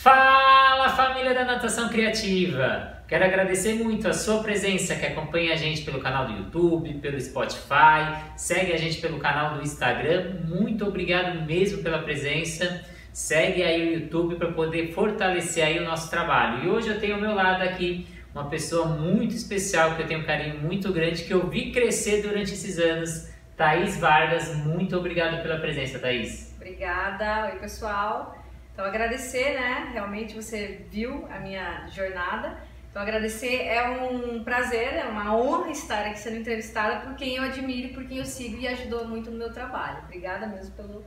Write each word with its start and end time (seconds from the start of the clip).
Fala 0.00 0.90
família 0.90 1.34
da 1.34 1.44
Natação 1.44 1.88
Criativa! 1.88 3.02
Quero 3.08 3.24
agradecer 3.24 3.74
muito 3.74 4.06
a 4.06 4.12
sua 4.12 4.44
presença 4.44 4.94
que 4.94 5.04
acompanha 5.04 5.52
a 5.52 5.56
gente 5.56 5.82
pelo 5.82 5.98
canal 5.98 6.24
do 6.24 6.34
YouTube, 6.34 6.94
pelo 6.98 7.20
Spotify, 7.20 8.22
segue 8.36 8.72
a 8.72 8.76
gente 8.76 9.00
pelo 9.00 9.18
canal 9.18 9.56
do 9.56 9.62
Instagram. 9.62 10.36
Muito 10.44 10.86
obrigado 10.86 11.44
mesmo 11.44 11.82
pela 11.82 11.98
presença. 11.98 12.84
Segue 13.12 13.60
aí 13.64 13.88
o 13.88 13.94
YouTube 13.94 14.36
para 14.36 14.52
poder 14.52 14.92
fortalecer 14.92 15.64
aí 15.64 15.80
o 15.80 15.84
nosso 15.84 16.08
trabalho. 16.08 16.64
E 16.64 16.68
hoje 16.68 16.90
eu 16.90 17.00
tenho 17.00 17.16
ao 17.16 17.20
meu 17.20 17.34
lado 17.34 17.64
aqui 17.64 18.06
uma 18.32 18.48
pessoa 18.48 18.86
muito 18.86 19.34
especial 19.34 19.96
que 19.96 20.02
eu 20.02 20.06
tenho 20.06 20.20
um 20.20 20.24
carinho 20.24 20.60
muito 20.60 20.92
grande 20.92 21.24
que 21.24 21.34
eu 21.34 21.48
vi 21.48 21.72
crescer 21.72 22.22
durante 22.22 22.52
esses 22.52 22.78
anos. 22.78 23.32
Thaís 23.56 23.98
Vargas, 23.98 24.54
muito 24.58 24.96
obrigado 24.96 25.42
pela 25.42 25.58
presença, 25.58 25.98
Thaís. 25.98 26.54
Obrigada. 26.56 27.46
Oi, 27.46 27.58
pessoal. 27.58 28.37
Então, 28.78 28.86
agradecer, 28.86 29.54
né? 29.54 29.90
Realmente 29.92 30.36
você 30.36 30.86
viu 30.88 31.26
a 31.32 31.40
minha 31.40 31.88
jornada. 31.88 32.56
Então, 32.88 33.02
agradecer 33.02 33.62
é 33.62 33.82
um 33.90 34.44
prazer, 34.44 34.94
é 34.94 35.04
uma 35.04 35.36
honra 35.36 35.72
estar 35.72 36.06
aqui 36.06 36.20
sendo 36.20 36.36
entrevistada 36.36 37.00
por 37.00 37.16
quem 37.16 37.34
eu 37.34 37.42
admiro, 37.42 37.92
por 37.92 38.04
quem 38.04 38.18
eu 38.18 38.24
sigo 38.24 38.56
e 38.56 38.68
ajudou 38.68 39.04
muito 39.04 39.32
no 39.32 39.36
meu 39.36 39.52
trabalho. 39.52 39.98
Obrigada 40.04 40.46
mesmo 40.46 40.76
pelo, 40.76 41.04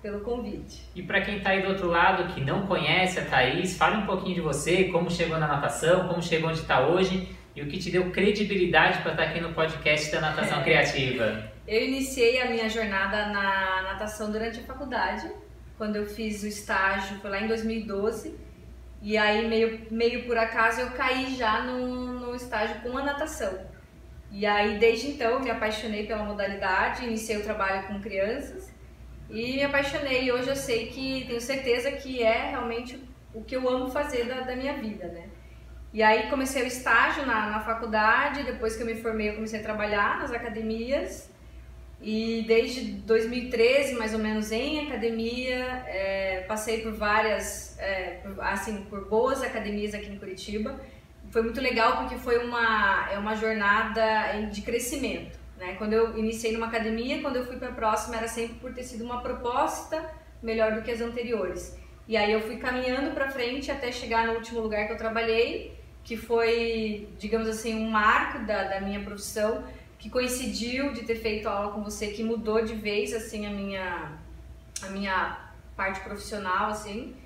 pelo 0.00 0.20
convite. 0.20 0.88
E 0.94 1.02
para 1.02 1.20
quem 1.20 1.38
está 1.38 1.50
aí 1.50 1.60
do 1.60 1.70
outro 1.70 1.88
lado, 1.88 2.32
que 2.32 2.40
não 2.40 2.68
conhece 2.68 3.18
a 3.18 3.24
Thaís, 3.24 3.76
fale 3.76 3.96
um 3.96 4.06
pouquinho 4.06 4.36
de 4.36 4.40
você, 4.40 4.84
como 4.84 5.10
chegou 5.10 5.38
na 5.38 5.48
natação, 5.48 6.06
como 6.06 6.22
chegou 6.22 6.50
onde 6.50 6.60
está 6.60 6.86
hoje 6.86 7.36
e 7.56 7.60
o 7.60 7.66
que 7.66 7.78
te 7.78 7.90
deu 7.90 8.12
credibilidade 8.12 9.02
para 9.02 9.10
estar 9.10 9.24
tá 9.24 9.30
aqui 9.30 9.40
no 9.40 9.52
podcast 9.52 10.12
da 10.12 10.20
Natação 10.20 10.62
Criativa. 10.62 11.50
Eu 11.66 11.84
iniciei 11.84 12.40
a 12.40 12.48
minha 12.48 12.68
jornada 12.68 13.26
na 13.26 13.82
natação 13.82 14.30
durante 14.30 14.60
a 14.60 14.62
faculdade 14.62 15.28
quando 15.78 15.96
eu 15.96 16.04
fiz 16.04 16.42
o 16.42 16.48
estágio, 16.48 17.18
foi 17.20 17.30
lá 17.30 17.40
em 17.40 17.46
2012. 17.46 18.36
E 19.00 19.16
aí, 19.16 19.48
meio, 19.48 19.86
meio 19.92 20.26
por 20.26 20.36
acaso, 20.36 20.80
eu 20.80 20.90
caí 20.90 21.36
já 21.36 21.62
no, 21.62 22.18
no 22.18 22.34
estágio 22.34 22.80
com 22.82 22.98
a 22.98 23.04
natação. 23.04 23.66
E 24.30 24.44
aí, 24.44 24.76
desde 24.78 25.12
então, 25.12 25.30
eu 25.30 25.40
me 25.40 25.50
apaixonei 25.50 26.04
pela 26.04 26.24
modalidade, 26.24 27.06
iniciei 27.06 27.38
o 27.38 27.44
trabalho 27.44 27.86
com 27.86 28.00
crianças 28.00 28.70
e 29.30 29.54
me 29.54 29.62
apaixonei. 29.62 30.24
E 30.24 30.32
hoje 30.32 30.48
eu 30.48 30.56
sei 30.56 30.88
que, 30.88 31.24
tenho 31.26 31.40
certeza 31.40 31.92
que 31.92 32.22
é 32.22 32.50
realmente 32.50 33.00
o 33.32 33.44
que 33.44 33.54
eu 33.54 33.68
amo 33.68 33.88
fazer 33.88 34.26
da, 34.26 34.40
da 34.40 34.56
minha 34.56 34.74
vida, 34.74 35.06
né? 35.06 35.28
E 35.92 36.02
aí 36.02 36.28
comecei 36.28 36.62
o 36.64 36.66
estágio 36.66 37.24
na, 37.24 37.48
na 37.48 37.60
faculdade, 37.60 38.42
depois 38.42 38.76
que 38.76 38.82
eu 38.82 38.86
me 38.86 38.96
formei 38.96 39.30
eu 39.30 39.34
comecei 39.36 39.60
a 39.60 39.62
trabalhar 39.62 40.18
nas 40.18 40.32
academias 40.32 41.30
e 42.00 42.44
desde 42.46 42.92
2013, 42.92 43.94
mais 43.94 44.14
ou 44.14 44.20
menos, 44.20 44.52
em 44.52 44.86
academia, 44.86 45.82
é, 45.86 46.44
passei 46.46 46.80
por 46.82 46.92
várias, 46.92 47.76
é, 47.78 48.20
assim, 48.40 48.82
por 48.84 49.08
boas 49.08 49.42
academias 49.42 49.94
aqui 49.94 50.06
em 50.06 50.18
Curitiba. 50.18 50.78
Foi 51.30 51.42
muito 51.42 51.60
legal 51.60 51.98
porque 51.98 52.16
foi 52.16 52.38
uma, 52.38 53.08
é 53.10 53.18
uma 53.18 53.34
jornada 53.34 54.46
de 54.50 54.62
crescimento. 54.62 55.38
Né? 55.58 55.74
Quando 55.74 55.92
eu 55.92 56.16
iniciei 56.16 56.52
numa 56.52 56.68
academia, 56.68 57.20
quando 57.20 57.36
eu 57.36 57.44
fui 57.44 57.56
para 57.56 57.68
a 57.68 57.72
próxima, 57.72 58.16
era 58.16 58.28
sempre 58.28 58.54
por 58.54 58.72
ter 58.72 58.84
sido 58.84 59.04
uma 59.04 59.20
proposta 59.20 60.08
melhor 60.40 60.72
do 60.72 60.82
que 60.82 60.90
as 60.90 61.00
anteriores. 61.00 61.76
E 62.06 62.16
aí 62.16 62.32
eu 62.32 62.40
fui 62.40 62.56
caminhando 62.56 63.10
para 63.10 63.28
frente 63.28 63.70
até 63.70 63.90
chegar 63.90 64.26
no 64.26 64.34
último 64.34 64.60
lugar 64.60 64.86
que 64.86 64.92
eu 64.92 64.96
trabalhei, 64.96 65.76
que 66.04 66.16
foi, 66.16 67.08
digamos 67.18 67.48
assim, 67.48 67.74
um 67.74 67.90
marco 67.90 68.46
da, 68.46 68.64
da 68.64 68.80
minha 68.80 69.00
profissão, 69.00 69.64
que 69.98 70.08
coincidiu 70.08 70.92
de 70.92 71.02
ter 71.02 71.16
feito 71.16 71.48
aula 71.48 71.72
com 71.72 71.82
você, 71.82 72.08
que 72.08 72.22
mudou 72.22 72.64
de 72.64 72.74
vez 72.74 73.12
assim 73.12 73.46
a 73.46 73.50
minha 73.50 74.12
a 74.82 74.88
minha 74.90 75.38
parte 75.76 76.00
profissional 76.00 76.70
assim. 76.70 77.16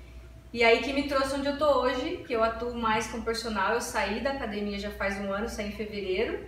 E 0.51 0.63
aí 0.63 0.81
que 0.81 0.93
me 0.93 1.07
trouxe 1.07 1.35
onde 1.35 1.47
eu 1.47 1.57
tô 1.57 1.81
hoje, 1.81 2.23
que 2.27 2.33
eu 2.33 2.43
atuo 2.43 2.75
mais 2.75 3.07
com 3.07 3.21
personal. 3.21 3.73
Eu 3.73 3.81
saí 3.81 4.21
da 4.21 4.31
academia 4.31 4.77
já 4.77 4.91
faz 4.91 5.19
um 5.19 5.31
ano, 5.31 5.49
saí 5.49 5.69
em 5.69 5.71
fevereiro. 5.71 6.39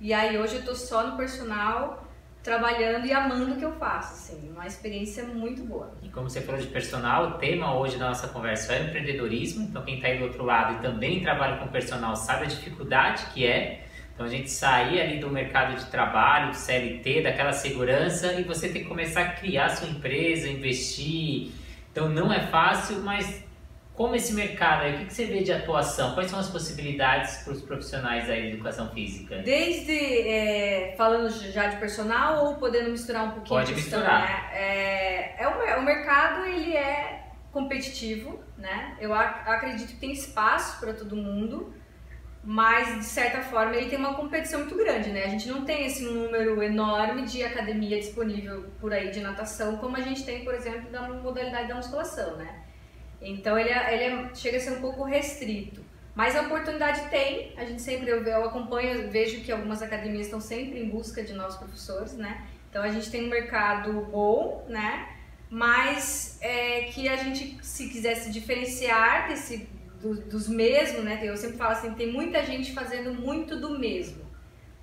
E 0.00 0.12
aí 0.14 0.38
hoje 0.38 0.56
eu 0.56 0.64
tô 0.64 0.74
só 0.74 1.06
no 1.06 1.16
personal, 1.16 2.08
trabalhando 2.42 3.06
e 3.06 3.12
amando 3.12 3.52
o 3.52 3.56
que 3.58 3.64
eu 3.64 3.72
faço, 3.72 4.14
assim, 4.14 4.50
uma 4.50 4.66
experiência 4.66 5.24
muito 5.24 5.62
boa. 5.62 5.92
E 6.02 6.08
como 6.08 6.30
você 6.30 6.40
falou 6.40 6.60
de 6.60 6.68
personal, 6.68 7.30
o 7.30 7.32
tema 7.32 7.76
hoje 7.76 7.98
da 7.98 8.08
nossa 8.08 8.28
conversa 8.28 8.72
é 8.72 8.84
empreendedorismo. 8.84 9.64
Então 9.64 9.84
quem 9.84 9.96
está 9.96 10.08
aí 10.08 10.18
do 10.18 10.24
outro 10.24 10.44
lado 10.44 10.78
e 10.78 10.82
também 10.82 11.20
trabalha 11.20 11.58
com 11.58 11.68
personal 11.68 12.16
sabe 12.16 12.44
a 12.44 12.46
dificuldade 12.46 13.26
que 13.34 13.46
é 13.46 13.84
então 14.20 14.26
a 14.26 14.30
gente 14.30 14.50
sair 14.50 15.00
ali 15.00 15.18
do 15.18 15.30
mercado 15.30 15.74
de 15.78 15.86
trabalho, 15.86 16.50
do 16.50 16.56
CLT, 16.56 17.22
daquela 17.22 17.54
segurança 17.54 18.34
e 18.34 18.42
você 18.42 18.68
tem 18.68 18.82
que 18.82 18.88
começar 18.88 19.22
a 19.22 19.28
criar 19.30 19.70
sua 19.70 19.88
empresa, 19.88 20.46
investir. 20.46 21.52
Então 21.90 22.06
não 22.06 22.30
é 22.30 22.46
fácil, 22.48 23.00
mas 23.00 23.42
como 23.94 24.14
esse 24.14 24.34
mercado 24.34 24.82
aí, 24.82 25.02
o 25.02 25.06
que 25.06 25.14
você 25.14 25.24
vê 25.24 25.42
de 25.42 25.50
atuação? 25.50 26.12
Quais 26.12 26.28
são 26.28 26.38
as 26.38 26.50
possibilidades 26.50 27.38
para 27.44 27.54
os 27.54 27.62
profissionais 27.62 28.28
aí 28.28 28.42
de 28.42 28.48
educação 28.56 28.90
física? 28.90 29.38
Desde 29.38 29.98
é, 30.28 30.94
falando 30.98 31.30
já 31.30 31.68
de 31.68 31.78
personal 31.78 32.44
ou 32.44 32.56
podendo 32.56 32.90
misturar 32.90 33.24
um 33.24 33.30
pouquinho? 33.30 33.58
Pode 33.58 33.74
misturar. 33.74 34.20
Né? 34.20 34.50
É, 34.52 35.44
é 35.44 35.48
o, 35.48 35.80
o 35.80 35.82
mercado 35.82 36.44
ele 36.44 36.76
é 36.76 37.22
competitivo, 37.50 38.38
né? 38.58 38.98
Eu 39.00 39.14
acredito 39.14 39.88
que 39.88 39.96
tem 39.96 40.12
espaço 40.12 40.78
para 40.78 40.92
todo 40.92 41.16
mundo 41.16 41.79
mas 42.42 42.98
de 42.98 43.04
certa 43.04 43.42
forma 43.42 43.76
ele 43.76 43.90
tem 43.90 43.98
uma 43.98 44.14
competição 44.14 44.60
muito 44.60 44.76
grande, 44.76 45.10
né? 45.10 45.24
A 45.24 45.28
gente 45.28 45.48
não 45.48 45.64
tem 45.64 45.86
esse 45.86 46.02
número 46.04 46.62
enorme 46.62 47.22
de 47.22 47.42
academia 47.42 47.98
disponível 47.98 48.64
por 48.80 48.92
aí 48.92 49.10
de 49.10 49.20
natação 49.20 49.76
como 49.76 49.96
a 49.96 50.00
gente 50.00 50.24
tem, 50.24 50.42
por 50.42 50.54
exemplo, 50.54 50.90
da 50.90 51.02
modalidade 51.02 51.68
da 51.68 51.74
musculação, 51.74 52.36
né? 52.36 52.62
Então 53.20 53.58
ele, 53.58 53.68
é, 53.68 53.94
ele 53.94 54.04
é, 54.04 54.34
chega 54.34 54.56
a 54.56 54.60
ser 54.60 54.72
um 54.72 54.80
pouco 54.80 55.04
restrito. 55.04 55.84
Mas 56.14 56.34
a 56.34 56.42
oportunidade 56.42 57.08
tem, 57.08 57.52
a 57.56 57.64
gente 57.64 57.82
sempre, 57.82 58.10
eu, 58.10 58.22
eu 58.24 58.44
acompanho, 58.44 59.10
vejo 59.10 59.42
que 59.42 59.52
algumas 59.52 59.80
academias 59.80 60.26
estão 60.26 60.40
sempre 60.40 60.80
em 60.82 60.88
busca 60.88 61.22
de 61.22 61.32
novos 61.34 61.56
professores, 61.56 62.16
né? 62.16 62.46
Então 62.68 62.82
a 62.82 62.88
gente 62.88 63.10
tem 63.10 63.26
um 63.26 63.28
mercado 63.28 63.92
bom, 64.10 64.66
né? 64.68 65.08
Mas 65.50 66.38
é, 66.40 66.82
que 66.84 67.08
a 67.08 67.16
gente, 67.16 67.58
se 67.62 67.88
quisesse 67.88 68.30
diferenciar 68.30 69.28
desse 69.28 69.68
do, 70.00 70.14
dos 70.14 70.48
mesmos, 70.48 71.04
né? 71.04 71.20
Eu 71.22 71.36
sempre 71.36 71.56
falo 71.56 71.72
assim, 71.72 71.92
tem 71.94 72.12
muita 72.12 72.44
gente 72.44 72.72
fazendo 72.72 73.12
muito 73.12 73.58
do 73.58 73.78
mesmo, 73.78 74.24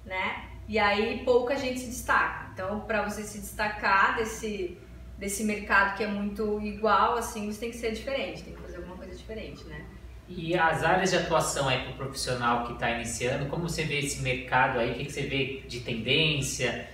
né? 0.06 0.46
E 0.68 0.78
aí 0.78 1.24
pouca 1.24 1.56
gente 1.58 1.80
se 1.80 1.88
destaca. 1.88 2.52
Então, 2.54 2.82
para 2.82 3.04
você 3.08 3.24
se 3.24 3.40
destacar 3.40 4.16
desse 4.18 4.78
desse 5.18 5.44
mercado 5.44 5.98
que 5.98 6.04
é 6.04 6.08
muito 6.08 6.62
igual, 6.62 7.18
assim, 7.18 7.52
você 7.52 7.62
tem 7.62 7.72
que 7.72 7.78
ser 7.78 7.92
diferente, 7.92 8.44
tem 8.44 8.54
que 8.54 8.62
fazer 8.62 8.78
alguma 8.78 8.98
coisa 8.98 9.16
diferente, 9.16 9.64
né? 9.64 9.84
E 10.30 10.56
as 10.56 10.84
áreas 10.84 11.10
de 11.10 11.18
atuação 11.18 11.68
aí 11.68 11.84
para 11.84 11.94
o 11.94 11.96
profissional 11.96 12.68
que 12.68 12.74
está 12.74 12.92
iniciando, 12.92 13.48
como 13.48 13.68
você 13.68 13.84
vê 13.84 14.00
esse 14.00 14.22
mercado 14.22 14.78
aí? 14.78 14.92
O 14.92 15.06
que 15.06 15.12
você 15.12 15.24
vê 15.24 15.64
de 15.68 15.80
tendência? 15.80 16.88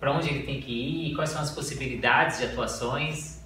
Para 0.00 0.12
onde 0.12 0.28
ele 0.28 0.42
tem 0.44 0.60
que 0.60 0.72
ir? 0.72 1.14
Quais 1.14 1.30
são 1.30 1.40
as 1.40 1.50
possibilidades 1.50 2.38
de 2.38 2.46
atuações? 2.46 3.37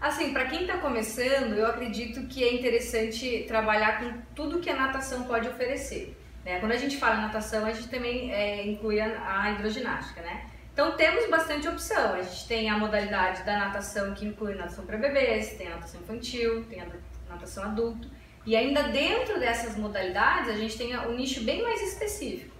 Assim, 0.00 0.32
para 0.32 0.46
quem 0.46 0.62
está 0.62 0.78
começando, 0.78 1.54
eu 1.54 1.66
acredito 1.66 2.26
que 2.26 2.44
é 2.44 2.54
interessante 2.54 3.44
trabalhar 3.48 3.98
com 3.98 4.12
tudo 4.34 4.60
que 4.60 4.68
a 4.68 4.76
natação 4.76 5.24
pode 5.24 5.48
oferecer. 5.48 6.16
Né? 6.44 6.60
Quando 6.60 6.72
a 6.72 6.76
gente 6.76 6.96
fala 6.98 7.16
natação, 7.16 7.64
a 7.66 7.72
gente 7.72 7.88
também 7.88 8.32
é, 8.32 8.66
inclui 8.66 9.00
a, 9.00 9.42
a 9.42 9.50
hidroginástica, 9.52 10.20
né? 10.20 10.46
Então 10.72 10.94
temos 10.94 11.28
bastante 11.30 11.66
opção. 11.66 12.12
A 12.12 12.22
gente 12.22 12.46
tem 12.46 12.68
a 12.68 12.76
modalidade 12.76 13.42
da 13.44 13.58
natação 13.58 14.12
que 14.14 14.26
inclui 14.26 14.54
natação 14.54 14.84
para 14.84 14.98
bebês, 14.98 15.54
tem 15.54 15.68
a 15.68 15.70
natação 15.70 16.00
infantil, 16.02 16.64
tem 16.66 16.82
a 16.82 16.86
natação 17.30 17.64
adulto. 17.64 18.10
E 18.44 18.54
ainda 18.54 18.84
dentro 18.84 19.40
dessas 19.40 19.76
modalidades, 19.76 20.50
a 20.50 20.56
gente 20.56 20.76
tem 20.76 20.96
um 20.96 21.16
nicho 21.16 21.42
bem 21.42 21.62
mais 21.62 21.80
específico. 21.80 22.54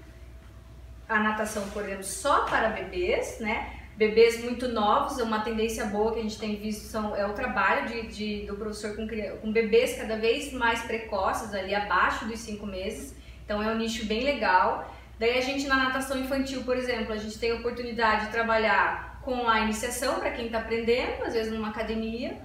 A 1.06 1.20
natação, 1.20 1.68
por 1.68 1.84
exemplo, 1.84 2.03
só 2.03 2.47
para 2.47 2.70
bebês, 2.70 3.38
né? 3.38 3.75
Bebês 3.96 4.44
muito 4.44 4.68
novos, 4.68 5.18
uma 5.18 5.40
tendência 5.40 5.86
boa 5.86 6.12
que 6.12 6.20
a 6.20 6.22
gente 6.22 6.38
tem 6.38 6.56
visto 6.56 6.82
são, 6.82 7.16
é 7.16 7.26
o 7.26 7.32
trabalho 7.32 7.88
de, 7.88 8.06
de 8.08 8.46
do 8.46 8.54
professor 8.54 8.94
com, 8.94 9.06
com 9.40 9.52
bebês 9.52 9.96
cada 9.96 10.16
vez 10.18 10.53
mais 10.53 10.82
precoces, 10.82 11.54
ali 11.54 11.74
abaixo 11.74 12.26
dos 12.26 12.38
5 12.41 12.66
meses, 12.66 13.16
então 13.44 13.62
é 13.62 13.72
um 13.72 13.78
nicho 13.78 14.04
bem 14.06 14.22
legal. 14.22 14.94
Daí 15.18 15.38
a 15.38 15.41
gente 15.41 15.66
na 15.66 15.76
natação 15.76 16.18
infantil, 16.18 16.62
por 16.62 16.76
exemplo, 16.76 17.12
a 17.12 17.16
gente 17.16 17.38
tem 17.38 17.53
a 17.53 17.54
oportunidade 17.54 18.26
de 18.26 18.32
trabalhar 18.32 19.21
com 19.24 19.48
a 19.48 19.60
iniciação 19.60 20.21
para 20.21 20.30
quem 20.30 20.47
está 20.47 20.59
aprendendo, 20.59 21.24
às 21.24 21.32
vezes 21.32 21.53
numa 21.53 21.71
academia, 21.71 22.38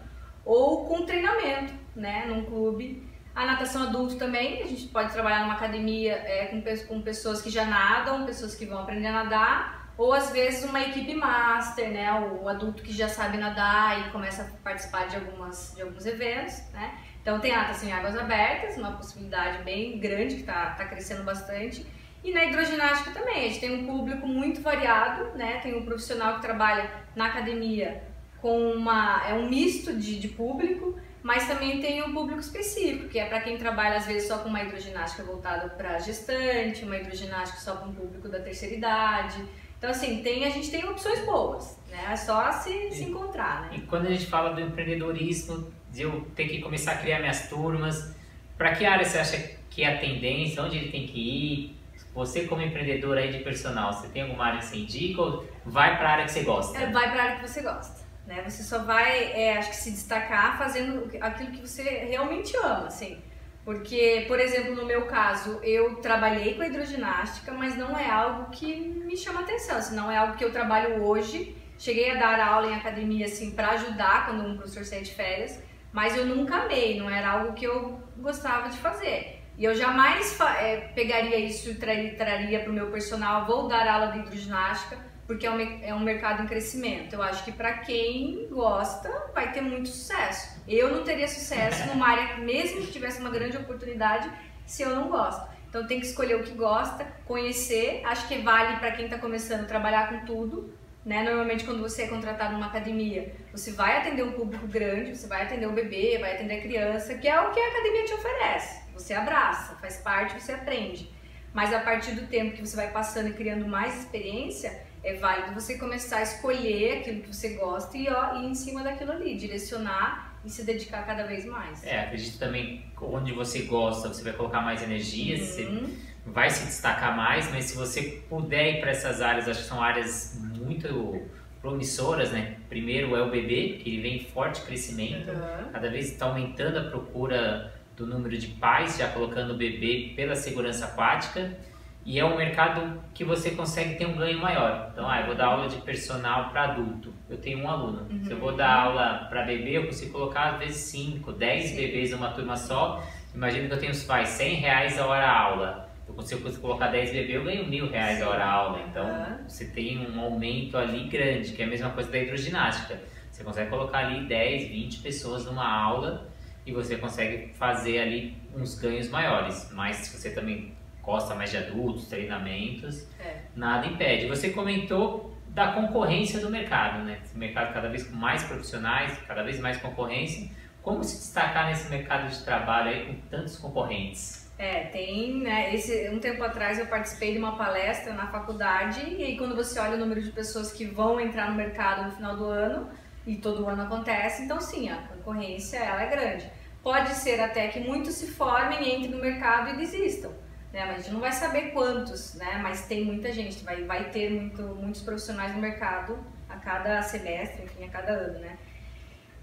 ou 0.45 0.85
com 0.85 1.05
treinamento, 1.05 1.73
né, 1.95 2.25
num 2.27 2.45
clube. 2.45 3.07
A 3.35 3.45
natação 3.45 3.83
adulto 3.83 4.15
também, 4.15 4.63
a 4.63 4.67
gente 4.67 4.87
pode 4.87 5.11
trabalhar 5.11 5.41
numa 5.41 5.53
academia 5.53 6.13
é, 6.13 6.45
com, 6.45 6.61
com 6.87 7.01
pessoas 7.01 7.41
que 7.41 7.49
já 7.49 7.65
nadam, 7.65 8.25
pessoas 8.25 8.55
que 8.55 8.65
vão 8.65 8.79
aprender 8.79 9.07
a 9.07 9.23
nadar, 9.23 9.80
ou 10.01 10.13
às 10.13 10.31
vezes 10.31 10.67
uma 10.67 10.81
equipe 10.81 11.13
master, 11.13 11.91
né? 11.91 12.11
O 12.41 12.49
adulto 12.49 12.81
que 12.81 12.91
já 12.91 13.07
sabe 13.07 13.37
nadar 13.37 13.99
e 13.99 14.11
começa 14.11 14.41
a 14.41 14.45
participar 14.63 15.07
de, 15.07 15.15
algumas, 15.15 15.73
de 15.75 15.83
alguns 15.83 16.07
eventos, 16.07 16.59
né? 16.73 16.97
Então 17.21 17.39
tem 17.39 17.51
a 17.53 17.61
natação 17.61 17.87
em 17.87 17.93
águas 17.93 18.17
abertas, 18.17 18.77
uma 18.77 18.93
possibilidade 18.93 19.61
bem 19.61 19.99
grande 19.99 20.33
que 20.33 20.41
está 20.41 20.71
tá 20.71 20.85
crescendo 20.85 21.23
bastante. 21.23 21.85
E 22.23 22.33
na 22.33 22.45
hidroginástica 22.45 23.11
também, 23.11 23.45
a 23.45 23.47
gente 23.47 23.59
tem 23.59 23.79
um 23.79 23.85
público 23.85 24.25
muito 24.25 24.59
variado, 24.59 25.37
né? 25.37 25.59
Tem 25.61 25.75
um 25.75 25.85
profissional 25.85 26.33
que 26.37 26.41
trabalha 26.41 26.89
na 27.15 27.27
academia 27.27 28.01
com 28.41 28.71
uma 28.71 29.23
é 29.29 29.35
um 29.35 29.47
misto 29.47 29.95
de, 29.95 30.19
de 30.19 30.29
público. 30.29 30.99
mas 31.21 31.47
também 31.47 31.79
tem 31.79 32.01
um 32.01 32.11
público 32.11 32.39
específico, 32.39 33.07
que 33.07 33.19
é 33.19 33.25
para 33.25 33.41
quem 33.41 33.55
trabalha 33.55 33.97
às 33.97 34.07
vezes 34.07 34.27
só 34.27 34.39
com 34.39 34.49
uma 34.49 34.63
hidroginástica 34.63 35.21
voltada 35.21 35.69
para 35.69 35.99
gestante, 35.99 36.83
uma 36.83 36.97
hidroginástica 36.97 37.59
só 37.59 37.75
com 37.75 37.89
o 37.89 37.93
público 37.93 38.27
da 38.27 38.39
terceira 38.39 38.73
idade. 38.73 39.60
Então, 39.81 39.89
assim, 39.89 40.21
tem, 40.21 40.45
a 40.45 40.49
gente 40.51 40.69
tem 40.69 40.87
opções 40.87 41.25
boas, 41.25 41.75
né? 41.89 42.09
É 42.11 42.15
só 42.15 42.51
se, 42.51 42.69
e, 42.69 42.91
se 42.91 43.05
encontrar, 43.05 43.63
né? 43.63 43.77
E 43.77 43.81
quando 43.81 44.05
a 44.05 44.11
gente 44.11 44.27
fala 44.27 44.53
do 44.53 44.61
empreendedorismo, 44.61 45.73
de 45.89 46.03
eu 46.03 46.21
ter 46.35 46.47
que 46.47 46.61
começar 46.61 46.91
a 46.91 46.97
criar 46.97 47.17
minhas 47.17 47.49
turmas, 47.49 48.13
para 48.55 48.75
que 48.75 48.85
área 48.85 49.03
você 49.03 49.17
acha 49.17 49.37
que 49.71 49.83
é 49.83 49.95
a 49.95 49.97
tendência? 49.97 50.61
Onde 50.61 50.77
ele 50.77 50.91
tem 50.91 51.07
que 51.07 51.19
ir? 51.19 51.75
Você 52.13 52.43
como 52.43 52.61
empreendedor 52.61 53.17
aí 53.17 53.31
de 53.31 53.39
personal, 53.39 53.91
você 53.91 54.07
tem 54.09 54.21
alguma 54.21 54.45
área 54.45 54.59
que 54.59 54.65
você 54.65 54.77
indica 54.77 55.19
ou 55.19 55.49
vai 55.65 55.97
para 55.97 56.09
a 56.09 56.11
área 56.11 56.25
que 56.25 56.31
você 56.31 56.43
gosta? 56.43 56.77
É, 56.77 56.91
vai 56.91 57.11
para 57.11 57.19
a 57.19 57.25
área 57.25 57.39
que 57.39 57.49
você 57.49 57.63
gosta. 57.63 58.05
Né? 58.27 58.43
Você 58.47 58.61
só 58.61 58.83
vai, 58.83 59.33
é, 59.33 59.57
acho 59.57 59.71
que 59.71 59.77
se 59.77 59.89
destacar 59.89 60.59
fazendo 60.59 61.09
aquilo 61.19 61.53
que 61.53 61.67
você 61.67 61.81
realmente 62.05 62.55
ama, 62.57 62.85
assim. 62.85 63.17
Porque, 63.63 64.25
por 64.27 64.39
exemplo, 64.39 64.75
no 64.75 64.85
meu 64.85 65.05
caso, 65.05 65.59
eu 65.61 65.95
trabalhei 65.95 66.55
com 66.55 66.63
a 66.63 66.67
hidroginástica, 66.67 67.51
mas 67.51 67.77
não 67.77 67.97
é 67.97 68.09
algo 68.09 68.49
que 68.49 68.75
me 68.75 69.15
chama 69.15 69.41
atenção, 69.41 69.77
assim, 69.77 69.95
não 69.95 70.11
é 70.11 70.17
algo 70.17 70.35
que 70.35 70.43
eu 70.43 70.51
trabalho 70.51 71.03
hoje. 71.03 71.55
Cheguei 71.77 72.11
a 72.11 72.15
dar 72.15 72.39
aula 72.39 72.67
em 72.67 72.75
academia, 72.75 73.25
assim, 73.25 73.51
para 73.51 73.71
ajudar 73.71 74.25
quando 74.25 74.47
um 74.47 74.57
professor 74.57 74.83
saía 74.83 75.03
de 75.03 75.13
férias, 75.13 75.61
mas 75.91 76.15
eu 76.17 76.25
nunca 76.25 76.55
amei, 76.55 76.99
não 76.99 77.09
era 77.09 77.31
algo 77.31 77.53
que 77.53 77.65
eu 77.65 77.99
gostava 78.17 78.69
de 78.69 78.77
fazer. 78.77 79.41
E 79.57 79.63
eu 79.63 79.75
jamais 79.75 80.39
é, 80.59 80.77
pegaria 80.95 81.37
isso 81.37 81.69
e 81.69 81.75
traria, 81.75 82.15
traria 82.15 82.59
para 82.61 82.71
o 82.71 82.73
meu 82.73 82.89
personal, 82.89 83.45
vou 83.45 83.67
dar 83.67 83.87
aula 83.87 84.07
de 84.07 84.19
hidroginástica, 84.19 84.97
porque 85.27 85.45
é 85.45 85.51
um, 85.51 85.59
é 85.83 85.93
um 85.93 85.99
mercado 85.99 86.43
em 86.43 86.47
crescimento. 86.47 87.13
Eu 87.13 87.21
acho 87.21 87.43
que 87.45 87.51
para 87.51 87.73
quem 87.73 88.47
gosta, 88.49 89.09
vai 89.33 89.51
ter 89.51 89.61
muito 89.61 89.87
sucesso. 89.87 90.60
Eu 90.71 90.89
não 90.89 91.03
teria 91.03 91.27
sucesso 91.27 91.85
numa 91.87 92.07
área, 92.07 92.37
mesmo 92.37 92.79
que 92.81 92.93
tivesse 92.93 93.19
uma 93.19 93.29
grande 93.29 93.57
oportunidade, 93.57 94.31
se 94.65 94.81
eu 94.81 94.95
não 94.95 95.09
gosto. 95.09 95.45
Então 95.67 95.85
tem 95.85 95.99
que 95.99 96.05
escolher 96.05 96.35
o 96.35 96.43
que 96.43 96.53
gosta, 96.53 97.05
conhecer. 97.25 98.01
Acho 98.05 98.25
que 98.29 98.37
vale 98.37 98.77
para 98.79 98.91
quem 98.91 99.05
está 99.05 99.17
começando 99.17 99.65
a 99.65 99.65
trabalhar 99.65 100.07
com 100.09 100.25
tudo. 100.25 100.73
Né? 101.05 101.23
Normalmente 101.23 101.65
quando 101.65 101.81
você 101.81 102.03
é 102.03 102.07
contratado 102.07 102.53
numa 102.53 102.67
academia, 102.67 103.35
você 103.51 103.73
vai 103.73 103.97
atender 103.97 104.23
um 104.23 104.31
público 104.31 104.65
grande, 104.65 105.13
você 105.17 105.27
vai 105.27 105.43
atender 105.43 105.65
o 105.65 105.73
bebê, 105.73 106.17
vai 106.19 106.35
atender 106.35 106.59
a 106.59 106.61
criança, 106.61 107.15
que 107.15 107.27
é 107.27 107.41
o 107.41 107.51
que 107.51 107.59
a 107.59 107.67
academia 107.67 108.05
te 108.05 108.13
oferece. 108.13 108.81
Você 108.93 109.13
abraça, 109.13 109.75
faz 109.75 109.97
parte, 109.97 110.39
você 110.39 110.53
aprende. 110.53 111.11
Mas 111.53 111.73
a 111.73 111.79
partir 111.79 112.13
do 112.13 112.27
tempo 112.27 112.55
que 112.55 112.65
você 112.65 112.77
vai 112.77 112.91
passando 112.91 113.27
e 113.27 113.33
criando 113.33 113.67
mais 113.67 113.99
experiência, 113.99 114.83
é 115.03 115.15
válido 115.15 115.53
você 115.53 115.77
começar 115.77 116.17
a 116.17 116.21
escolher 116.21 116.99
aquilo 116.99 117.23
que 117.23 117.33
você 117.33 117.55
gosta 117.55 117.97
e 117.97 118.07
ó, 118.07 118.35
ir 118.35 118.45
em 118.45 118.55
cima 118.55 118.83
daquilo 118.83 119.11
ali, 119.11 119.35
direcionar 119.35 120.30
e 120.43 120.49
se 120.49 120.63
dedicar 120.63 121.05
cada 121.05 121.23
vez 121.23 121.45
mais. 121.45 121.83
É, 121.83 122.01
acredito 122.01 122.37
também 122.39 122.85
onde 123.01 123.31
você 123.31 123.63
gosta, 123.63 124.07
você 124.07 124.23
vai 124.23 124.33
colocar 124.33 124.61
mais 124.61 124.81
energia, 124.81 125.37
uhum. 125.37 125.45
você 125.45 125.93
vai 126.25 126.49
se 126.49 126.65
destacar 126.65 127.15
mais, 127.15 127.49
mas 127.51 127.65
se 127.65 127.75
você 127.75 128.23
puder 128.29 128.77
ir 128.77 128.81
para 128.81 128.91
essas 128.91 129.21
áreas, 129.21 129.47
acho 129.47 129.61
que 129.61 129.67
são 129.67 129.81
áreas 129.81 130.39
muito 130.57 131.21
promissoras, 131.61 132.31
né? 132.31 132.57
Primeiro 132.69 133.15
é 133.15 133.21
o 133.21 133.29
bebê, 133.29 133.79
que 133.79 133.89
ele 133.89 134.01
vem 134.01 134.15
em 134.17 134.25
forte 134.25 134.61
crescimento, 134.61 135.29
uhum. 135.29 135.71
cada 135.71 135.89
vez 135.89 136.11
está 136.11 136.25
aumentando 136.25 136.79
a 136.79 136.83
procura 136.89 137.73
do 137.95 138.05
número 138.07 138.35
de 138.37 138.47
pais 138.47 138.97
já 138.97 139.07
colocando 139.09 139.53
o 139.53 139.57
bebê 139.57 140.13
pela 140.15 140.35
segurança 140.35 140.85
aquática 140.85 141.55
e 142.03 142.19
é 142.19 142.25
um 142.25 142.35
mercado 142.35 142.99
que 143.13 143.23
você 143.23 143.51
consegue 143.51 143.95
ter 143.95 144.07
um 144.07 144.15
ganho 144.15 144.39
maior. 144.39 144.89
Então, 144.91 145.07
ah, 145.07 145.21
eu 145.21 145.27
vou 145.27 145.35
dar 145.35 145.47
aula 145.47 145.67
de 145.67 145.77
personal 145.81 146.49
para 146.49 146.63
adulto, 146.63 147.13
eu 147.29 147.37
tenho 147.37 147.59
um 147.59 147.69
aluno. 147.69 148.07
Uhum. 148.09 148.23
Se 148.23 148.31
eu 148.31 148.39
vou 148.39 148.55
dar 148.55 148.73
aula 148.73 149.27
para 149.29 149.43
bebê, 149.43 149.77
eu 149.77 149.85
consigo 149.85 150.13
colocar 150.13 150.53
às 150.53 150.59
vezes 150.59 150.77
5, 150.91 151.31
10 151.31 151.75
bebês 151.75 152.11
numa 152.11 152.29
turma 152.31 152.57
só. 152.57 153.03
Imagina 153.35 153.67
que 153.67 153.73
eu 153.73 153.79
tenho 153.79 153.91
os 153.91 154.03
pais 154.03 154.29
100 154.29 154.55
reais 154.55 154.99
a 154.99 155.05
hora 155.05 155.29
aula. 155.29 155.89
Eu 156.07 156.15
consigo 156.15 156.51
colocar 156.59 156.87
10 156.87 157.11
bebês, 157.11 157.35
eu 157.35 157.43
ganho 157.43 157.67
mil 157.67 157.89
reais 157.89 158.17
Sim. 158.17 158.23
a 158.23 158.29
hora 158.29 158.45
aula. 158.45 158.81
Então, 158.89 159.05
uhum. 159.05 159.47
você 159.47 159.65
tem 159.65 159.99
um 159.99 160.19
aumento 160.19 160.77
ali 160.77 161.03
grande, 161.03 161.51
que 161.51 161.61
é 161.61 161.65
a 161.65 161.69
mesma 161.69 161.91
coisa 161.91 162.11
da 162.11 162.17
hidroginástica. 162.17 162.99
Você 163.31 163.43
consegue 163.43 163.69
colocar 163.69 163.99
ali 163.99 164.25
10, 164.25 164.69
20 164.69 164.99
pessoas 164.99 165.45
numa 165.45 165.67
aula 165.67 166.27
e 166.65 166.71
você 166.71 166.97
consegue 166.97 167.53
fazer 167.53 167.99
ali 167.99 168.35
uns 168.55 168.75
ganhos 168.75 169.07
maiores. 169.09 169.71
Mas 169.71 169.97
se 169.97 170.17
você 170.17 170.31
também 170.31 170.73
gosta 171.01 171.35
mais 171.35 171.51
de 171.51 171.57
adultos, 171.57 172.07
treinamentos, 172.07 173.07
é. 173.19 173.41
nada 173.55 173.87
impede. 173.87 174.27
Você 174.27 174.51
comentou 174.51 175.35
da 175.47 175.73
concorrência 175.73 176.39
do 176.39 176.49
mercado, 176.49 177.03
né? 177.03 177.19
Esse 177.23 177.37
mercado 177.37 177.73
cada 177.73 177.89
vez 177.89 178.03
com 178.03 178.15
mais 178.15 178.43
profissionais, 178.43 179.17
cada 179.27 179.43
vez 179.43 179.59
mais 179.59 179.77
concorrência. 179.77 180.49
Como 180.81 181.03
se 181.03 181.17
destacar 181.17 181.67
nesse 181.67 181.89
mercado 181.89 182.29
de 182.29 182.43
trabalho 182.43 182.89
aí 182.89 183.05
com 183.05 183.15
tantos 183.29 183.57
concorrentes? 183.57 184.49
É, 184.57 184.85
tem, 184.85 185.39
né? 185.39 185.73
Esse, 185.73 186.09
um 186.09 186.19
tempo 186.19 186.43
atrás 186.43 186.79
eu 186.79 186.85
participei 186.85 187.33
de 187.33 187.39
uma 187.39 187.57
palestra 187.57 188.13
na 188.13 188.27
faculdade 188.27 189.01
e 189.15 189.23
aí 189.23 189.37
quando 189.37 189.55
você 189.55 189.79
olha 189.79 189.95
o 189.95 189.99
número 189.99 190.21
de 190.21 190.31
pessoas 190.31 190.71
que 190.71 190.85
vão 190.85 191.19
entrar 191.19 191.49
no 191.49 191.55
mercado 191.55 192.05
no 192.05 192.11
final 192.11 192.37
do 192.37 192.45
ano, 192.45 192.87
e 193.25 193.35
todo 193.35 193.67
ano 193.67 193.83
acontece, 193.83 194.43
então 194.43 194.59
sim, 194.59 194.89
a 194.89 194.95
concorrência 194.95 195.77
ela 195.77 196.03
é 196.03 196.09
grande. 196.09 196.49
Pode 196.81 197.09
ser 197.09 197.39
até 197.39 197.67
que 197.67 197.79
muitos 197.79 198.15
se 198.15 198.27
formem, 198.27 198.95
entrem 198.95 199.11
no 199.11 199.19
mercado 199.19 199.69
e 199.69 199.77
desistam 199.77 200.31
né? 200.71 200.85
Mas 200.85 200.95
a 200.95 201.01
gente 201.01 201.11
não 201.11 201.19
vai 201.19 201.31
saber 201.31 201.71
quantos, 201.71 202.35
né? 202.35 202.59
Mas 202.61 202.85
tem 202.87 203.03
muita 203.05 203.31
gente, 203.31 203.63
vai, 203.63 203.83
vai 203.83 204.09
ter 204.09 204.29
muito, 204.29 204.61
muitos 204.61 205.01
profissionais 205.01 205.53
no 205.53 205.61
mercado 205.61 206.17
a 206.49 206.57
cada 206.57 207.01
semestre, 207.01 207.63
enfim, 207.63 207.85
a 207.85 207.89
cada 207.89 208.11
ano, 208.11 208.39
né? 208.39 208.57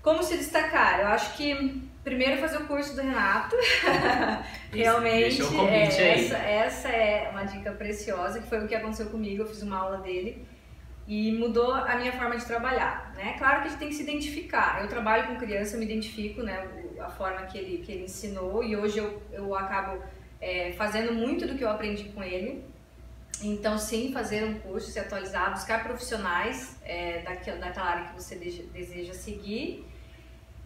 Como 0.03 0.23
se 0.23 0.37
destacar? 0.37 1.01
Eu 1.01 1.09
acho 1.09 1.37
que 1.37 1.83
primeiro 2.05 2.41
fazer 2.41 2.59
o 2.59 2.67
curso 2.67 2.95
do 2.95 3.03
Renato. 3.03 3.55
Realmente, 4.73 5.43
é, 5.43 6.13
essa, 6.13 6.37
essa 6.37 6.89
é 6.89 7.29
uma 7.31 7.45
dica 7.45 7.73
preciosa, 7.73 8.41
que 8.41 8.49
foi 8.49 8.65
o 8.65 8.69
que 8.69 8.75
aconteceu 8.75 9.07
comigo, 9.07 9.43
eu 9.43 9.47
fiz 9.47 9.63
uma 9.63 9.77
aula 9.77 9.99
dele 9.99 10.47
e 11.07 11.33
mudou 11.33 11.73
a 11.73 11.97
minha 11.97 12.13
forma 12.13 12.37
de 12.37 12.45
trabalhar, 12.45 13.13
né? 13.17 13.35
Claro 13.39 13.63
que 13.63 13.69
a 13.69 13.71
gente 13.71 13.79
tem 13.79 13.89
que 13.89 13.95
se 13.95 14.03
identificar. 14.03 14.83
Eu 14.83 14.89
trabalho 14.89 15.27
com 15.27 15.37
criança, 15.37 15.75
eu 15.75 15.79
me 15.79 15.87
identifico, 15.87 16.43
né? 16.43 16.69
A 17.01 17.09
forma 17.09 17.43
que 17.47 17.57
ele, 17.57 17.79
que 17.79 17.93
ele 17.93 18.05
ensinou 18.05 18.63
e 18.63 18.77
hoje 18.77 18.99
eu, 18.99 19.23
eu 19.33 19.55
acabo 19.55 20.03
é, 20.41 20.73
fazendo 20.73 21.13
muito 21.13 21.47
do 21.47 21.57
que 21.57 21.65
eu 21.65 21.71
aprendi 21.71 22.05
com 22.05 22.23
ele. 22.23 22.65
Então, 23.43 23.79
sim, 23.79 24.13
fazer 24.13 24.45
um 24.45 24.59
curso, 24.59 24.91
se 24.91 24.99
atualizar, 24.99 25.53
buscar 25.53 25.85
profissionais 25.85 26.77
é, 26.85 27.21
daquela, 27.21 27.59
daquela 27.59 27.87
área 27.87 28.09
que 28.09 28.15
você 28.15 28.35
deseja 28.35 29.15
seguir 29.15 29.87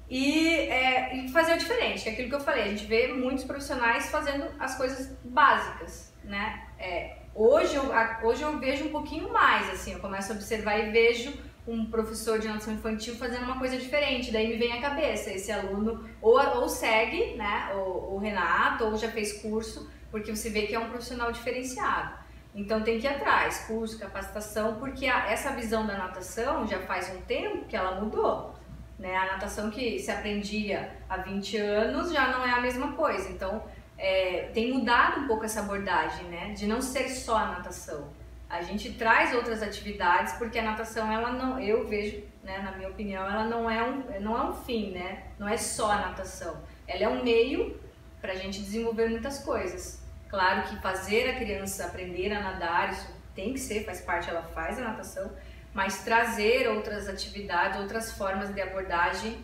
e, 0.08 0.54
é, 0.54 1.16
e, 1.16 1.28
fazer 1.28 1.54
o 1.54 1.58
diferente, 1.58 2.02
que 2.02 2.08
é 2.08 2.12
aquilo 2.12 2.28
que 2.28 2.34
eu 2.34 2.40
falei. 2.40 2.64
A 2.64 2.68
gente 2.68 2.86
vê 2.86 3.08
muitos 3.08 3.44
profissionais 3.44 4.10
fazendo 4.10 4.46
as 4.58 4.76
coisas 4.76 5.16
básicas, 5.24 6.12
né? 6.24 6.66
É, 6.78 7.16
hoje, 7.34 7.74
eu, 7.74 7.84
hoje 8.22 8.42
eu 8.42 8.58
vejo 8.58 8.86
um 8.86 8.90
pouquinho 8.90 9.32
mais, 9.32 9.68
assim, 9.70 9.92
eu 9.92 10.00
começo 10.00 10.32
a 10.32 10.34
observar 10.34 10.78
e 10.78 10.90
vejo 10.90 11.32
um 11.66 11.86
professor 11.86 12.38
de 12.38 12.48
natação 12.48 12.74
infantil 12.74 13.14
fazendo 13.14 13.44
uma 13.44 13.58
coisa 13.58 13.76
diferente, 13.76 14.32
daí 14.32 14.48
me 14.48 14.56
vem 14.56 14.72
à 14.72 14.80
cabeça, 14.80 15.30
esse 15.30 15.52
aluno 15.52 16.04
ou, 16.20 16.38
ou 16.56 16.68
segue, 16.68 17.34
né, 17.36 17.70
o, 17.74 18.14
o 18.14 18.18
Renato, 18.18 18.84
ou 18.84 18.96
já 18.96 19.08
fez 19.08 19.40
curso, 19.40 19.88
porque 20.10 20.34
você 20.34 20.50
vê 20.50 20.66
que 20.66 20.74
é 20.74 20.78
um 20.78 20.90
profissional 20.90 21.30
diferenciado. 21.30 22.20
Então 22.54 22.82
tem 22.82 22.98
que 22.98 23.06
ir 23.06 23.10
atrás, 23.10 23.64
curso, 23.66 23.98
capacitação, 23.98 24.74
porque 24.74 25.06
a, 25.06 25.30
essa 25.30 25.52
visão 25.52 25.86
da 25.86 25.96
natação 25.96 26.66
já 26.66 26.80
faz 26.80 27.10
um 27.14 27.20
tempo 27.22 27.64
que 27.66 27.76
ela 27.76 28.00
mudou. 28.00 28.54
Né? 28.98 29.16
A 29.16 29.32
natação 29.32 29.70
que 29.70 29.98
se 29.98 30.10
aprendia 30.10 30.96
há 31.08 31.16
20 31.16 31.56
anos 31.56 32.12
já 32.12 32.28
não 32.28 32.44
é 32.44 32.50
a 32.50 32.60
mesma 32.60 32.92
coisa. 32.92 33.30
Então 33.30 33.64
é, 33.96 34.50
tem 34.52 34.72
mudado 34.72 35.20
um 35.20 35.26
pouco 35.26 35.44
essa 35.44 35.60
abordagem, 35.60 36.26
né? 36.26 36.50
De 36.50 36.66
não 36.66 36.82
ser 36.82 37.08
só 37.08 37.36
a 37.38 37.46
natação 37.46 38.08
a 38.52 38.60
gente 38.60 38.92
traz 38.92 39.34
outras 39.34 39.62
atividades 39.62 40.34
porque 40.34 40.58
a 40.58 40.62
natação 40.62 41.10
ela 41.10 41.32
não 41.32 41.58
eu 41.58 41.88
vejo 41.88 42.22
né, 42.44 42.58
na 42.58 42.72
minha 42.72 42.90
opinião 42.90 43.24
ela 43.24 43.44
não 43.44 43.68
é 43.68 43.82
um 43.82 44.20
não 44.20 44.36
é 44.36 44.44
um 44.50 44.52
fim 44.52 44.90
né? 44.90 45.22
Não 45.38 45.48
é 45.48 45.56
só 45.56 45.90
a 45.90 46.00
natação. 46.08 46.62
Ela 46.86 47.04
é 47.04 47.08
um 47.08 47.24
meio 47.24 47.80
para 48.20 48.32
a 48.32 48.36
gente 48.36 48.60
desenvolver 48.60 49.08
muitas 49.08 49.38
coisas. 49.38 50.02
Claro 50.28 50.68
que 50.68 50.76
fazer 50.82 51.30
a 51.30 51.36
criança 51.36 51.86
aprender 51.86 52.30
a 52.30 52.42
nadar 52.42 52.92
isso 52.92 53.08
tem 53.34 53.54
que 53.54 53.58
ser 53.58 53.86
faz 53.86 54.02
parte 54.02 54.28
ela 54.28 54.42
faz 54.42 54.78
a 54.78 54.82
natação 54.82 55.32
mas 55.72 56.04
trazer 56.04 56.68
outras 56.68 57.08
atividades 57.08 57.80
outras 57.80 58.12
formas 58.12 58.54
de 58.54 58.60
abordagem 58.60 59.38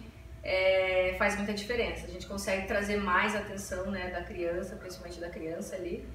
é, 0.45 1.15
faz 1.19 1.35
muita 1.35 1.55
diferença. 1.55 2.05
A 2.07 2.11
gente 2.11 2.27
consegue 2.27 2.67
trazer 2.67 2.99
mais 2.99 3.35
atenção 3.35 3.91
né 3.91 4.11
da 4.11 4.23
criança 4.23 4.77
principalmente 4.77 5.19
da 5.19 5.31
criança 5.31 5.77
ali 5.77 6.07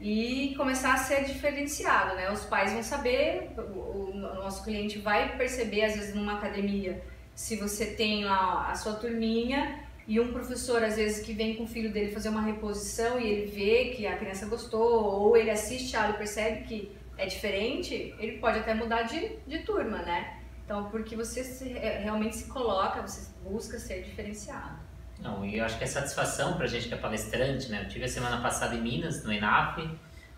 e 0.00 0.54
começar 0.56 0.94
a 0.94 0.96
ser 0.96 1.24
diferenciado, 1.24 2.16
né? 2.16 2.32
Os 2.32 2.44
pais 2.44 2.72
vão 2.72 2.82
saber, 2.82 3.50
o, 3.58 4.14
nosso 4.14 4.64
cliente 4.64 4.98
vai 4.98 5.36
perceber, 5.36 5.84
às 5.84 5.94
vezes, 5.94 6.14
numa 6.14 6.38
academia, 6.38 7.02
se 7.34 7.56
você 7.56 7.86
tem 7.86 8.24
lá 8.24 8.70
a 8.70 8.74
sua 8.74 8.94
turminha 8.94 9.84
e 10.08 10.18
um 10.18 10.32
professor, 10.32 10.82
às 10.82 10.96
vezes, 10.96 11.24
que 11.24 11.34
vem 11.34 11.54
com 11.54 11.64
o 11.64 11.66
filho 11.66 11.92
dele 11.92 12.12
fazer 12.12 12.30
uma 12.30 12.40
reposição 12.40 13.20
e 13.20 13.28
ele 13.28 13.50
vê 13.50 13.90
que 13.90 14.06
a 14.06 14.16
criança 14.16 14.46
gostou, 14.46 15.04
ou 15.04 15.36
ele 15.36 15.50
assiste 15.50 15.94
a 15.94 16.02
aula 16.02 16.14
e 16.14 16.18
percebe 16.18 16.64
que 16.64 16.96
é 17.18 17.26
diferente, 17.26 18.14
ele 18.18 18.38
pode 18.38 18.58
até 18.58 18.72
mudar 18.72 19.02
de, 19.02 19.36
de 19.46 19.58
turma, 19.58 19.98
né? 19.98 20.38
Então, 20.64 20.88
porque 20.90 21.14
você 21.14 21.44
se, 21.44 21.68
realmente 21.68 22.36
se 22.36 22.48
coloca, 22.48 23.02
você 23.02 23.30
busca 23.42 23.78
ser 23.78 24.02
diferenciado. 24.02 24.89
Não, 25.22 25.44
e 25.44 25.58
eu 25.58 25.64
acho 25.64 25.76
que 25.76 25.84
é 25.84 25.86
satisfação 25.86 26.54
pra 26.54 26.66
gente 26.66 26.88
que 26.88 26.94
é 26.94 26.96
palestrante, 26.96 27.70
né? 27.70 27.82
Eu 27.82 27.88
tive 27.88 28.04
a 28.04 28.08
semana 28.08 28.38
passada 28.38 28.74
em 28.74 28.80
Minas, 28.80 29.22
no 29.22 29.32
ENAF, 29.32 29.88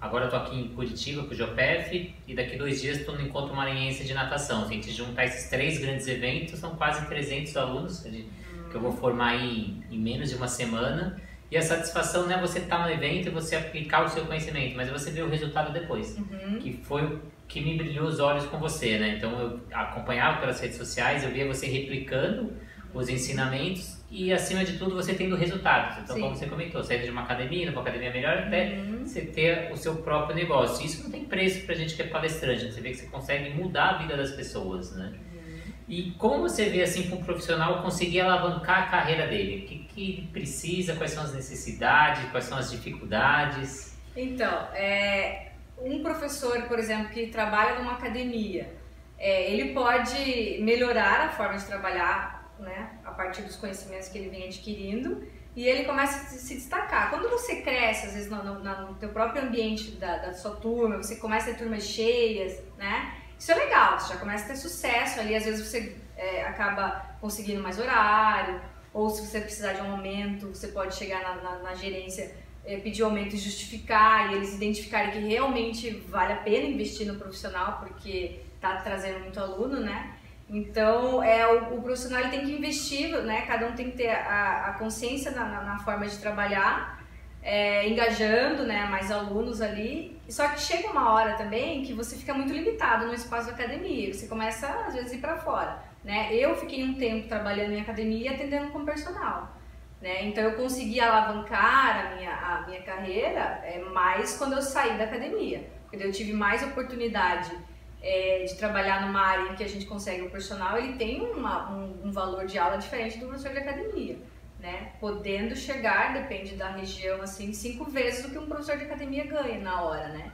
agora 0.01 0.29
tô 0.29 0.37
aqui 0.37 0.59
em 0.59 0.69
Curitiba 0.69 1.23
com 1.23 1.31
o 1.31 1.35
Jopef 1.35 2.15
e 2.27 2.35
daqui 2.35 2.57
dois 2.57 2.81
dias 2.81 2.99
estou 2.99 3.15
no 3.15 3.23
Encontro 3.23 3.55
Maranhense 3.55 4.05
de 4.05 4.13
Natação. 4.13 4.67
Se 4.67 4.73
a 4.73 4.75
gente 4.75 4.91
juntar 4.91 5.25
esses 5.25 5.49
três 5.49 5.79
grandes 5.79 6.07
eventos, 6.09 6.59
são 6.59 6.75
quase 6.75 7.07
300 7.07 7.57
alunos 7.57 8.01
que 8.01 8.75
eu 8.75 8.81
vou 8.81 8.93
formar 8.93 9.31
aí 9.31 9.81
em 9.91 9.99
menos 9.99 10.31
de 10.31 10.37
uma 10.37 10.49
semana. 10.49 11.17
E 11.51 11.57
a 11.57 11.63
satisfação 11.63 12.27
não 12.27 12.33
é 12.33 12.41
você 12.41 12.61
estar 12.61 12.79
tá 12.79 12.87
no 12.87 12.91
evento 12.91 13.29
e 13.29 13.31
você 13.31 13.55
aplicar 13.55 14.07
o 14.07 14.09
seu 14.09 14.25
conhecimento, 14.25 14.75
mas 14.75 14.89
é 14.89 14.91
você 14.91 15.11
ver 15.11 15.23
o 15.23 15.29
resultado 15.29 15.71
depois. 15.71 16.17
Uhum. 16.17 16.59
Que 16.59 16.73
foi 16.83 17.05
o 17.05 17.21
que 17.47 17.61
me 17.61 17.77
brilhou 17.77 18.07
os 18.07 18.19
olhos 18.19 18.47
com 18.47 18.59
você, 18.59 18.99
né? 18.99 19.17
Então 19.19 19.39
eu 19.39 19.61
acompanhava 19.71 20.41
pelas 20.41 20.59
redes 20.61 20.79
sociais, 20.79 21.23
eu 21.23 21.31
via 21.31 21.47
você 21.47 21.67
replicando 21.67 22.55
os 22.95 23.11
ensinamentos 23.11 24.02
e 24.13 24.31
acima 24.31 24.63
de 24.63 24.77
tudo 24.77 24.95
você 24.95 25.15
tendo 25.15 25.35
resultados. 25.35 25.97
Então, 26.03 26.15
Sim. 26.15 26.23
como 26.23 26.37
você 26.37 26.47
comentou, 26.47 26.85
sair 26.85 27.03
de 27.03 27.11
uma 27.11 27.23
academia, 27.23 27.71
uma 27.71 27.81
academia 27.81 28.13
melhor, 28.13 28.37
até 28.41 28.75
uhum. 28.75 29.07
você 29.07 29.23
ter 29.23 29.73
o 29.73 29.77
seu 29.77 29.97
próprio 29.97 30.37
negócio. 30.37 30.85
Isso 30.85 31.03
não 31.05 31.11
tem 31.11 31.25
preço 31.25 31.65
pra 31.65 31.75
gente 31.75 31.97
que 31.97 32.03
é 32.03 32.07
palestrante, 32.07 32.71
você 32.71 32.81
vê 32.83 32.91
que 32.91 32.97
você 32.97 33.07
consegue 33.07 33.49
mudar 33.55 33.89
a 33.89 33.99
vida 33.99 34.15
das 34.15 34.33
pessoas, 34.33 34.95
né? 34.95 35.15
Uhum. 35.33 35.73
E 35.89 36.11
como 36.19 36.43
você 36.43 36.69
vê 36.69 36.83
assim 36.83 37.05
para 37.05 37.17
um 37.17 37.23
profissional 37.23 37.83
conseguir 37.83 38.21
alavancar 38.21 38.83
a 38.83 38.87
carreira 38.89 39.27
dele? 39.27 39.65
O 39.65 39.67
que, 39.67 39.79
que 39.79 40.11
ele 40.11 40.29
precisa? 40.31 40.95
Quais 40.95 41.13
são 41.13 41.25
as 41.25 41.33
necessidades? 41.35 42.31
Quais 42.31 42.45
são 42.45 42.59
as 42.59 42.71
dificuldades? 42.71 43.99
Então, 44.15 44.69
é, 44.75 45.53
um 45.79 46.03
professor, 46.03 46.61
por 46.65 46.79
exemplo, 46.79 47.09
que 47.09 47.29
trabalha 47.29 47.79
numa 47.79 47.93
academia, 47.93 48.75
é, 49.19 49.51
ele 49.51 49.73
pode 49.73 50.59
melhorar 50.61 51.29
a 51.29 51.29
forma 51.31 51.57
de 51.57 51.65
trabalhar 51.65 52.32
né, 52.63 52.99
a 53.05 53.11
partir 53.11 53.43
dos 53.43 53.57
conhecimentos 53.57 54.09
que 54.09 54.19
ele 54.19 54.31
vem 54.31 54.45
adquirindo 54.45 55.27
e 55.55 55.67
ele 55.67 55.85
começa 55.85 56.19
a 56.19 56.39
se 56.39 56.55
destacar. 56.55 57.11
Quando 57.11 57.29
você 57.29 57.57
cresce, 57.61 58.07
às 58.07 58.15
vezes 58.15 58.31
no, 58.31 58.43
no, 58.43 58.61
no 58.61 58.95
teu 58.95 59.11
próprio 59.11 59.43
ambiente 59.43 59.93
da, 59.93 60.17
da, 60.17 60.33
sua 60.33 60.57
turma, 60.57 60.97
você 60.97 61.17
começa 61.17 61.51
a 61.51 61.53
ter 61.53 61.59
turmas 61.59 61.85
cheias, 61.85 62.59
né? 62.79 63.15
Isso 63.39 63.53
é 63.53 63.55
legal, 63.57 63.99
você 63.99 64.15
já 64.15 64.21
começa 64.21 64.45
a 64.45 64.49
ter 64.49 64.57
sucesso 64.57 65.21
ali, 65.21 65.35
às 65.35 65.45
vezes 65.45 65.67
você 65.67 65.97
é, 66.17 66.45
acaba 66.45 67.17
conseguindo 67.21 67.63
mais 67.63 67.79
horário, 67.79 68.61
ou 68.95 69.11
se 69.11 69.27
você 69.27 69.41
precisar 69.41 69.73
de 69.73 69.83
um 69.83 69.93
aumento, 69.93 70.49
você 70.49 70.69
pode 70.69 70.95
chegar 70.95 71.23
na, 71.23 71.35
na, 71.43 71.59
na 71.59 71.75
gerência, 71.75 72.35
é, 72.65 72.77
pedir 72.79 73.03
aumento 73.03 73.35
e 73.35 73.39
justificar, 73.39 74.33
e 74.33 74.37
eles 74.37 74.55
identificarem 74.55 75.11
que 75.11 75.19
realmente 75.19 75.91
vale 76.09 76.33
a 76.33 76.37
pena 76.37 76.67
investir 76.67 77.07
no 77.07 77.19
profissional, 77.19 77.79
porque 77.81 78.41
está 78.55 78.77
trazendo 78.77 79.21
muito 79.21 79.41
aluno, 79.41 79.81
né? 79.81 80.17
Então, 80.49 81.23
é, 81.23 81.47
o, 81.47 81.79
o 81.79 81.83
profissional 81.83 82.29
tem 82.31 82.45
que 82.45 82.53
investir, 82.53 83.11
né? 83.23 83.43
Cada 83.47 83.67
um 83.67 83.73
tem 83.73 83.91
que 83.91 83.97
ter 83.97 84.11
a, 84.11 84.67
a 84.67 84.73
consciência 84.75 85.31
na, 85.31 85.45
na, 85.45 85.63
na, 85.63 85.79
forma 85.79 86.07
de 86.07 86.19
trabalhar, 86.19 87.03
é, 87.43 87.89
engajando 87.89 88.65
né, 88.65 88.85
mais 88.87 89.11
alunos 89.11 89.61
ali. 89.61 90.21
Só 90.29 90.49
que 90.49 90.61
chega 90.61 90.91
uma 90.91 91.13
hora 91.13 91.35
também 91.35 91.83
que 91.83 91.95
você 91.95 92.17
fica 92.17 92.35
muito 92.35 92.53
limitado 92.53 93.07
no 93.07 93.15
espaço 93.15 93.47
da 93.47 93.55
academia. 93.55 94.13
Você 94.13 94.27
começa, 94.27 94.69
às 94.87 94.95
vezes, 94.95 95.13
a 95.13 95.15
ir 95.15 95.21
para 95.21 95.39
fora. 95.39 95.83
Né? 96.05 96.35
Eu 96.35 96.57
fiquei 96.57 96.85
um 96.85 96.95
tempo 96.95 97.29
trabalhando 97.29 97.73
em 97.73 97.81
academia 97.81 98.31
e 98.31 98.35
atendendo 98.35 98.71
como 98.71 98.85
personal. 98.85 99.57
Né? 100.01 100.27
Então, 100.27 100.43
eu 100.43 100.55
consegui 100.55 101.01
alavancar 101.01 102.07
a 102.07 102.15
minha, 102.17 102.33
a 102.35 102.67
minha 102.67 102.83
carreira 102.83 103.61
é, 103.65 103.79
mais 103.79 104.37
quando 104.37 104.55
eu 104.55 104.63
saí 104.63 104.99
da 104.99 105.05
academia. 105.05 105.65
Porque 105.89 106.05
eu 106.05 106.13
tive 106.13 106.33
mais 106.33 106.63
oportunidade 106.63 107.53
é, 108.03 108.45
de 108.45 108.57
trabalhar 108.57 109.07
numa 109.07 109.21
área 109.21 109.53
em 109.53 109.55
que 109.55 109.63
a 109.63 109.69
gente 109.69 109.87
consegue 109.87 110.23
o 110.23 110.31
personal, 110.31 110.77
ele 110.77 110.95
tem 110.95 111.21
uma, 111.21 111.71
um, 111.71 112.09
um, 112.09 112.13
valor 112.13 112.47
de 112.47 112.59
aula 112.59 112.77
diferente 112.77 113.19
do 113.19 113.27
professor 113.27 113.53
de 113.53 113.59
academia, 113.59 114.19
né? 114.59 114.93
Podendo 114.99 115.55
chegar, 115.55 116.13
depende 116.13 116.57
da 116.57 116.71
região, 116.71 117.23
assim, 117.23 117.53
cinco 117.53 117.85
vezes 117.85 118.25
do 118.25 118.31
que 118.31 118.39
um 118.39 118.47
professor 118.47 118.77
de 118.77 118.85
academia 118.85 119.25
ganha 119.25 119.61
na 119.61 119.83
hora, 119.83 120.09
né? 120.09 120.33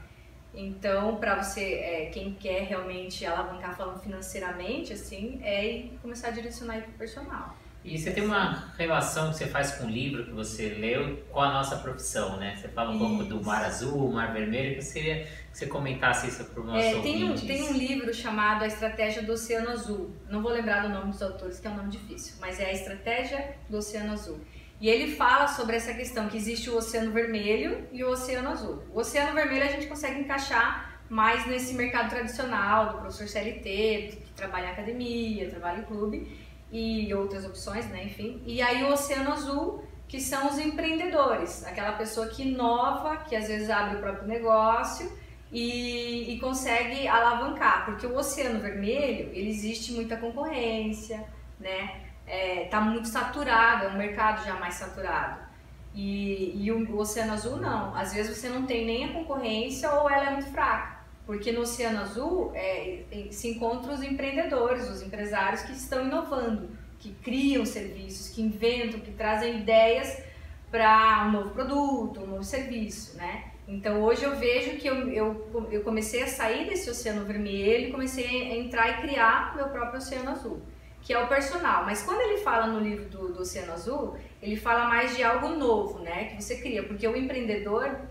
Então, 0.55 1.17
para 1.17 1.43
você, 1.43 1.75
é, 1.75 2.07
quem 2.07 2.33
quer 2.35 2.63
realmente 2.63 3.25
alavancar 3.27 3.77
falando 3.77 4.01
financeiramente, 4.01 4.95
assim, 4.95 5.39
é 5.45 5.89
começar 6.01 6.29
a 6.29 6.31
direcionar 6.31 6.81
para 6.81 6.91
o 6.91 6.95
personal. 6.95 7.55
E 7.89 7.99
você 7.99 8.11
tem 8.11 8.25
uma 8.25 8.73
relação 8.77 9.31
que 9.31 9.39
você 9.39 9.47
faz 9.47 9.73
com 9.73 9.87
o 9.87 9.91
livro 9.91 10.27
que 10.27 10.33
você 10.33 10.69
leu 10.69 11.25
com 11.31 11.41
a 11.41 11.51
nossa 11.53 11.77
profissão, 11.77 12.37
né? 12.37 12.55
Você 12.57 12.69
fala 12.69 12.91
um 12.91 12.97
isso. 12.97 13.07
pouco 13.07 13.25
do 13.25 13.43
Mar 13.43 13.65
Azul, 13.65 14.13
Mar 14.13 14.33
Vermelho, 14.33 14.73
eu 14.73 14.77
gostaria 14.77 15.25
que 15.25 15.59
você 15.59 15.67
comentasse 15.67 16.29
isso 16.29 16.45
para 16.45 16.61
o 16.61 16.67
nosso 16.67 16.79
é, 16.79 17.01
tem 17.01 17.25
um, 17.25 17.35
tem 17.35 17.63
um 17.63 17.73
livro 17.73 18.13
chamado 18.13 18.63
A 18.63 18.67
Estratégia 18.67 19.23
do 19.23 19.33
Oceano 19.33 19.71
Azul. 19.71 20.11
Não 20.29 20.43
vou 20.43 20.53
lembrar 20.53 20.83
do 20.83 20.91
nome 20.91 21.13
dos 21.13 21.23
autores, 21.23 21.59
que 21.59 21.67
é 21.67 21.71
um 21.71 21.77
nome 21.77 21.91
difícil, 21.91 22.35
mas 22.41 22.61
é 22.61 22.67
A 22.67 22.73
Estratégia 22.73 23.57
do 23.71 23.79
Oceano 23.79 24.13
Azul. 24.13 24.39
E 24.81 24.89
ele 24.89 25.17
fala 25.17 25.49
sobre 25.49 25.75
essa 25.75 25.95
questão 25.95 26.29
que 26.29 26.37
existe 26.37 26.69
o 26.69 26.77
Oceano 26.77 27.11
Vermelho 27.11 27.89
e 27.91 28.05
o 28.05 28.11
Oceano 28.11 28.51
Azul. 28.51 28.83
O 28.93 29.01
Oceano 29.01 29.33
Vermelho 29.33 29.65
a 29.65 29.69
gente 29.69 29.87
consegue 29.87 30.21
encaixar 30.21 31.01
mais 31.09 31.47
nesse 31.47 31.73
mercado 31.73 32.11
tradicional 32.11 32.93
do 32.93 32.99
professor 32.99 33.27
CLT, 33.27 34.19
que 34.25 34.33
trabalha 34.37 34.67
em 34.67 34.71
academia, 34.71 35.49
trabalha 35.49 35.79
em 35.79 35.85
clube 35.85 36.48
e 36.71 37.13
outras 37.15 37.45
opções, 37.45 37.87
né, 37.89 38.05
enfim. 38.05 38.43
E 38.47 38.61
aí 38.61 38.85
o 38.85 38.93
Oceano 38.93 39.33
Azul, 39.33 39.85
que 40.07 40.21
são 40.21 40.49
os 40.49 40.59
empreendedores, 40.59 41.65
aquela 41.67 41.93
pessoa 41.93 42.29
que 42.29 42.43
inova, 42.43 43.19
que 43.19 43.35
às 43.35 43.49
vezes 43.49 43.71
abre 43.71 43.97
o 43.97 44.01
próprio 44.01 44.27
negócio 44.27 45.11
e, 45.51 46.35
e 46.35 46.41
consegue 46.41 47.09
alavancar, 47.09 47.87
porque 47.87 48.07
o 48.07 48.15
Oceano 48.17 48.61
Vermelho, 48.61 49.31
ele 49.33 49.49
existe 49.51 49.93
muita 49.93 50.17
concorrência, 50.17 51.25
né, 51.59 52.03
é, 52.27 52.67
tá 52.67 52.81
muito 52.81 53.09
saturado, 53.09 53.87
é 53.87 53.89
um 53.89 53.97
mercado 53.97 54.45
já 54.45 54.55
mais 54.55 54.75
saturado. 54.75 55.49
E, 55.95 56.53
e 56.55 56.71
o 56.71 56.99
Oceano 56.99 57.33
Azul 57.33 57.57
não, 57.57 57.95
às 57.97 58.13
vezes 58.13 58.37
você 58.37 58.49
não 58.49 58.67
tem 58.67 58.85
nem 58.85 59.07
a 59.07 59.13
concorrência 59.13 59.91
ou 59.91 60.09
ela 60.09 60.29
é 60.29 60.31
muito 60.33 60.51
fraca. 60.51 60.98
Porque 61.29 61.53
no 61.53 61.61
Oceano 61.61 62.01
Azul 62.01 62.53
é, 62.55 63.03
se 63.31 63.49
encontram 63.49 63.93
os 63.93 64.03
empreendedores, 64.03 64.89
os 64.89 65.03
empresários 65.03 65.61
que 65.61 65.73
estão 65.73 66.07
inovando, 66.07 66.71
que 66.99 67.11
criam 67.23 67.67
serviços, 67.67 68.31
que 68.31 68.41
inventam, 68.41 68.99
que 68.99 69.11
trazem 69.11 69.59
ideias 69.59 70.23
para 70.71 71.27
um 71.27 71.33
novo 71.33 71.51
produto, 71.51 72.21
um 72.21 72.29
novo 72.29 72.43
serviço, 72.43 73.19
né? 73.19 73.53
Então 73.69 74.03
hoje 74.03 74.25
eu 74.25 74.37
vejo 74.39 74.79
que 74.79 74.89
eu, 74.89 75.07
eu, 75.11 75.69
eu 75.71 75.83
comecei 75.83 76.23
a 76.23 76.27
sair 76.27 76.67
desse 76.67 76.89
oceano 76.89 77.27
vermelho 77.27 77.89
e 77.89 77.93
comecei 77.93 78.25
a 78.25 78.57
entrar 78.57 78.89
e 78.89 79.03
criar 79.03 79.55
meu 79.55 79.69
próprio 79.69 79.99
oceano 79.99 80.31
azul, 80.31 80.63
que 81.03 81.13
é 81.13 81.23
o 81.23 81.29
personal. 81.29 81.85
Mas 81.85 82.03
quando 82.03 82.23
ele 82.23 82.39
fala 82.39 82.69
no 82.69 82.81
livro 82.81 83.05
do, 83.05 83.35
do 83.35 83.43
Oceano 83.43 83.75
Azul, 83.75 84.17
ele 84.41 84.57
fala 84.57 84.89
mais 84.89 85.15
de 85.15 85.23
algo 85.23 85.51
novo, 85.51 85.99
né? 85.99 86.25
Que 86.25 86.43
você 86.43 86.57
cria, 86.57 86.83
porque 86.85 87.07
o 87.07 87.15
empreendedor 87.15 88.08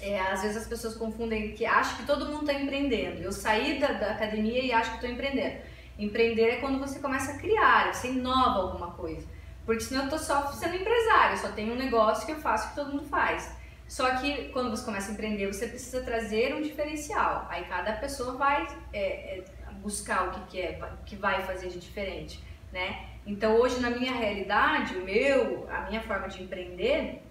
é, 0.00 0.20
às 0.20 0.42
vezes 0.42 0.56
as 0.58 0.66
pessoas 0.66 0.94
confundem 0.94 1.52
que 1.52 1.64
acham 1.64 1.96
que 1.96 2.06
todo 2.06 2.26
mundo 2.26 2.40
está 2.40 2.52
empreendendo. 2.54 3.22
Eu 3.22 3.32
saí 3.32 3.78
da, 3.78 3.92
da, 3.92 4.12
academia 4.12 4.62
e 4.62 4.72
acho 4.72 4.90
que 4.90 4.96
estou 4.96 5.10
empreendendo. 5.10 5.56
Empreender 5.98 6.50
é 6.50 6.56
quando 6.56 6.78
você 6.78 6.98
começa 6.98 7.32
a 7.32 7.38
criar, 7.38 7.92
você 7.92 8.08
inova 8.08 8.60
alguma 8.60 8.90
coisa. 8.92 9.26
Porque 9.64 9.80
senão 9.80 10.02
eu 10.02 10.04
estou 10.04 10.18
só 10.18 10.52
sendo 10.52 10.76
empresário, 10.76 11.38
só 11.38 11.48
tenho 11.48 11.72
um 11.72 11.76
negócio 11.76 12.26
que 12.26 12.32
eu 12.32 12.36
faço 12.36 12.68
que 12.68 12.74
todo 12.76 12.92
mundo 12.92 13.04
faz. 13.04 13.50
Só 13.88 14.16
que 14.16 14.48
quando 14.48 14.70
você 14.70 14.84
começa 14.84 15.10
a 15.10 15.14
empreender, 15.14 15.46
você 15.46 15.66
precisa 15.66 16.02
trazer 16.02 16.54
um 16.54 16.60
diferencial. 16.60 17.46
Aí 17.48 17.64
cada 17.64 17.92
pessoa 17.94 18.36
vai 18.36 18.66
é, 18.92 19.38
é, 19.38 19.44
buscar 19.80 20.28
o 20.28 20.30
que, 20.32 20.40
que 20.50 20.60
é, 20.60 20.80
que 21.04 21.16
vai 21.16 21.42
fazer 21.44 21.68
de 21.68 21.78
diferente, 21.78 22.42
né? 22.72 23.06
Então 23.24 23.56
hoje 23.56 23.80
na 23.80 23.90
minha 23.90 24.12
realidade, 24.12 24.96
o 24.96 25.04
meu, 25.04 25.68
a 25.70 25.82
minha 25.82 26.02
forma 26.02 26.28
de 26.28 26.42
empreender 26.42 27.22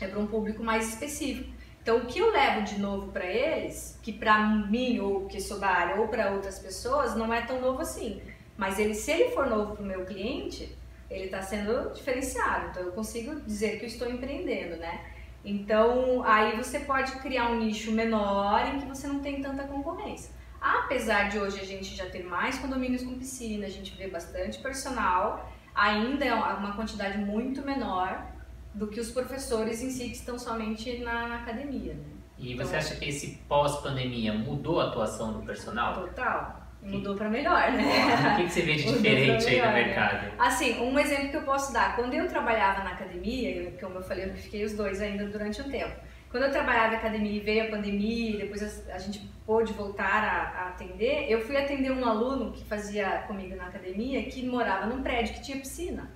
é 0.00 0.06
para 0.06 0.18
um 0.18 0.26
público 0.26 0.62
mais 0.62 0.88
específico. 0.88 1.52
Então, 1.84 1.98
o 1.98 2.06
que 2.06 2.18
eu 2.18 2.32
levo 2.32 2.62
de 2.62 2.80
novo 2.80 3.12
para 3.12 3.26
eles, 3.26 4.00
que 4.02 4.10
para 4.10 4.38
mim 4.38 4.98
ou 5.00 5.26
que 5.26 5.38
sou 5.38 5.58
da 5.58 5.68
área 5.68 6.00
ou 6.00 6.08
para 6.08 6.30
outras 6.30 6.58
pessoas, 6.58 7.14
não 7.14 7.32
é 7.32 7.42
tão 7.42 7.60
novo 7.60 7.82
assim. 7.82 8.22
Mas 8.56 8.78
ele, 8.78 8.94
se 8.94 9.10
ele 9.10 9.32
for 9.32 9.46
novo 9.46 9.74
para 9.74 9.82
o 9.82 9.86
meu 9.86 10.06
cliente, 10.06 10.74
ele 11.10 11.26
está 11.26 11.42
sendo 11.42 11.92
diferenciado. 11.92 12.68
Então, 12.70 12.84
eu 12.84 12.92
consigo 12.92 13.38
dizer 13.42 13.78
que 13.78 13.84
eu 13.84 13.88
estou 13.88 14.08
empreendendo, 14.08 14.76
né? 14.76 15.04
Então, 15.44 16.24
aí 16.24 16.56
você 16.56 16.80
pode 16.80 17.12
criar 17.16 17.50
um 17.50 17.58
nicho 17.58 17.92
menor 17.92 18.66
em 18.66 18.80
que 18.80 18.86
você 18.86 19.06
não 19.06 19.20
tem 19.20 19.42
tanta 19.42 19.64
concorrência. 19.64 20.32
Apesar 20.58 21.28
de 21.28 21.38
hoje 21.38 21.60
a 21.60 21.66
gente 21.66 21.94
já 21.94 22.08
ter 22.08 22.24
mais 22.24 22.58
condomínios 22.58 23.02
com 23.02 23.18
piscina, 23.18 23.66
a 23.66 23.70
gente 23.70 23.94
vê 23.94 24.08
bastante 24.08 24.58
personal, 24.58 25.52
ainda 25.74 26.24
é 26.24 26.32
uma 26.32 26.74
quantidade 26.74 27.18
muito 27.18 27.60
menor 27.60 28.32
do 28.74 28.88
que 28.88 29.00
os 29.00 29.10
professores 29.10 29.82
em 29.82 29.90
si 29.90 30.08
que 30.08 30.16
estão 30.16 30.38
somente 30.38 30.98
na, 30.98 31.36
academia. 31.36 31.94
Né? 31.94 32.04
E 32.38 32.54
você 32.54 32.62
então, 32.62 32.78
acha 32.78 32.96
que 32.96 33.08
esse 33.08 33.38
pós-pandemia 33.48 34.32
mudou 34.32 34.80
a 34.80 34.88
atuação 34.88 35.32
do 35.32 35.46
personal? 35.46 35.94
Total. 35.94 36.62
Mudou 36.82 37.14
para 37.14 37.30
melhor, 37.30 37.72
né? 37.72 38.34
O 38.34 38.36
que, 38.36 38.44
que 38.44 38.50
você 38.50 38.62
vê 38.62 38.74
de 38.74 38.82
diferente 38.92 39.46
aí 39.46 39.58
no 39.58 39.66
né? 39.66 39.84
mercado? 39.84 40.32
Assim, 40.38 40.78
um 40.80 40.98
exemplo 40.98 41.30
que 41.30 41.36
eu 41.36 41.42
posso 41.42 41.72
dar. 41.72 41.96
Quando 41.96 42.12
eu 42.12 42.28
trabalhava 42.28 42.84
na 42.84 42.90
academia, 42.90 43.72
como 43.80 43.96
eu 43.96 44.02
falei, 44.02 44.26
eu 44.26 44.34
fiquei 44.34 44.64
os 44.64 44.74
dois 44.74 45.00
ainda 45.00 45.24
durante 45.26 45.62
um 45.62 45.70
tempo. 45.70 45.94
Quando 46.30 46.44
eu 46.44 46.50
trabalhava 46.50 46.90
na 46.90 46.98
academia 46.98 47.32
e 47.32 47.40
veio 47.40 47.68
a 47.68 47.70
pandemia, 47.70 48.38
depois 48.38 48.60
a, 48.60 48.94
a 48.94 48.98
gente 48.98 49.20
pôde 49.46 49.72
voltar 49.72 50.24
a, 50.24 50.64
a, 50.64 50.68
atender, 50.70 51.30
eu 51.30 51.40
fui 51.40 51.56
atender 51.56 51.92
um 51.92 52.04
aluno 52.04 52.52
que 52.52 52.64
fazia 52.64 53.22
comigo 53.28 53.54
na 53.54 53.66
academia 53.66 54.22
que 54.24 54.44
morava 54.44 54.86
num 54.86 55.00
prédio 55.00 55.34
que 55.36 55.42
tinha 55.42 55.58
piscina. 55.58 56.10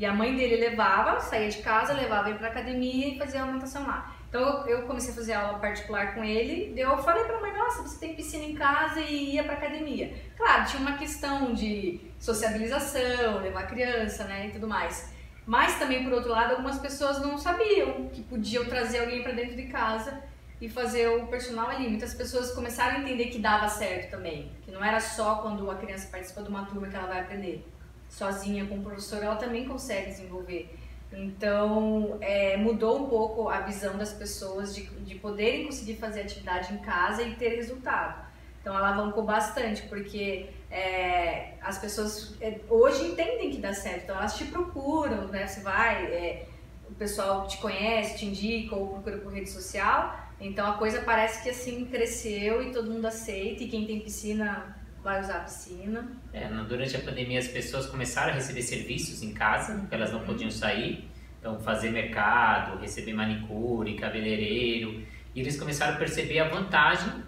E 0.00 0.06
a 0.06 0.14
mãe 0.14 0.34
dele 0.34 0.56
levava, 0.56 1.20
saía 1.20 1.50
de 1.50 1.58
casa, 1.58 1.92
levava 1.92 2.30
ele 2.30 2.38
pra 2.38 2.48
academia 2.48 3.08
e 3.08 3.18
fazia 3.18 3.42
a 3.42 3.44
natação 3.44 3.86
lá. 3.86 4.16
Então 4.30 4.66
eu 4.66 4.84
comecei 4.86 5.12
a 5.12 5.14
fazer 5.14 5.34
aula 5.34 5.58
particular 5.58 6.14
com 6.14 6.24
ele, 6.24 6.72
eu 6.74 6.96
falei 6.96 7.22
pra 7.24 7.38
mãe, 7.38 7.52
nossa, 7.52 7.82
você 7.82 8.00
tem 8.00 8.14
piscina 8.14 8.44
em 8.44 8.54
casa 8.54 8.98
e 8.98 9.34
ia 9.34 9.44
pra 9.44 9.52
academia. 9.52 10.14
Claro, 10.38 10.64
tinha 10.64 10.80
uma 10.80 10.96
questão 10.96 11.52
de 11.52 12.00
sociabilização, 12.18 13.42
levar 13.42 13.66
criança, 13.66 14.24
né, 14.24 14.46
e 14.46 14.52
tudo 14.52 14.66
mais. 14.66 15.12
Mas 15.44 15.78
também, 15.78 16.02
por 16.02 16.14
outro 16.14 16.30
lado, 16.30 16.52
algumas 16.52 16.78
pessoas 16.78 17.20
não 17.20 17.36
sabiam 17.36 18.08
que 18.08 18.22
podiam 18.22 18.64
trazer 18.64 19.00
alguém 19.00 19.22
para 19.22 19.32
dentro 19.32 19.54
de 19.54 19.64
casa 19.64 20.22
e 20.62 20.66
fazer 20.66 21.08
o 21.08 21.26
personal 21.26 21.68
ali. 21.68 21.86
Muitas 21.86 22.14
pessoas 22.14 22.52
começaram 22.52 22.96
a 22.96 23.00
entender 23.00 23.26
que 23.26 23.38
dava 23.38 23.68
certo 23.68 24.12
também, 24.12 24.50
que 24.62 24.70
não 24.70 24.82
era 24.82 24.98
só 24.98 25.42
quando 25.42 25.70
a 25.70 25.74
criança 25.74 26.08
participa 26.10 26.42
de 26.42 26.48
uma 26.48 26.64
turma 26.64 26.88
que 26.88 26.96
ela 26.96 27.06
vai 27.06 27.20
aprender. 27.20 27.66
Sozinha 28.10 28.66
com 28.66 28.76
o 28.76 28.82
professor, 28.82 29.22
ela 29.22 29.36
também 29.36 29.64
consegue 29.64 30.10
desenvolver. 30.10 30.76
Então, 31.12 32.18
é, 32.20 32.56
mudou 32.56 33.04
um 33.04 33.08
pouco 33.08 33.48
a 33.48 33.60
visão 33.60 33.96
das 33.96 34.12
pessoas 34.12 34.74
de, 34.74 34.82
de 34.82 35.14
poderem 35.14 35.64
conseguir 35.64 35.94
fazer 35.94 36.20
atividade 36.20 36.74
em 36.74 36.78
casa 36.78 37.22
e 37.22 37.34
ter 37.34 37.56
resultado. 37.56 38.28
Então, 38.60 38.76
alavancou 38.76 39.24
bastante, 39.24 39.82
porque 39.82 40.50
é, 40.70 41.54
as 41.62 41.78
pessoas 41.78 42.36
é, 42.40 42.60
hoje 42.68 43.06
entendem 43.06 43.50
que 43.50 43.58
dá 43.58 43.72
certo, 43.72 44.04
então 44.04 44.16
elas 44.16 44.36
te 44.36 44.44
procuram, 44.44 45.28
né? 45.28 45.46
Você 45.46 45.60
vai, 45.60 46.04
é, 46.06 46.46
o 46.88 46.94
pessoal 46.94 47.46
te 47.46 47.56
conhece, 47.58 48.18
te 48.18 48.26
indica 48.26 48.76
ou 48.76 48.88
procura 48.88 49.18
por 49.18 49.32
rede 49.32 49.48
social, 49.48 50.16
então 50.38 50.66
a 50.66 50.74
coisa 50.74 51.00
parece 51.00 51.42
que 51.42 51.50
assim 51.50 51.86
cresceu 51.86 52.62
e 52.62 52.70
todo 52.70 52.90
mundo 52.90 53.06
aceita, 53.06 53.64
e 53.64 53.68
quem 53.68 53.86
tem 53.86 54.00
piscina 54.00 54.76
vai 55.02 55.20
usar 55.20 55.36
a 55.36 55.40
piscina. 55.40 56.10
É, 56.32 56.48
durante 56.68 56.96
a 56.96 57.00
pandemia 57.00 57.38
as 57.38 57.48
pessoas 57.48 57.86
começaram 57.86 58.32
a 58.32 58.34
receber 58.34 58.62
serviços 58.62 59.22
em 59.22 59.32
casa, 59.32 59.78
porque 59.78 59.94
elas 59.94 60.12
não 60.12 60.20
podiam 60.20 60.50
sair, 60.50 61.08
então 61.38 61.58
fazer 61.60 61.90
mercado, 61.90 62.78
receber 62.80 63.12
manicure, 63.14 63.94
cabeleireiro, 63.94 65.02
e 65.34 65.40
eles 65.40 65.58
começaram 65.58 65.94
a 65.94 65.96
perceber 65.96 66.40
a 66.40 66.48
vantagem 66.48 67.22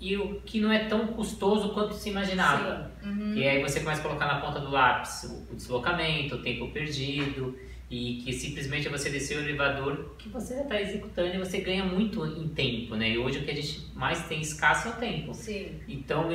e 0.00 0.16
o 0.16 0.40
que 0.42 0.60
não 0.60 0.70
é 0.70 0.84
tão 0.84 1.06
custoso 1.08 1.70
quanto 1.70 1.94
se 1.94 2.10
imaginava. 2.10 2.90
Uhum. 3.02 3.34
E 3.34 3.48
aí 3.48 3.62
você 3.62 3.80
começa 3.80 4.00
a 4.00 4.04
colocar 4.04 4.26
na 4.26 4.40
ponta 4.40 4.60
do 4.60 4.70
lápis 4.70 5.24
o 5.50 5.54
deslocamento, 5.54 6.36
o 6.36 6.42
tempo 6.42 6.68
perdido, 6.70 7.56
e 7.90 8.20
que 8.24 8.32
simplesmente 8.32 8.88
você 8.88 9.08
descer 9.08 9.38
o 9.38 9.40
elevador 9.40 10.16
que 10.18 10.28
você 10.28 10.56
já 10.56 10.62
está 10.62 10.80
executando 10.80 11.34
e 11.34 11.38
você 11.38 11.60
ganha 11.60 11.84
muito 11.84 12.26
em 12.26 12.48
tempo, 12.48 12.96
né? 12.96 13.10
E 13.10 13.18
hoje 13.18 13.38
o 13.38 13.44
que 13.44 13.50
a 13.50 13.54
gente 13.54 13.86
mais 13.94 14.26
tem 14.26 14.40
escasso 14.40 14.88
é 14.88 14.90
o 14.90 14.94
tempo. 14.94 15.32
Sim. 15.32 15.80
Então 15.86 16.32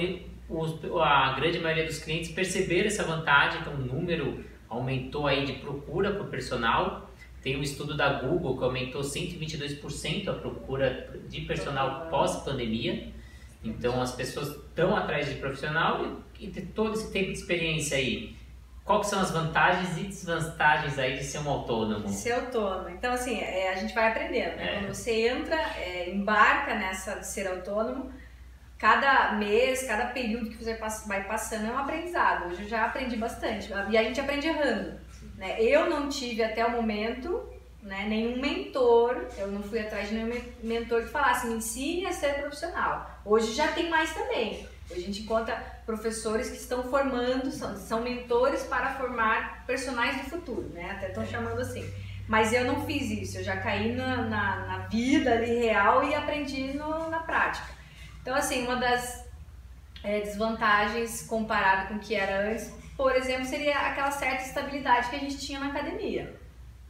a 1.02 1.34
grande 1.34 1.60
maioria 1.60 1.86
dos 1.86 2.00
clientes 2.00 2.32
perceberam 2.32 2.88
essa 2.88 3.04
vantagem, 3.04 3.62
então 3.62 3.74
o 3.74 3.78
número 3.78 4.44
aumentou 4.70 5.28
aí 5.28 5.46
de 5.46 5.54
procura 5.54 6.14
por 6.14 6.28
personal. 6.28 7.10
Tem 7.42 7.58
um 7.58 7.64
estudo 7.64 7.96
da 7.96 8.22
Google 8.22 8.58
que 8.58 8.64
aumentou 8.64 9.02
122% 9.02 10.28
a 10.28 10.34
procura 10.34 11.10
de 11.28 11.42
personal 11.42 12.08
pós-pandemia. 12.10 13.12
Então 13.64 14.02
as 14.02 14.14
pessoas 14.14 14.50
estão 14.50 14.96
atrás 14.96 15.28
de 15.28 15.36
profissional 15.36 16.22
e, 16.40 16.46
e 16.46 16.62
todo 16.62 16.94
esse 16.94 17.12
tempo 17.12 17.32
de 17.32 17.38
experiência 17.38 17.98
aí. 17.98 18.36
Quais 18.84 19.08
são 19.08 19.20
as 19.20 19.32
vantagens 19.32 19.98
e 19.98 20.04
desvantagens 20.04 20.98
aí 20.98 21.18
de 21.18 21.24
ser 21.24 21.40
um 21.40 21.50
autônomo? 21.50 22.10
Ser 22.10 22.34
autônomo. 22.34 22.90
Então, 22.90 23.14
assim, 23.14 23.40
é, 23.40 23.72
a 23.72 23.76
gente 23.76 23.94
vai 23.94 24.10
aprendendo. 24.10 24.56
Né? 24.56 24.76
É. 24.76 24.80
Quando 24.80 24.94
você 24.94 25.28
entra, 25.28 25.56
é, 25.78 26.10
embarca 26.10 26.74
nessa 26.76 27.20
de 27.20 27.28
ser 27.28 27.48
autônomo, 27.48 28.12
cada 28.82 29.34
mês, 29.34 29.84
cada 29.84 30.08
período 30.08 30.50
que 30.50 30.58
você 30.58 30.76
vai 31.06 31.24
passando 31.26 31.68
é 31.68 31.72
um 31.72 31.78
aprendizado. 31.78 32.50
Hoje 32.50 32.64
eu 32.64 32.68
já 32.68 32.86
aprendi 32.86 33.16
bastante. 33.16 33.72
E 33.92 33.96
a 33.96 34.04
gente 34.04 34.20
aprende 34.20 34.48
errando. 34.48 35.00
Né? 35.38 35.62
Eu 35.62 35.88
não 35.88 36.10
tive 36.10 36.44
até 36.44 36.66
o 36.66 36.72
momento 36.72 37.48
né, 37.84 38.08
nenhum 38.10 38.42
mentor, 38.42 39.28
eu 39.38 39.48
não 39.48 39.62
fui 39.62 39.80
atrás 39.80 40.10
de 40.10 40.16
nenhum 40.16 40.42
mentor 40.64 41.04
que 41.04 41.10
falasse, 41.10 41.46
me 41.46 41.56
ensine 41.56 42.08
a 42.08 42.12
ser 42.12 42.40
profissional. 42.40 43.22
Hoje 43.24 43.54
já 43.54 43.68
tem 43.68 43.88
mais 43.88 44.12
também. 44.16 44.68
Hoje 44.90 45.00
a 45.00 45.06
gente 45.06 45.22
encontra 45.22 45.56
professores 45.86 46.50
que 46.50 46.58
estão 46.58 46.84
formando, 46.84 47.52
são, 47.52 47.78
são 47.78 48.02
mentores 48.02 48.64
para 48.64 48.96
formar 48.96 49.64
personagens 49.68 50.24
do 50.24 50.30
futuro, 50.32 50.70
né? 50.74 50.92
Até 50.92 51.10
estão 51.10 51.26
chamando 51.26 51.62
assim. 51.62 51.88
Mas 52.28 52.52
eu 52.52 52.66
não 52.66 52.86
fiz 52.86 53.12
isso, 53.12 53.38
eu 53.38 53.44
já 53.44 53.58
caí 53.58 53.94
na, 53.94 54.24
na, 54.24 54.66
na 54.66 54.78
vida 54.88 55.34
ali 55.34 55.60
real 55.60 56.04
e 56.04 56.16
aprendi 56.16 56.74
no, 56.74 57.10
na 57.10 57.20
prática. 57.20 57.81
Então, 58.22 58.36
assim, 58.36 58.64
uma 58.66 58.76
das 58.76 59.26
é, 60.04 60.22
desvantagens 60.22 61.24
comparado 61.24 61.90
com 61.90 61.96
o 61.96 62.00
que 62.00 62.16
era 62.16 62.52
antes, 62.52 62.72
por 62.96 63.16
exemplo, 63.16 63.46
seria 63.46 63.78
aquela 63.80 64.12
certa 64.12 64.44
estabilidade 64.44 65.10
que 65.10 65.16
a 65.16 65.20
gente 65.20 65.38
tinha 65.40 65.60
na 65.60 65.68
academia 65.68 66.40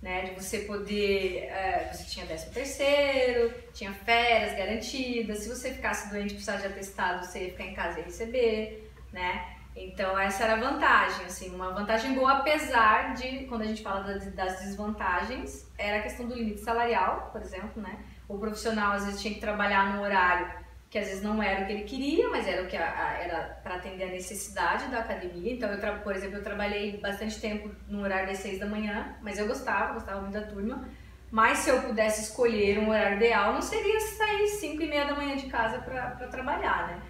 né? 0.02 0.24
De 0.24 0.34
você 0.34 0.60
poder. 0.60 1.50
Uh, 1.52 1.94
você 1.94 2.04
tinha 2.06 2.26
13 2.26 2.50
terceiro, 2.50 3.54
tinha 3.74 3.94
férias 3.94 4.58
garantidas. 4.58 5.40
Se 5.40 5.50
você 5.50 5.74
ficasse 5.74 6.10
doente 6.10 6.34
precisasse 6.34 6.68
de 6.68 6.74
atestado, 6.74 7.26
você 7.26 7.46
ia 7.46 7.52
ficar 7.52 7.66
em 7.66 7.74
casa 7.74 8.00
e 8.00 8.04
receber, 8.04 8.92
né? 9.14 9.58
Então 9.76 10.20
essa 10.20 10.44
era 10.44 10.54
a 10.54 10.72
vantagem, 10.72 11.26
assim, 11.26 11.54
uma 11.56 11.72
vantagem 11.72 12.14
boa, 12.14 12.40
apesar 12.40 13.14
de, 13.14 13.46
quando 13.46 13.62
a 13.62 13.66
gente 13.66 13.82
fala 13.82 14.02
das 14.02 14.60
desvantagens, 14.60 15.66
era 15.78 16.00
a 16.00 16.02
questão 16.02 16.28
do 16.28 16.36
limite 16.36 16.60
salarial, 16.60 17.30
por 17.32 17.42
exemplo, 17.42 17.82
né? 17.82 18.00
O 18.28 18.38
profissional 18.38 18.94
às 18.94 19.06
vezes 19.06 19.22
tinha 19.22 19.34
que 19.34 19.40
trabalhar 19.40 19.96
no 19.96 20.02
horário 20.02 20.61
que 20.92 21.00
às 21.00 21.08
vezes 21.08 21.24
não 21.24 21.42
era 21.42 21.64
o 21.64 21.66
que 21.66 21.72
ele 21.72 21.84
queria, 21.86 22.30
mas 22.30 22.46
era 22.46 22.62
o 22.62 22.68
que 22.68 22.76
a, 22.76 22.84
a, 22.84 23.14
era 23.14 23.60
para 23.64 23.76
atender 23.76 24.04
a 24.04 24.12
necessidade 24.12 24.92
da 24.92 25.00
academia. 25.00 25.54
Então, 25.54 25.70
eu 25.72 26.00
por 26.00 26.14
exemplo, 26.14 26.36
eu 26.36 26.44
trabalhei 26.44 26.98
bastante 26.98 27.40
tempo 27.40 27.72
no 27.88 28.02
horário 28.02 28.28
das 28.28 28.40
seis 28.40 28.60
da 28.60 28.66
manhã, 28.66 29.16
mas 29.22 29.40
eu 29.40 29.48
gostava, 29.48 29.94
gostava 29.94 30.20
muito 30.20 30.34
da 30.34 30.42
turma. 30.42 30.86
Mas 31.32 31.60
se 31.60 31.70
eu 31.70 31.82
pudesse 31.82 32.24
escolher 32.24 32.78
um 32.78 32.90
horário 32.90 33.16
ideal, 33.16 33.54
não 33.54 33.62
seria 33.62 33.98
sair 34.02 34.48
cinco 34.50 34.84
e 34.84 34.90
meia 34.90 35.06
da 35.06 35.16
manhã 35.16 35.38
de 35.38 35.46
casa 35.46 35.80
para 35.80 36.28
trabalhar, 36.28 36.90
né? 36.90 37.02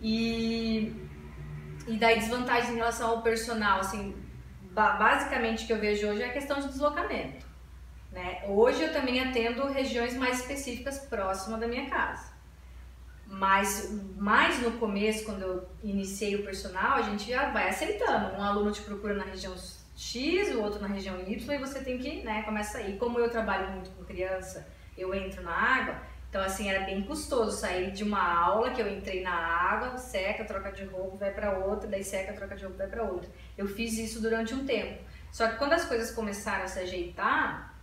E, 0.00 0.94
e 1.88 1.96
daí 1.96 2.20
desvantagem 2.20 2.74
em 2.74 2.76
relação 2.76 3.10
ao 3.10 3.22
personal, 3.22 3.80
assim, 3.80 4.14
basicamente 4.70 5.64
o 5.64 5.66
que 5.66 5.72
eu 5.72 5.80
vejo 5.80 6.06
hoje 6.06 6.22
é 6.22 6.26
a 6.26 6.32
questão 6.32 6.60
de 6.60 6.68
deslocamento. 6.68 7.44
Né? 8.12 8.44
Hoje 8.46 8.80
eu 8.80 8.92
também 8.92 9.18
atendo 9.18 9.66
regiões 9.66 10.16
mais 10.16 10.38
específicas 10.38 11.00
próximas 11.00 11.58
da 11.58 11.66
minha 11.66 11.90
casa. 11.90 12.27
Mas 13.30 13.94
mais 14.16 14.60
no 14.62 14.72
começo, 14.72 15.24
quando 15.24 15.42
eu 15.42 15.68
iniciei 15.82 16.34
o 16.34 16.42
personal, 16.42 16.94
a 16.94 17.02
gente 17.02 17.28
já 17.28 17.50
vai 17.50 17.68
aceitando. 17.68 18.34
Um 18.36 18.42
aluno 18.42 18.72
te 18.72 18.80
procura 18.80 19.14
na 19.14 19.24
região 19.24 19.54
X, 19.94 20.54
o 20.54 20.62
outro 20.62 20.80
na 20.80 20.88
região 20.88 21.20
Y, 21.20 21.54
e 21.54 21.58
você 21.58 21.80
tem 21.80 21.98
que, 21.98 22.22
né, 22.22 22.42
começa 22.42 22.78
aí. 22.78 22.96
Como 22.96 23.18
eu 23.18 23.28
trabalho 23.28 23.70
muito 23.72 23.90
com 23.90 24.04
criança, 24.04 24.66
eu 24.96 25.14
entro 25.14 25.42
na 25.42 25.52
água, 25.52 26.00
então 26.30 26.42
assim, 26.42 26.70
era 26.70 26.84
bem 26.84 27.02
custoso 27.02 27.58
sair 27.58 27.90
de 27.90 28.02
uma 28.02 28.22
aula 28.22 28.70
que 28.70 28.80
eu 28.80 28.88
entrei 28.88 29.22
na 29.22 29.34
água, 29.34 29.98
seca, 29.98 30.44
troca 30.44 30.72
de 30.72 30.84
roupa, 30.84 31.16
vai 31.18 31.30
para 31.30 31.58
outra, 31.58 31.88
daí 31.88 32.02
seca, 32.02 32.32
troca 32.32 32.56
de 32.56 32.64
roupa, 32.64 32.78
vai 32.78 32.86
para 32.86 33.02
outra. 33.02 33.28
Eu 33.56 33.66
fiz 33.66 33.98
isso 33.98 34.22
durante 34.22 34.54
um 34.54 34.64
tempo. 34.64 35.02
Só 35.30 35.48
que 35.48 35.56
quando 35.56 35.74
as 35.74 35.84
coisas 35.84 36.10
começaram 36.10 36.64
a 36.64 36.68
se 36.68 36.78
ajeitar, 36.80 37.74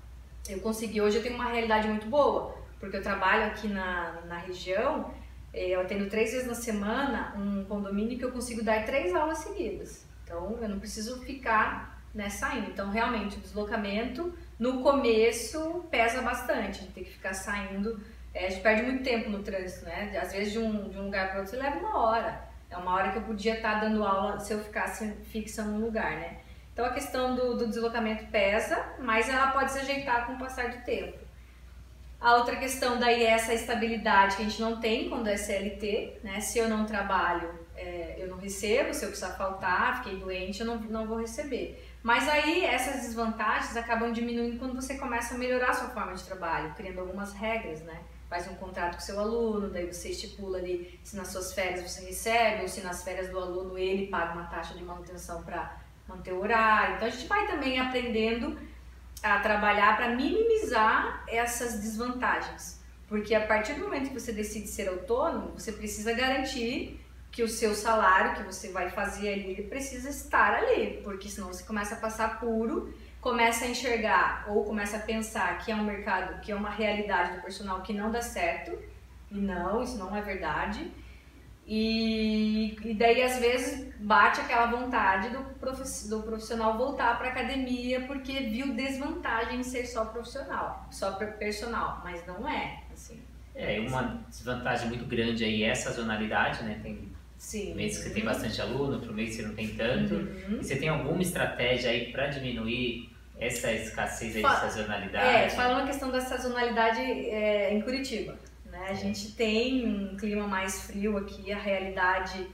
eu 0.50 0.60
consegui, 0.60 1.02
hoje 1.02 1.18
eu 1.18 1.24
tenho 1.24 1.36
uma 1.36 1.50
realidade 1.50 1.88
muito 1.88 2.08
boa, 2.08 2.56
porque 2.80 2.98
eu 2.98 3.02
trabalho 3.02 3.46
aqui 3.46 3.68
na, 3.68 4.22
na 4.26 4.38
região 4.38 5.14
eu 5.56 5.82
atendo 5.82 6.10
três 6.10 6.32
vezes 6.32 6.48
na 6.48 6.54
semana 6.54 7.34
um 7.38 7.63
condomínio 7.63 8.18
que 8.18 8.26
eu 8.26 8.32
consigo 8.32 8.62
dar 8.62 8.86
três 8.86 9.15
aulas 9.15 9.38
seguidas. 9.39 10.06
Então, 10.24 10.58
eu 10.62 10.68
não 10.68 10.80
preciso 10.80 11.22
ficar 11.22 12.04
né, 12.13 12.30
saindo. 12.30 12.70
Então, 12.72 12.89
realmente, 12.89 13.38
o 13.38 13.41
deslocamento 13.41 14.34
no 14.60 14.82
começo 14.82 15.86
pesa 15.89 16.22
bastante. 16.22 16.80
A 16.80 16.82
gente 16.82 16.94
tem 16.94 17.04
que 17.04 17.12
ficar 17.12 17.34
saindo. 17.34 18.02
É, 18.34 18.48
a 18.48 18.50
gente 18.50 18.62
perde 18.62 18.84
muito 18.84 19.04
tempo 19.04 19.30
no 19.30 19.44
trânsito, 19.44 19.86
né? 19.86 20.18
Às 20.22 20.34
vezes, 20.34 20.52
de 20.52 20.60
um, 20.60 20.89
de 20.89 20.98
um 20.98 21.06
lugar 21.06 21.30
para 21.30 21.41
outro, 21.41 21.58
leva 21.58 21.78
uma 21.78 22.00
hora. 22.00 22.44
É 22.70 22.76
uma 22.76 22.94
hora 22.94 23.12
que 23.12 23.18
eu 23.18 23.22
podia 23.22 23.56
estar 23.56 23.80
dando 23.80 24.04
aula 24.04 24.39
se 24.39 24.52
eu 24.52 24.60
ficasse 24.60 25.10
fixa 25.32 25.63
num 25.63 25.80
lugar, 25.80 26.12
né? 26.18 26.39
Então, 26.74 26.86
a 26.86 26.91
questão 26.91 27.36
do, 27.36 27.56
do 27.56 27.68
deslocamento 27.68 28.26
pesa, 28.26 28.86
mas 29.00 29.30
ela 29.30 29.52
pode 29.52 29.72
se 29.72 29.80
ajeitar 29.80 30.26
com 30.26 30.34
o 30.34 30.38
passar 30.38 30.70
do 30.70 30.84
tempo. 30.84 31.25
A 32.26 32.38
outra 32.38 32.56
questão 32.56 32.98
daí 32.98 33.24
é 33.24 33.30
essa 33.30 33.54
estabilidade 33.54 34.36
que 34.36 34.42
a 34.42 34.46
gente 34.46 34.60
não 34.60 34.80
tem 34.80 35.08
quando 35.10 35.28
é 35.28 35.38
CLT, 35.38 36.22
né? 36.24 36.40
Se 36.40 36.58
eu 36.58 36.68
não 36.68 36.84
trabalho, 36.84 37.54
é, 37.76 38.16
eu 38.18 38.28
não 38.28 38.38
recebo, 38.38 38.96
se 38.96 39.06
eu 39.06 39.10
precisar 39.10 39.36
faltar, 39.36 39.98
fiquei 40.02 40.18
doente, 40.18 40.60
eu 40.60 40.66
não, 40.66 40.80
não 40.80 41.06
vou 41.06 41.20
receber. 41.20 41.88
Mas 42.02 42.28
aí 42.28 42.66
essas 42.66 43.04
desvantagens 43.04 43.78
acabam 43.78 44.12
diminuindo 44.12 44.58
quando 44.58 44.74
você 44.74 44.96
começa 44.98 45.36
a 45.36 45.38
melhorar 45.38 45.70
a 45.70 45.74
sua 45.76 45.90
forma 45.90 46.16
de 46.16 46.24
trabalho, 46.24 46.74
criando 46.74 47.02
algumas 47.02 47.32
regras, 47.32 47.82
né? 47.82 48.02
Faz 48.28 48.48
um 48.48 48.56
contrato 48.56 48.96
com 48.96 49.02
seu 49.02 49.20
aluno, 49.20 49.70
daí 49.70 49.86
você 49.86 50.10
estipula 50.10 50.58
ali 50.58 51.00
se 51.04 51.16
nas 51.16 51.28
suas 51.28 51.54
férias 51.54 51.84
você 51.84 52.08
recebe, 52.08 52.64
ou 52.64 52.68
se 52.68 52.82
nas 52.82 53.04
férias 53.04 53.30
do 53.30 53.38
aluno 53.38 53.78
ele 53.78 54.08
paga 54.08 54.34
uma 54.34 54.46
taxa 54.46 54.74
de 54.74 54.84
manutenção 54.84 55.44
para 55.44 55.78
manter 56.08 56.34
o 56.34 56.42
horário. 56.42 56.96
Então 56.96 57.08
a 57.08 57.12
gente 57.12 57.28
vai 57.28 57.46
também 57.46 57.80
aprendendo 57.80 58.58
a 59.23 59.39
trabalhar 59.39 59.97
para 59.97 60.10
minimizar 60.10 61.23
essas 61.28 61.80
desvantagens. 61.80 62.80
Porque 63.08 63.36
a 63.36 63.45
partir 63.45 63.73
do 63.73 63.82
momento 63.82 64.10
que 64.10 64.19
você 64.19 64.32
decide 64.32 64.67
ser 64.67 64.89
autônomo, 64.89 65.51
você 65.58 65.71
precisa 65.71 66.13
garantir 66.13 66.99
que 67.32 67.43
o 67.43 67.47
seu 67.47 67.75
salário 67.75 68.36
que 68.36 68.43
você 68.43 68.71
vai 68.71 68.89
fazer 68.89 69.34
ali 69.34 69.63
precisa 69.63 70.10
estar 70.10 70.54
ali, 70.54 71.01
porque 71.04 71.30
senão 71.30 71.47
você 71.47 71.63
começa 71.63 71.95
a 71.95 71.97
passar 71.97 72.39
puro 72.39 72.93
começa 73.25 73.65
a 73.65 73.67
enxergar 73.67 74.45
ou 74.47 74.63
começa 74.63 74.97
a 74.97 74.99
pensar 74.99 75.58
que 75.58 75.71
é 75.71 75.75
um 75.75 75.84
mercado, 75.84 76.39
que 76.41 76.51
é 76.51 76.56
uma 76.56 76.69
realidade 76.69 77.36
do 77.36 77.41
personal 77.41 77.82
que 77.82 77.91
não 77.91 78.12
dá 78.12 78.21
certo, 78.21 78.78
e 79.32 79.39
não, 79.39 79.82
isso 79.82 79.97
não 79.97 80.15
é 80.15 80.21
verdade. 80.21 80.91
E, 81.67 82.78
e 82.84 82.93
daí 82.93 83.23
às 83.23 83.39
vezes 83.39 83.91
bate 83.99 84.39
aquela 84.39 84.67
vontade 84.67 85.30
do, 85.30 85.39
do 85.39 86.23
profissional 86.23 86.78
voltar 86.78 87.17
para 87.17 87.30
academia 87.30 88.01
porque 88.01 88.34
viu 88.41 88.73
desvantagem 88.75 89.60
em 89.60 89.63
ser 89.63 89.86
só 89.86 90.06
profissional, 90.06 90.88
só 90.91 91.13
personal, 91.13 92.01
mas 92.04 92.25
não 92.28 92.47
é, 92.47 92.84
assim. 92.93 93.19
É, 93.56 93.80
uma 93.80 94.21
desvantagem 94.30 94.89
muito 94.89 95.06
grande 95.06 95.43
aí 95.43 95.63
é 95.63 95.69
essa 95.69 95.89
sazonalidade, 95.89 96.63
né? 96.63 96.80
Tem 96.84 97.10
Sim. 97.38 97.73
meses 97.73 98.04
que 98.04 98.10
tem 98.10 98.23
bastante 98.23 98.62
aluno, 98.62 98.95
outro 98.95 99.13
mês 99.13 99.34
você 99.34 99.43
não 99.43 99.56
tem 99.56 99.69
tanto. 99.69 100.15
Uhum. 100.15 100.58
Você 100.62 100.75
tem 100.75 100.89
alguma 100.89 101.21
estratégia 101.21 101.89
aí 101.89 102.12
para 102.12 102.28
diminuir 102.28 103.10
essa 103.39 103.71
escassez 103.71 104.36
aí 104.36 104.43
de 104.43 104.49
sazonalidade? 104.49 105.36
É, 105.36 105.49
falando 105.49 105.84
a 105.84 105.88
questão 105.88 106.12
da 106.12 106.19
sazonalidade 106.21 106.99
é, 106.99 107.73
em 107.73 107.82
Curitiba. 107.82 108.38
A 108.88 108.93
gente 108.93 109.32
tem 109.34 109.88
um 109.88 110.15
clima 110.15 110.48
mais 110.48 110.82
frio 110.82 111.17
aqui, 111.17 111.52
a 111.52 111.58
realidade 111.58 112.48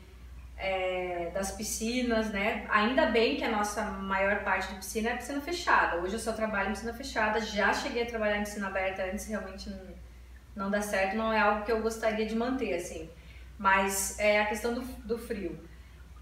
é, 0.58 1.32
das 1.34 1.52
piscinas, 1.52 2.30
né? 2.30 2.66
Ainda 2.70 3.08
bem 3.08 3.36
que 3.36 3.44
a 3.44 3.50
nossa 3.50 3.84
maior 3.84 4.44
parte 4.44 4.70
de 4.70 4.76
piscina 4.76 5.10
é 5.10 5.16
piscina 5.18 5.42
fechada. 5.42 5.98
Hoje 5.98 6.14
eu 6.14 6.20
só 6.20 6.32
trabalho 6.32 6.70
em 6.70 6.74
piscina 6.74 6.94
fechada, 6.94 7.42
já 7.42 7.74
cheguei 7.74 8.04
a 8.04 8.06
trabalhar 8.06 8.38
em 8.38 8.44
piscina 8.44 8.68
aberta 8.68 9.04
antes, 9.04 9.28
realmente 9.28 9.70
não, 9.70 9.80
não 10.56 10.72
dá 10.72 10.82
certo, 10.82 11.18
não 11.18 11.34
é 11.34 11.40
algo 11.40 11.66
que 11.66 11.72
eu 11.72 11.82
gostaria 11.82 12.26
de 12.26 12.36
manter, 12.36 12.76
assim. 12.76 13.10
Mas 13.58 14.18
é 14.20 14.40
a 14.40 14.46
questão 14.46 14.74
do, 14.74 14.82
do 14.82 15.18
frio. 15.18 15.60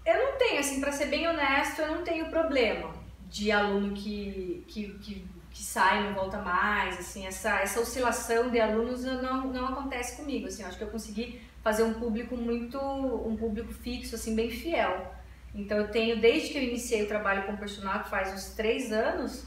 Eu 0.04 0.16
não 0.16 0.38
tenho, 0.38 0.58
assim, 0.58 0.80
para 0.80 0.90
ser 0.90 1.06
bem 1.06 1.28
honesto, 1.28 1.82
eu 1.82 1.94
não 1.94 2.02
tenho 2.02 2.30
problema 2.30 2.92
de 3.28 3.52
aluno 3.52 3.94
que, 3.94 4.64
que, 4.66 4.98
que 4.98 5.29
que 5.60 5.66
sai 5.66 6.00
e 6.00 6.04
não 6.04 6.14
volta 6.14 6.38
mais, 6.38 6.98
assim, 6.98 7.26
essa, 7.26 7.60
essa 7.60 7.80
oscilação 7.80 8.48
de 8.48 8.58
alunos 8.58 9.04
não, 9.04 9.46
não 9.48 9.66
acontece 9.66 10.16
comigo, 10.16 10.46
assim, 10.46 10.64
acho 10.64 10.78
que 10.78 10.84
eu 10.84 10.88
consegui 10.88 11.38
fazer 11.62 11.82
um 11.82 11.92
público 11.92 12.34
muito, 12.34 12.78
um 12.80 13.36
público 13.36 13.70
fixo, 13.70 14.14
assim, 14.14 14.34
bem 14.34 14.50
fiel. 14.50 15.14
Então 15.54 15.76
eu 15.76 15.90
tenho, 15.90 16.18
desde 16.18 16.48
que 16.48 16.56
eu 16.56 16.62
iniciei 16.62 17.02
o 17.02 17.08
trabalho 17.08 17.42
com 17.42 17.58
personal, 17.58 18.02
que 18.02 18.08
faz 18.08 18.32
uns 18.32 18.54
três 18.54 18.90
anos, 18.90 19.44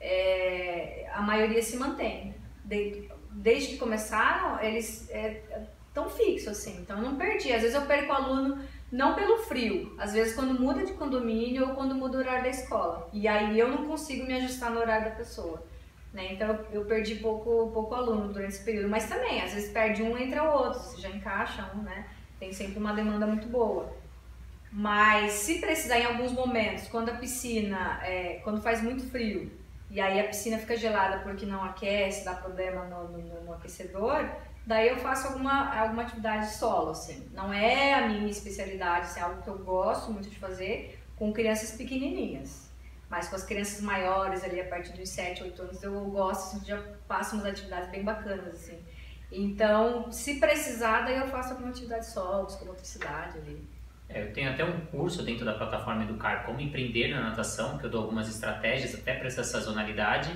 é, 0.00 1.10
a 1.12 1.20
maioria 1.20 1.62
se 1.62 1.76
mantém. 1.76 2.34
De, 2.64 3.10
desde 3.30 3.72
que 3.72 3.76
começaram, 3.76 4.58
eles 4.62 5.10
é, 5.10 5.42
tão 5.92 6.08
fixos, 6.08 6.48
assim, 6.48 6.80
então 6.80 6.96
eu 6.96 7.02
não 7.02 7.16
perdi. 7.16 7.52
Às 7.52 7.60
vezes 7.60 7.76
eu 7.76 7.82
perco 7.82 8.10
o 8.10 8.16
aluno 8.16 8.64
não 8.90 9.14
pelo 9.14 9.38
frio, 9.38 9.94
às 9.98 10.12
vezes 10.12 10.34
quando 10.34 10.58
muda 10.58 10.84
de 10.84 10.92
condomínio 10.94 11.68
ou 11.68 11.74
quando 11.74 11.94
muda 11.94 12.18
o 12.18 12.20
horário 12.20 12.42
da 12.42 12.48
escola. 12.48 13.08
E 13.12 13.28
aí 13.28 13.58
eu 13.58 13.68
não 13.68 13.86
consigo 13.86 14.26
me 14.26 14.34
ajustar 14.34 14.70
no 14.70 14.80
horário 14.80 15.10
da 15.10 15.16
pessoa. 15.16 15.62
Né? 16.12 16.32
Então 16.32 16.58
eu 16.72 16.84
perdi 16.84 17.16
pouco, 17.16 17.70
pouco 17.72 17.94
aluno 17.94 18.32
durante 18.32 18.54
esse 18.54 18.64
período. 18.64 18.88
Mas 18.88 19.08
também, 19.08 19.42
às 19.42 19.54
vezes 19.54 19.70
perde 19.72 20.02
um, 20.02 20.18
entra 20.18 20.42
o 20.42 20.52
outro, 20.52 20.80
você 20.80 21.00
já 21.00 21.08
encaixa 21.08 21.70
um, 21.74 21.82
né? 21.82 22.06
Tem 22.38 22.52
sempre 22.52 22.78
uma 22.78 22.92
demanda 22.92 23.26
muito 23.26 23.46
boa. 23.46 23.94
Mas 24.72 25.32
se 25.32 25.60
precisar 25.60 25.98
em 25.98 26.06
alguns 26.06 26.32
momentos, 26.32 26.88
quando 26.88 27.10
a 27.10 27.14
piscina, 27.14 28.00
é, 28.02 28.40
quando 28.42 28.60
faz 28.60 28.82
muito 28.82 29.08
frio, 29.08 29.50
e 29.90 30.00
aí 30.00 30.20
a 30.20 30.24
piscina 30.24 30.58
fica 30.58 30.76
gelada 30.76 31.18
porque 31.18 31.44
não 31.44 31.62
aquece, 31.62 32.24
dá 32.24 32.34
problema 32.34 32.84
no, 32.84 33.08
no, 33.08 33.44
no 33.44 33.52
aquecedor, 33.54 34.28
Daí 34.66 34.88
eu 34.88 34.96
faço 34.96 35.28
alguma, 35.28 35.74
alguma 35.74 36.02
atividade 36.02 36.52
solo, 36.52 36.90
assim. 36.90 37.28
Não 37.32 37.52
é 37.52 37.94
a 37.94 38.08
minha 38.08 38.30
especialidade, 38.30 39.06
assim, 39.06 39.20
é 39.20 39.22
algo 39.22 39.42
que 39.42 39.48
eu 39.48 39.58
gosto 39.58 40.12
muito 40.12 40.28
de 40.28 40.38
fazer 40.38 40.98
com 41.16 41.32
crianças 41.32 41.76
pequenininhas. 41.76 42.70
Mas 43.08 43.28
com 43.28 43.36
as 43.36 43.44
crianças 43.44 43.80
maiores, 43.80 44.44
ali 44.44 44.60
a 44.60 44.68
partir 44.68 44.92
dos 44.92 45.08
7, 45.08 45.42
8 45.42 45.62
anos, 45.62 45.82
eu 45.82 46.04
gosto, 46.04 46.56
assim, 46.56 46.64
já 46.64 46.80
faço 47.08 47.34
umas 47.34 47.46
atividades 47.46 47.90
bem 47.90 48.04
bacanas, 48.04 48.54
assim. 48.54 48.78
Então, 49.32 50.10
se 50.10 50.38
precisar, 50.38 51.02
daí 51.02 51.16
eu 51.16 51.26
faço 51.28 51.52
alguma 51.52 51.70
atividade 51.70 52.06
solo, 52.06 52.46
psicomotricidade 52.46 53.38
ali. 53.38 53.68
É, 54.08 54.22
eu 54.22 54.32
tenho 54.32 54.50
até 54.50 54.64
um 54.64 54.80
curso 54.86 55.22
dentro 55.22 55.44
da 55.44 55.54
plataforma 55.54 56.02
Educar 56.02 56.44
Como 56.44 56.60
Empreender 56.60 57.08
na 57.08 57.30
Natação, 57.30 57.78
que 57.78 57.86
eu 57.86 57.90
dou 57.90 58.02
algumas 58.02 58.28
estratégias 58.28 58.94
até 58.94 59.14
para 59.14 59.28
essa 59.28 59.44
sazonalidade 59.44 60.30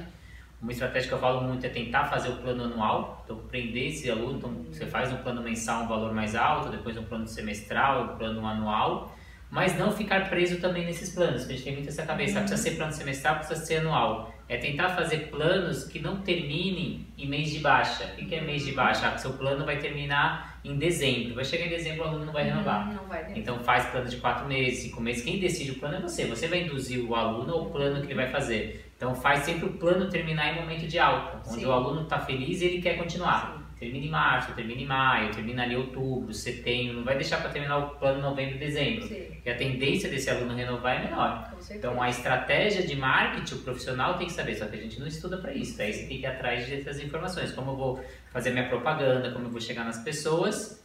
uma 0.64 0.72
estratégia 0.72 1.09
que 1.11 1.14
eu 1.14 1.18
falo 1.18 1.42
muito 1.42 1.66
é 1.66 1.68
tentar 1.68 2.07
fazer 2.07 2.31
o 2.31 2.37
plano 2.37 2.64
anual, 2.64 3.22
então 3.22 3.37
prender 3.37 3.88
esse 3.88 4.11
aluno, 4.11 4.38
então 4.38 4.50
você 4.72 4.87
faz 4.87 5.12
um 5.12 5.18
plano 5.18 5.42
mensal 5.42 5.85
um 5.85 5.88
valor 5.88 6.14
mais 6.14 6.35
alto, 6.35 6.70
depois 6.70 6.96
um 6.96 7.05
plano 7.05 7.27
semestral, 7.27 8.05
um 8.05 8.16
plano 8.16 8.46
anual, 8.46 9.14
mas 9.50 9.79
não 9.79 9.92
ficar 9.92 10.31
preso 10.31 10.62
também 10.62 10.87
nesses 10.87 11.14
planos, 11.14 11.42
porque 11.42 11.53
a 11.53 11.57
gente 11.57 11.64
tem 11.64 11.74
muito 11.74 11.90
essa 11.90 12.07
cabeça, 12.07 12.40
precisa 12.40 12.62
ser 12.62 12.77
plano 12.77 12.92
semestral, 12.92 13.37
precisa 13.37 13.61
ser 13.62 13.77
anual. 13.77 14.33
É 14.48 14.57
tentar 14.57 14.90
fazer 14.90 15.29
planos 15.31 15.85
que 15.85 15.98
não 15.98 16.22
terminem 16.22 17.07
em 17.16 17.27
mês 17.27 17.50
de 17.50 17.61
baixa. 17.61 18.12
O 18.18 18.27
que 18.27 18.35
é 18.35 18.40
mês 18.40 18.64
de 18.64 18.72
baixa? 18.72 19.09
Ah, 19.09 19.16
seu 19.16 19.33
plano 19.35 19.64
vai 19.64 19.79
terminar 19.79 20.61
em 20.62 20.77
dezembro. 20.77 21.35
Vai 21.35 21.44
chegar 21.44 21.66
em 21.66 21.70
dezembro, 21.70 22.05
o 22.05 22.09
aluno 22.09 22.27
não 22.27 22.33
vai 22.33 22.44
renovar. 22.44 22.92
Não 22.92 23.07
vai 23.07 23.24
então 23.35 23.59
faz 23.61 23.87
plano 23.87 24.07
de 24.07 24.16
quatro 24.16 24.46
meses, 24.46 24.81
cinco 24.81 25.00
meses. 25.00 25.24
Quem 25.24 25.38
decide 25.38 25.70
o 25.70 25.79
plano 25.79 25.96
é 25.96 26.00
você. 26.00 26.27
Você 26.27 26.46
vai 26.46 26.62
induzir 26.62 27.03
o 27.03 27.14
aluno 27.14 27.55
ao 27.55 27.66
plano 27.70 28.00
que 28.03 28.09
ele 28.09 28.14
vai 28.14 28.31
fazer. 28.31 28.92
Então 29.04 29.14
faz 29.14 29.44
sempre 29.44 29.66
o 29.66 29.72
plano 29.74 30.08
terminar 30.08 30.54
em 30.54 30.62
momento 30.62 30.86
de 30.86 30.98
alta, 30.98 31.42
onde 31.46 31.60
Sim. 31.60 31.66
o 31.66 31.72
aluno 31.72 32.04
está 32.04 32.18
feliz 32.20 32.62
e 32.62 32.64
ele 32.64 32.80
quer 32.80 32.96
continuar. 32.96 33.52
Sim. 33.52 33.64
Termina 33.78 34.06
em 34.06 34.08
março, 34.08 34.54
termina 34.54 34.80
em 34.80 34.86
maio, 34.86 35.30
termina 35.30 35.62
ali 35.62 35.74
em 35.74 35.76
outubro, 35.76 36.32
setembro, 36.32 36.96
não 36.96 37.04
vai 37.04 37.16
deixar 37.16 37.42
para 37.42 37.50
terminar 37.50 37.76
o 37.76 37.90
plano 37.96 38.22
novembro, 38.22 38.58
dezembro. 38.58 39.06
Sim. 39.06 39.26
Porque 39.34 39.50
a 39.50 39.56
tendência 39.56 40.08
desse 40.08 40.30
aluno 40.30 40.54
renovar 40.54 40.96
é 40.96 41.04
menor. 41.04 41.52
Então 41.70 42.00
a 42.00 42.08
estratégia 42.08 42.86
de 42.86 42.96
marketing, 42.96 43.56
o 43.56 43.58
profissional 43.58 44.16
tem 44.16 44.26
que 44.26 44.32
saber, 44.32 44.54
só 44.54 44.64
que 44.64 44.76
a 44.76 44.80
gente 44.80 44.98
não 44.98 45.06
estuda 45.06 45.36
para 45.36 45.52
isso. 45.52 45.76
Daí 45.76 45.92
você 45.92 46.06
tem 46.06 46.20
que 46.20 46.22
ir 46.22 46.26
atrás 46.26 46.66
dessas 46.66 46.98
informações, 46.98 47.52
como 47.52 47.72
eu 47.72 47.76
vou 47.76 48.04
fazer 48.32 48.52
minha 48.52 48.68
propaganda, 48.70 49.32
como 49.32 49.44
eu 49.44 49.50
vou 49.50 49.60
chegar 49.60 49.84
nas 49.84 50.02
pessoas 50.02 50.82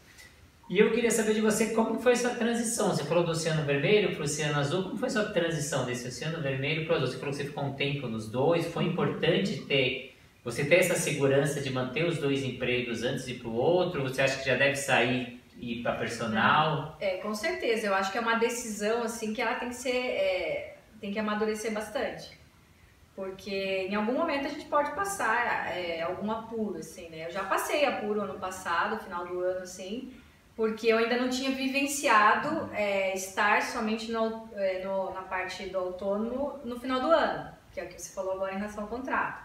e 0.69 0.77
eu 0.77 0.91
queria 0.91 1.09
saber 1.09 1.33
de 1.33 1.41
você 1.41 1.73
como 1.73 1.99
foi 1.99 2.15
sua 2.15 2.29
transição. 2.35 2.89
Você 2.89 3.03
falou 3.03 3.23
do 3.23 3.31
Oceano 3.31 3.65
Vermelho 3.65 4.11
para 4.11 4.21
o 4.21 4.23
Oceano 4.23 4.59
Azul. 4.59 4.83
Como 4.83 4.97
foi 4.97 5.09
sua 5.09 5.25
transição 5.25 5.83
desse 5.83 6.07
Oceano 6.07 6.43
Vermelho 6.43 6.85
para 6.85 6.93
o 6.93 6.95
Azul? 6.97 7.07
Você 7.07 7.17
falou 7.17 7.31
que 7.31 7.37
você 7.37 7.45
ficou 7.45 7.63
um 7.63 7.73
tempo 7.73 8.07
nos 8.07 8.29
dois. 8.29 8.67
Foi 8.67 8.83
importante 8.83 9.61
ter 9.61 10.15
você 10.45 10.63
ter 10.63 10.75
essa 10.75 10.93
segurança 10.93 11.59
de 11.59 11.71
manter 11.71 12.05
os 12.05 12.19
dois 12.19 12.43
empregos 12.43 13.01
antes 13.01 13.25
de 13.25 13.31
ir 13.31 13.39
para 13.39 13.47
o 13.47 13.55
outro? 13.55 14.03
Você 14.03 14.21
acha 14.21 14.37
que 14.37 14.45
já 14.45 14.55
deve 14.55 14.75
sair 14.75 15.41
e 15.57 15.79
ir 15.79 15.81
para 15.81 15.95
personal? 15.95 16.95
É, 16.99 17.17
com 17.17 17.33
certeza. 17.33 17.87
Eu 17.87 17.95
acho 17.95 18.11
que 18.11 18.19
é 18.19 18.21
uma 18.21 18.35
decisão 18.35 19.01
assim 19.01 19.33
que 19.33 19.41
ela 19.41 19.55
tem 19.55 19.69
que 19.69 19.75
ser, 19.75 19.95
é, 19.95 20.75
tem 21.01 21.11
que 21.11 21.17
amadurecer 21.17 21.73
bastante. 21.73 22.37
Porque 23.15 23.87
em 23.89 23.95
algum 23.95 24.13
momento 24.13 24.45
a 24.45 24.49
gente 24.49 24.65
pode 24.65 24.91
passar 24.91 25.75
é, 25.75 26.03
algum 26.03 26.29
apuro, 26.29 26.77
assim, 26.77 27.09
né? 27.09 27.25
Eu 27.25 27.31
já 27.31 27.43
passei 27.43 27.85
apuro 27.85 28.21
ano 28.21 28.37
passado, 28.37 29.03
final 29.03 29.25
do 29.25 29.39
ano, 29.39 29.63
assim 29.63 30.13
porque 30.59 30.87
eu 30.87 30.97
ainda 30.97 31.15
não 31.15 31.29
tinha 31.29 31.51
vivenciado 31.51 32.69
é, 32.73 33.13
estar 33.13 33.61
somente 33.61 34.11
no, 34.11 34.49
é, 34.53 34.83
no, 34.83 35.13
na 35.13 35.21
parte 35.21 35.69
do 35.69 35.77
autônomo 35.77 36.59
no 36.65 36.77
final 36.77 36.99
do 36.99 37.09
ano, 37.09 37.49
que 37.71 37.79
é 37.79 37.85
o 37.85 37.87
que 37.87 37.97
você 37.97 38.13
falou 38.13 38.33
agora 38.33 38.51
em 38.51 38.57
relação 38.57 38.83
ao 38.83 38.89
contrato. 38.89 39.41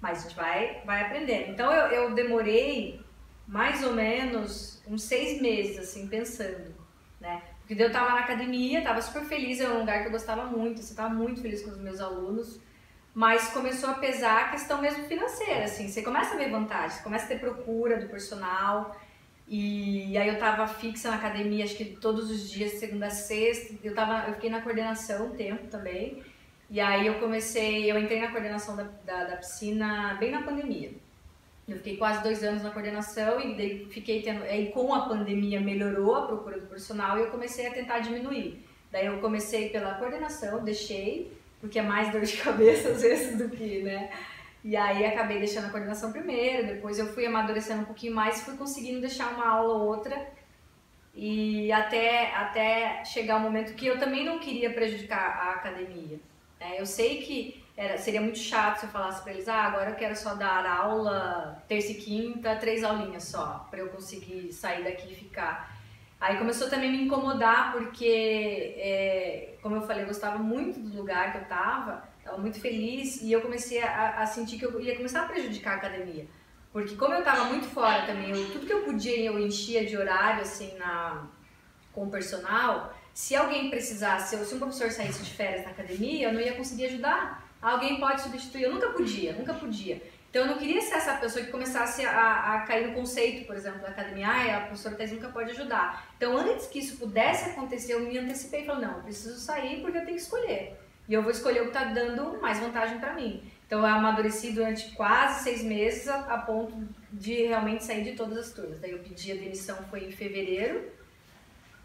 Mas 0.00 0.18
a 0.18 0.22
gente 0.22 0.34
vai, 0.34 0.82
vai 0.84 1.02
aprendendo. 1.02 1.52
Então 1.52 1.72
eu, 1.72 1.86
eu 1.92 2.14
demorei 2.16 3.00
mais 3.46 3.84
ou 3.84 3.92
menos 3.92 4.82
uns 4.88 5.04
seis 5.04 5.40
meses, 5.40 5.78
assim, 5.78 6.08
pensando, 6.08 6.74
né? 7.20 7.42
Porque 7.60 7.80
eu 7.80 7.86
estava 7.86 8.10
na 8.10 8.20
academia, 8.22 8.80
estava 8.80 9.00
super 9.00 9.22
feliz, 9.22 9.60
era 9.60 9.72
um 9.72 9.78
lugar 9.78 10.00
que 10.00 10.08
eu 10.08 10.12
gostava 10.12 10.46
muito, 10.46 10.80
assim, 10.80 10.90
estava 10.90 11.14
muito 11.14 11.42
feliz 11.42 11.62
com 11.62 11.70
os 11.70 11.78
meus 11.78 12.00
alunos, 12.00 12.60
mas 13.14 13.50
começou 13.50 13.90
a 13.90 13.94
pesar 13.94 14.46
a 14.46 14.48
questão 14.48 14.82
mesmo 14.82 15.04
financeira, 15.04 15.66
assim, 15.66 15.86
você 15.86 16.02
começa 16.02 16.34
a 16.34 16.36
ver 16.36 16.50
vantagens, 16.50 16.94
você 16.94 17.04
começa 17.04 17.24
a 17.26 17.28
ter 17.28 17.38
procura 17.38 18.00
do 18.00 18.08
personal, 18.08 18.96
e 19.48 20.18
aí 20.18 20.28
eu 20.28 20.38
tava 20.38 20.66
fixa 20.66 21.08
na 21.08 21.16
academia, 21.16 21.64
acho 21.64 21.76
que 21.76 21.84
todos 21.84 22.30
os 22.30 22.50
dias, 22.50 22.72
segunda 22.72 23.06
a 23.06 23.10
sexta. 23.10 23.74
Eu, 23.82 23.94
tava, 23.94 24.28
eu 24.28 24.34
fiquei 24.34 24.50
na 24.50 24.60
coordenação 24.60 25.26
um 25.26 25.36
tempo 25.36 25.68
também. 25.68 26.22
E 26.68 26.80
aí 26.80 27.06
eu 27.06 27.20
comecei, 27.20 27.90
eu 27.90 27.98
entrei 27.98 28.20
na 28.20 28.30
coordenação 28.30 28.74
da, 28.74 28.88
da, 29.04 29.24
da 29.24 29.36
piscina 29.36 30.16
bem 30.18 30.32
na 30.32 30.42
pandemia. 30.42 30.90
Eu 31.68 31.76
fiquei 31.76 31.96
quase 31.96 32.22
dois 32.22 32.42
anos 32.42 32.62
na 32.62 32.70
coordenação 32.70 33.40
e 33.40 33.56
daí 33.56 33.86
fiquei 33.90 34.22
tendo. 34.22 34.42
Aí 34.42 34.70
com 34.72 34.92
a 34.92 35.08
pandemia 35.08 35.60
melhorou 35.60 36.16
a 36.16 36.26
procura 36.26 36.60
do 36.60 36.66
personal 36.66 37.18
e 37.18 37.22
eu 37.22 37.30
comecei 37.30 37.68
a 37.68 37.72
tentar 37.72 38.00
diminuir. 38.00 38.64
Daí 38.90 39.06
eu 39.06 39.18
comecei 39.18 39.68
pela 39.68 39.94
coordenação, 39.94 40.64
deixei, 40.64 41.32
porque 41.60 41.78
é 41.78 41.82
mais 41.82 42.10
dor 42.10 42.22
de 42.22 42.36
cabeça 42.38 42.90
às 42.90 43.02
vezes 43.02 43.38
do 43.38 43.48
que, 43.48 43.82
né? 43.82 44.10
E 44.66 44.76
aí 44.76 45.06
acabei 45.06 45.38
deixando 45.38 45.66
a 45.66 45.70
coordenação 45.70 46.10
primeiro, 46.10 46.66
depois 46.66 46.98
eu 46.98 47.06
fui 47.14 47.24
amadurecendo 47.24 47.82
um 47.82 47.84
pouquinho 47.84 48.12
mais, 48.12 48.42
fui 48.42 48.56
conseguindo 48.56 49.00
deixar 49.00 49.28
uma 49.28 49.46
aula 49.48 49.74
ou 49.74 49.86
outra 49.86 50.26
e 51.14 51.70
até, 51.70 52.34
até 52.34 53.04
chegar 53.04 53.36
o 53.36 53.40
momento 53.40 53.76
que 53.76 53.86
eu 53.86 53.96
também 53.96 54.24
não 54.24 54.40
queria 54.40 54.72
prejudicar 54.72 55.20
a 55.20 55.52
academia. 55.52 56.18
Né? 56.58 56.80
Eu 56.80 56.84
sei 56.84 57.22
que 57.22 57.62
era, 57.76 57.96
seria 57.96 58.20
muito 58.20 58.40
chato 58.40 58.78
se 58.78 58.86
eu 58.86 58.90
falasse 58.90 59.22
para 59.22 59.34
eles, 59.34 59.46
ah, 59.46 59.62
agora 59.66 59.90
eu 59.90 59.94
quero 59.94 60.16
só 60.16 60.34
dar 60.34 60.66
aula 60.66 61.62
terça 61.68 61.92
e 61.92 61.94
quinta, 61.94 62.56
três 62.56 62.82
aulinhas 62.82 63.22
só, 63.22 63.68
para 63.70 63.78
eu 63.78 63.90
conseguir 63.90 64.52
sair 64.52 64.82
daqui 64.82 65.12
e 65.12 65.14
ficar. 65.14 65.76
Aí 66.20 66.38
começou 66.38 66.68
também 66.68 66.88
a 66.88 66.92
me 66.92 67.04
incomodar 67.04 67.70
porque, 67.70 68.74
é, 68.78 69.54
como 69.62 69.76
eu 69.76 69.82
falei, 69.82 70.02
eu 70.02 70.08
gostava 70.08 70.38
muito 70.38 70.80
do 70.80 70.96
lugar 70.96 71.30
que 71.30 71.38
eu 71.38 71.44
tava, 71.44 72.15
Tava 72.26 72.38
muito 72.38 72.60
feliz 72.60 73.22
e 73.22 73.30
eu 73.30 73.40
comecei 73.40 73.80
a, 73.80 74.16
a 74.20 74.26
sentir 74.26 74.58
que 74.58 74.66
eu 74.66 74.80
ia 74.80 74.96
começar 74.96 75.22
a 75.22 75.26
prejudicar 75.26 75.74
a 75.74 75.76
academia. 75.76 76.26
Porque 76.72 76.96
como 76.96 77.14
eu 77.14 77.22
tava 77.22 77.44
muito 77.44 77.68
fora 77.68 78.04
também, 78.04 78.30
eu, 78.30 78.50
tudo 78.50 78.66
que 78.66 78.72
eu 78.72 78.82
podia 78.82 79.16
eu 79.20 79.38
enchia 79.38 79.86
de 79.86 79.96
horário, 79.96 80.42
assim, 80.42 80.76
na, 80.76 81.24
com 81.92 82.02
o 82.02 82.10
personal, 82.10 82.92
se 83.14 83.36
alguém 83.36 83.70
precisasse, 83.70 84.36
se 84.44 84.54
um 84.56 84.58
professor 84.58 84.90
saísse 84.90 85.22
de 85.22 85.30
férias 85.30 85.64
na 85.64 85.70
academia, 85.70 86.26
eu 86.26 86.32
não 86.32 86.40
ia 86.40 86.54
conseguir 86.54 86.86
ajudar. 86.86 87.48
Alguém 87.62 88.00
pode 88.00 88.20
substituir, 88.22 88.64
eu 88.64 88.74
nunca 88.74 88.88
podia, 88.88 89.32
nunca 89.32 89.54
podia. 89.54 90.02
Então 90.28 90.42
eu 90.42 90.48
não 90.48 90.58
queria 90.58 90.82
ser 90.82 90.96
essa 90.96 91.14
pessoa 91.14 91.44
que 91.44 91.50
começasse 91.52 92.04
a, 92.04 92.56
a 92.56 92.60
cair 92.62 92.88
no 92.88 92.92
conceito, 92.94 93.46
por 93.46 93.54
exemplo, 93.54 93.80
da 93.80 93.88
academia, 93.88 94.28
ah, 94.28 94.56
a 94.56 94.60
professora 94.62 94.96
Thais 94.96 95.12
nunca 95.12 95.28
pode 95.28 95.52
ajudar. 95.52 96.12
Então 96.16 96.36
antes 96.36 96.66
que 96.66 96.80
isso 96.80 96.98
pudesse 96.98 97.50
acontecer, 97.50 97.94
eu 97.94 98.00
me 98.00 98.18
antecipei 98.18 98.62
e 98.62 98.66
falei, 98.66 98.84
não, 98.84 98.96
eu 98.96 99.02
preciso 99.04 99.38
sair 99.38 99.80
porque 99.80 99.96
eu 99.96 100.04
tenho 100.04 100.16
que 100.16 100.22
escolher. 100.22 100.76
E 101.08 101.14
eu 101.14 101.22
vou 101.22 101.30
escolher 101.30 101.60
o 101.60 101.70
que 101.70 101.78
está 101.78 101.84
dando 101.84 102.40
mais 102.40 102.58
vantagem 102.58 102.98
para 102.98 103.14
mim. 103.14 103.42
Então 103.66 103.80
eu 103.80 103.86
amadureci 103.86 104.52
durante 104.52 104.92
quase 104.92 105.42
seis 105.42 105.62
meses 105.62 106.08
a, 106.08 106.20
a, 106.34 106.38
ponto 106.38 106.76
de 107.12 107.46
realmente 107.46 107.84
sair 107.84 108.04
de 108.04 108.12
todas 108.12 108.38
as 108.38 108.52
turmas. 108.52 108.78
Daí 108.80 108.92
eu 108.92 108.98
pedi 108.98 109.32
a 109.32 109.34
demissão 109.34 109.76
foi 109.90 110.04
em 110.04 110.10
fevereiro. 110.10 110.88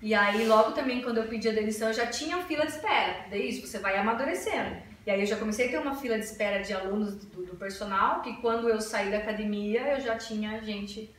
E 0.02 0.14
aí 0.14 0.48
logo 0.48 0.72
também 0.72 1.02
quando 1.02 1.18
eu 1.18 1.28
pedi 1.28 1.50
a 1.50 1.54
demissão 1.54 1.88
eu 1.88 1.94
já 1.94 2.08
tinha 2.08 2.38
fila 2.44 2.66
de 2.66 2.72
espera. 2.72 3.26
Daí 3.30 3.50
isso, 3.50 3.66
você 3.66 3.80
vai 3.80 3.98
amadurecendo. 3.98 4.76
E 5.06 5.10
aí 5.10 5.20
eu 5.20 5.26
já 5.26 5.38
comecei 5.38 5.68
a 5.68 5.72
ter 5.72 5.78
uma 5.80 5.96
fila 5.96 6.18
de 6.20 6.26
espera 6.26 6.62
de 6.64 6.74
alunos 6.74 7.16
do, 7.16 7.44
do 7.44 7.56
personal, 7.56 8.22
que 8.22 8.34
quando 8.38 8.70
eu 8.70 8.80
saí 8.80 9.10
da 9.10 9.18
academia 9.18 9.82
eu 9.94 10.00
já 10.00 10.16
tinha 10.16 10.62
gente 10.62 11.12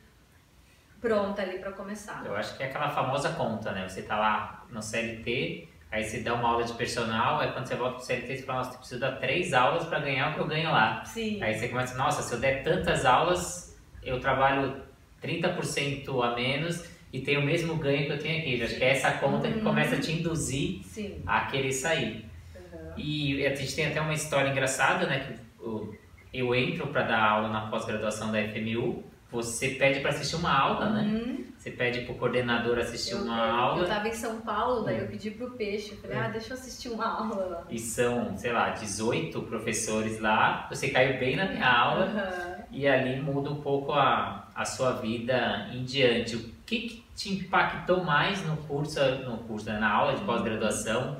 pronta 1.01 1.41
ali 1.41 1.59
para 1.59 1.73
começar. 1.73 2.25
Eu 2.25 2.33
acho 2.33 2.55
que 2.55 2.63
é 2.63 2.67
aquela 2.67 2.89
famosa 2.89 3.33
conta, 3.33 3.73
né? 3.73 3.87
Você 3.87 4.03
tá 4.03 4.17
lá 4.17 4.65
no 4.69 4.81
CLT, 4.81 5.67
Aí 5.93 6.03
você 6.03 6.21
dá 6.21 6.33
uma 6.33 6.49
aula 6.49 6.63
de 6.63 6.73
personal, 6.73 7.39
aí 7.39 7.51
quando 7.51 7.67
você 7.67 7.75
volta 7.75 7.97
pro 7.97 8.03
CLT, 8.03 8.37
você 8.37 8.41
fala, 8.41 8.57
nossa, 8.57 8.73
eu 8.73 8.77
preciso 8.79 8.99
dar 8.99 9.11
três 9.17 9.53
aulas 9.53 9.85
para 9.85 9.99
ganhar 9.99 10.31
o 10.31 10.33
que 10.33 10.39
eu 10.39 10.47
ganho 10.47 10.71
lá. 10.71 11.05
Sim. 11.05 11.39
Aí 11.39 11.53
você 11.53 11.67
começa, 11.67 11.95
nossa, 11.95 12.23
se 12.23 12.33
eu 12.33 12.39
der 12.39 12.63
tantas 12.63 13.05
aulas, 13.05 13.79
eu 14.01 14.19
trabalho 14.19 14.81
30% 15.21 16.23
a 16.23 16.35
menos 16.35 16.83
e 17.13 17.21
tenho 17.21 17.41
o 17.41 17.43
mesmo 17.43 17.75
ganho 17.75 18.07
que 18.07 18.11
eu 18.11 18.17
tenho 18.17 18.39
aqui. 18.39 18.63
Acho 18.63 18.75
que 18.75 18.83
é 18.83 18.89
essa 18.89 19.11
conta 19.11 19.47
uhum. 19.47 19.53
que 19.53 19.61
começa 19.61 19.95
a 19.95 19.99
te 19.99 20.13
induzir 20.13 20.81
Sim. 20.83 21.21
a 21.27 21.41
querer 21.41 21.71
sair. 21.71 22.25
Uhum. 22.55 22.93
E 22.97 23.45
a 23.45 23.53
gente 23.53 23.75
tem 23.75 23.85
até 23.85 24.01
uma 24.01 24.15
história 24.15 24.49
engraçada, 24.49 25.05
né? 25.05 25.19
Que 25.19 25.99
eu 26.33 26.55
entro 26.55 26.87
para 26.87 27.03
dar 27.03 27.23
aula 27.23 27.49
na 27.49 27.67
pós-graduação 27.67 28.31
da 28.31 28.39
FMU, 28.41 29.03
você 29.33 29.69
pede 29.69 29.99
para 29.99 30.11
assistir 30.11 30.35
uma 30.35 30.55
aula, 30.55 30.91
né? 30.91 31.01
Uhum. 31.01 31.45
Você 31.57 31.71
pede 31.71 32.01
pro 32.01 32.13
coordenador 32.13 32.77
assistir 32.77 33.13
eu, 33.13 33.23
uma 33.23 33.37
eu, 33.37 33.55
aula. 33.55 33.81
Eu 33.81 33.87
tava 33.87 34.07
em 34.07 34.13
São 34.13 34.39
Paulo, 34.41 34.83
daí 34.83 34.99
eu 34.99 35.07
pedi 35.07 35.31
pro 35.31 35.49
Peixe, 35.51 35.93
eu 35.93 35.97
falei, 35.97 36.17
ah, 36.17 36.27
deixa 36.27 36.53
eu 36.53 36.57
assistir 36.57 36.89
uma 36.89 37.07
aula 37.07 37.45
lá. 37.45 37.63
E 37.67 37.79
são, 37.79 38.37
sei 38.37 38.53
lá, 38.53 38.69
18 38.69 39.41
professores 39.41 40.19
lá, 40.19 40.67
você 40.69 40.89
caiu 40.89 41.17
bem 41.17 41.35
na 41.35 41.47
minha 41.47 41.67
aula 41.67 42.05
uhum. 42.05 42.63
e 42.69 42.87
ali 42.87 43.19
muda 43.19 43.49
um 43.49 43.59
pouco 43.59 43.91
a, 43.93 44.47
a 44.53 44.65
sua 44.65 44.91
vida 44.93 45.67
em 45.73 45.83
diante. 45.83 46.35
O 46.35 46.53
que, 46.63 46.79
que 46.81 47.05
te 47.15 47.33
impactou 47.33 48.03
mais 48.03 48.45
no 48.45 48.55
curso, 48.57 48.99
no 49.25 49.39
curso, 49.39 49.65
né, 49.65 49.79
na 49.79 49.91
aula 49.91 50.13
de 50.13 50.19
uhum. 50.19 50.27
pós-graduação, 50.27 51.17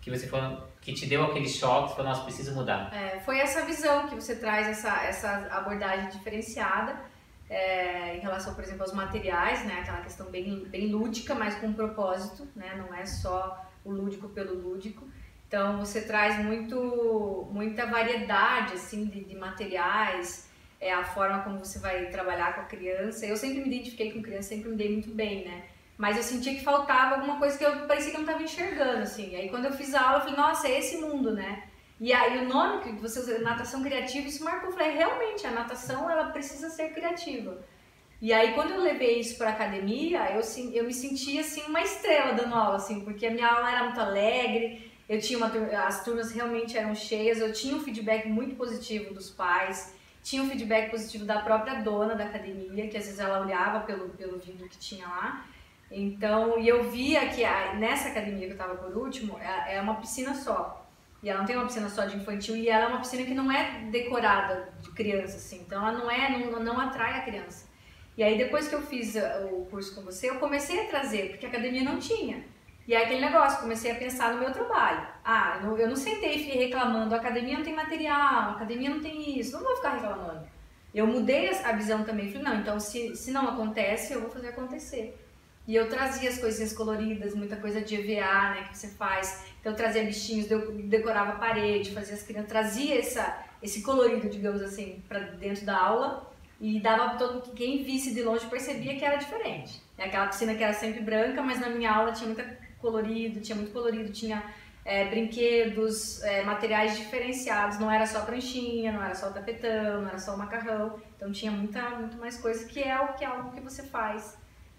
que 0.00 0.08
você 0.08 0.28
falou, 0.28 0.64
que 0.80 0.92
te 0.92 1.04
deu 1.06 1.24
aquele 1.24 1.48
choque, 1.48 1.88
você 1.88 1.96
falou, 1.96 2.10
nossa, 2.12 2.22
preciso 2.22 2.54
mudar? 2.54 2.94
É, 2.94 3.18
foi 3.20 3.40
essa 3.40 3.66
visão 3.66 4.06
que 4.06 4.14
você 4.14 4.36
traz, 4.36 4.68
essa, 4.68 5.02
essa 5.02 5.48
abordagem 5.50 6.10
diferenciada 6.10 6.94
é, 7.48 8.16
em 8.16 8.20
relação, 8.20 8.54
por 8.54 8.64
exemplo, 8.64 8.82
aos 8.82 8.92
materiais, 8.92 9.64
né? 9.64 9.80
Aquela 9.80 10.00
questão 10.00 10.26
bem, 10.30 10.64
bem 10.64 10.88
lúdica, 10.88 11.34
mas 11.34 11.54
com 11.56 11.72
propósito, 11.72 12.48
né? 12.54 12.74
Não 12.76 12.94
é 12.94 13.06
só 13.06 13.64
o 13.84 13.92
lúdico 13.92 14.28
pelo 14.28 14.54
lúdico. 14.54 15.06
Então 15.46 15.78
você 15.78 16.02
traz 16.02 16.44
muito, 16.44 17.48
muita 17.52 17.86
variedade 17.86 18.74
assim 18.74 19.06
de, 19.06 19.24
de 19.24 19.36
materiais, 19.36 20.50
é 20.80 20.92
a 20.92 21.04
forma 21.04 21.42
como 21.42 21.64
você 21.64 21.78
vai 21.78 22.06
trabalhar 22.06 22.54
com 22.54 22.62
a 22.62 22.64
criança. 22.64 23.24
Eu 23.24 23.36
sempre 23.36 23.60
me 23.60 23.68
identifiquei 23.68 24.12
com 24.12 24.22
criança, 24.22 24.48
sempre 24.48 24.70
me 24.70 24.76
dei 24.76 24.92
muito 24.92 25.10
bem, 25.10 25.44
né? 25.44 25.64
Mas 25.96 26.16
eu 26.16 26.22
sentia 26.22 26.54
que 26.54 26.62
faltava 26.62 27.14
alguma 27.14 27.38
coisa 27.38 27.56
que 27.56 27.64
eu 27.64 27.86
parecia 27.86 28.10
que 28.10 28.16
eu 28.16 28.20
não 28.20 28.26
estava 28.26 28.42
enxergando, 28.42 29.02
assim. 29.02 29.34
Aí 29.36 29.48
quando 29.48 29.66
eu 29.66 29.72
fiz 29.72 29.94
a 29.94 30.02
aula, 30.02 30.18
eu 30.18 30.20
falei, 30.22 30.36
nossa, 30.36 30.68
é 30.68 30.78
esse 30.78 30.98
mundo, 30.98 31.32
né? 31.32 31.65
E 31.98 32.12
aí 32.12 32.44
o 32.44 32.48
nome 32.48 32.82
que 32.82 32.92
você 32.92 33.18
usa, 33.18 33.38
natação 33.38 33.82
criativa, 33.82 34.28
isso 34.28 34.44
marcou. 34.44 34.68
Eu 34.68 34.76
falei, 34.76 34.92
realmente, 34.92 35.46
a 35.46 35.50
natação 35.50 36.10
ela 36.10 36.26
precisa 36.30 36.68
ser 36.68 36.92
criativa. 36.92 37.58
E 38.20 38.32
aí 38.32 38.52
quando 38.54 38.70
eu 38.70 38.80
levei 38.80 39.20
isso 39.20 39.36
para 39.36 39.50
academia, 39.50 40.30
eu, 40.32 40.40
eu 40.72 40.84
me 40.84 40.92
sentia 40.92 41.40
assim 41.40 41.62
uma 41.62 41.82
estrela 41.82 42.32
dando 42.32 42.54
aula, 42.54 42.76
assim, 42.76 43.00
porque 43.00 43.26
a 43.26 43.30
minha 43.30 43.46
aula 43.46 43.70
era 43.70 43.84
muito 43.84 44.00
alegre, 44.00 44.90
eu 45.08 45.20
tinha 45.20 45.38
uma, 45.38 45.48
as 45.86 46.02
turmas 46.02 46.32
realmente 46.32 46.76
eram 46.76 46.94
cheias, 46.94 47.40
eu 47.40 47.52
tinha 47.52 47.76
um 47.76 47.80
feedback 47.80 48.26
muito 48.26 48.56
positivo 48.56 49.12
dos 49.12 49.30
pais, 49.30 49.94
tinha 50.22 50.42
um 50.42 50.48
feedback 50.48 50.90
positivo 50.90 51.24
da 51.24 51.40
própria 51.40 51.82
dona 51.82 52.14
da 52.14 52.24
academia, 52.24 52.88
que 52.88 52.96
às 52.96 53.04
vezes 53.04 53.20
ela 53.20 53.40
olhava 53.40 53.80
pelo, 53.80 54.08
pelo 54.10 54.38
vídeo 54.38 54.68
que 54.68 54.78
tinha 54.78 55.06
lá. 55.06 55.46
Então, 55.90 56.58
e 56.58 56.66
eu 56.66 56.90
via 56.90 57.28
que 57.28 57.44
a, 57.44 57.74
nessa 57.74 58.08
academia 58.08 58.46
que 58.46 58.52
eu 58.52 58.58
estava 58.58 58.74
por 58.74 58.96
último, 58.96 59.38
é, 59.38 59.76
é 59.76 59.80
uma 59.80 59.96
piscina 59.96 60.34
só. 60.34 60.85
E 61.22 61.28
ela 61.28 61.40
não 61.40 61.46
tem 61.46 61.56
uma 61.56 61.66
piscina 61.66 61.88
só 61.88 62.04
de 62.04 62.16
infantil 62.16 62.56
e 62.56 62.68
ela 62.68 62.84
é 62.84 62.88
uma 62.88 63.00
piscina 63.00 63.24
que 63.24 63.34
não 63.34 63.50
é 63.50 63.88
decorada 63.90 64.72
de 64.80 64.90
criança, 64.90 65.36
assim. 65.36 65.60
Então 65.66 65.86
ela 65.86 65.98
não 65.98 66.10
é, 66.10 66.30
não, 66.30 66.60
não 66.60 66.80
atrai 66.80 67.18
a 67.18 67.22
criança. 67.22 67.66
E 68.16 68.22
aí 68.22 68.38
depois 68.38 68.68
que 68.68 68.74
eu 68.74 68.82
fiz 68.82 69.14
uh, 69.14 69.46
o 69.52 69.66
curso 69.66 69.94
com 69.94 70.02
você, 70.02 70.30
eu 70.30 70.38
comecei 70.38 70.80
a 70.80 70.88
trazer, 70.88 71.30
porque 71.30 71.46
a 71.46 71.48
academia 71.48 71.82
não 71.82 71.98
tinha. 71.98 72.44
E 72.86 72.94
aí 72.94 73.04
aquele 73.04 73.20
negócio, 73.20 73.60
comecei 73.60 73.90
a 73.90 73.96
pensar 73.96 74.32
no 74.32 74.40
meu 74.40 74.52
trabalho. 74.52 75.06
Ah, 75.24 75.58
eu 75.60 75.66
não, 75.66 75.78
eu 75.78 75.88
não 75.88 75.96
sentei 75.96 76.36
e 76.36 76.38
fiquei 76.44 76.66
reclamando, 76.66 77.14
a 77.14 77.18
academia 77.18 77.56
não 77.56 77.64
tem 77.64 77.74
material, 77.74 78.50
a 78.50 78.52
academia 78.52 78.90
não 78.90 79.00
tem 79.00 79.38
isso, 79.38 79.52
não 79.56 79.64
vou 79.64 79.76
ficar 79.76 79.94
reclamando. 79.94 80.46
Eu 80.94 81.06
mudei 81.06 81.50
a 81.50 81.72
visão 81.72 82.04
também, 82.04 82.28
falei, 82.28 82.44
não, 82.44 82.60
então 82.60 82.80
se, 82.80 83.14
se 83.16 83.30
não 83.32 83.48
acontece, 83.48 84.14
eu 84.14 84.20
vou 84.20 84.30
fazer 84.30 84.48
acontecer. 84.48 85.25
E 85.66 85.74
eu 85.74 85.88
trazia 85.88 86.30
as 86.30 86.38
coisinhas 86.38 86.72
coloridas, 86.72 87.34
muita 87.34 87.56
coisa 87.56 87.80
de 87.80 87.96
EVA, 87.96 88.50
né, 88.50 88.68
que 88.70 88.78
você 88.78 88.88
faz. 88.88 89.46
Então 89.60 89.72
eu 89.72 89.76
trazia 89.76 90.04
bichinhos, 90.04 90.48
eu 90.48 90.72
decorava 90.72 91.32
a 91.32 91.36
parede, 91.36 91.90
fazia 91.90 92.14
as 92.14 92.22
crianças, 92.22 92.48
trazia 92.48 92.98
essa, 92.98 93.44
esse 93.60 93.82
colorido, 93.82 94.28
digamos 94.28 94.62
assim, 94.62 95.02
para 95.08 95.18
dentro 95.18 95.66
da 95.66 95.76
aula 95.76 96.32
e 96.60 96.80
dava 96.80 97.08
para 97.10 97.18
todo 97.18 97.52
quem 97.52 97.82
visse 97.82 98.14
de 98.14 98.22
longe 98.22 98.46
percebia 98.46 98.96
que 98.96 99.04
era 99.04 99.16
diferente. 99.16 99.82
É 99.98 100.04
aquela 100.04 100.28
piscina 100.28 100.54
que 100.54 100.62
era 100.62 100.72
sempre 100.72 101.00
branca, 101.00 101.42
mas 101.42 101.58
na 101.58 101.68
minha 101.68 101.90
aula 101.90 102.12
tinha 102.12 102.28
muito 102.28 102.44
colorido, 102.78 103.40
tinha 103.40 103.56
muito 103.56 103.72
colorido, 103.72 104.12
tinha 104.12 104.44
é, 104.84 105.06
brinquedos, 105.06 106.22
é, 106.22 106.44
materiais 106.44 106.96
diferenciados, 106.96 107.78
não 107.80 107.90
era 107.90 108.06
só 108.06 108.20
pranchinha, 108.20 108.92
não 108.92 109.02
era 109.02 109.16
só 109.16 109.30
tapetão, 109.30 110.02
não 110.02 110.08
era 110.08 110.18
só 110.18 110.36
macarrão, 110.36 111.00
então 111.16 111.32
tinha 111.32 111.50
muita, 111.50 111.90
muito 111.90 112.16
mais 112.18 112.38
coisa 112.38 112.64
que 112.66 112.80
é 112.80 112.98
o 113.00 113.14
que 113.14 113.24
é 113.24 113.26
algo 113.26 113.50
que 113.50 113.60
você 113.60 113.82
faz 113.82 114.38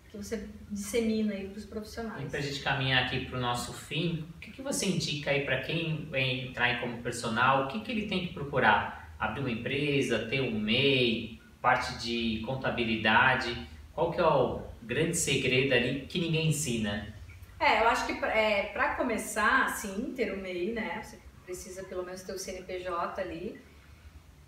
que 0.09 0.17
você 0.17 0.47
dissemina 0.71 1.33
aí 1.33 1.47
para 1.47 1.57
os 1.57 1.65
profissionais. 1.65 2.23
E 2.23 2.29
para 2.29 2.39
a 2.39 2.41
gente 2.41 2.61
caminhar 2.61 3.05
aqui 3.05 3.25
para 3.25 3.37
o 3.37 3.41
nosso 3.41 3.73
fim, 3.73 4.25
o 4.35 4.39
que, 4.39 4.51
que 4.51 4.61
você 4.61 4.85
indica 4.85 5.31
aí 5.31 5.43
para 5.43 5.61
quem 5.61 6.07
vem 6.09 6.47
entrar 6.47 6.79
como 6.79 7.01
personal? 7.01 7.65
O 7.65 7.67
que, 7.67 7.81
que 7.81 7.91
ele 7.91 8.07
tem 8.07 8.27
que 8.27 8.33
procurar? 8.33 9.15
Abrir 9.19 9.41
uma 9.41 9.51
empresa, 9.51 10.27
ter 10.27 10.41
um 10.41 10.59
MEI, 10.59 11.39
parte 11.61 11.97
de 11.99 12.41
contabilidade? 12.45 13.67
Qual 13.93 14.11
que 14.11 14.19
é 14.19 14.25
o 14.25 14.61
grande 14.81 15.17
segredo 15.17 15.73
ali 15.73 16.01
que 16.01 16.19
ninguém 16.19 16.49
ensina? 16.49 17.13
É, 17.59 17.81
eu 17.81 17.87
acho 17.89 18.05
que 18.05 18.13
é, 18.25 18.69
para 18.73 18.95
começar, 18.95 19.69
sim, 19.69 20.13
ter 20.15 20.33
um 20.33 20.41
MEI, 20.41 20.71
né? 20.73 21.01
Você 21.01 21.19
precisa 21.43 21.83
pelo 21.83 22.03
menos 22.03 22.21
ter 22.21 22.33
o 22.33 22.37
CNPJ 22.37 23.19
ali 23.21 23.59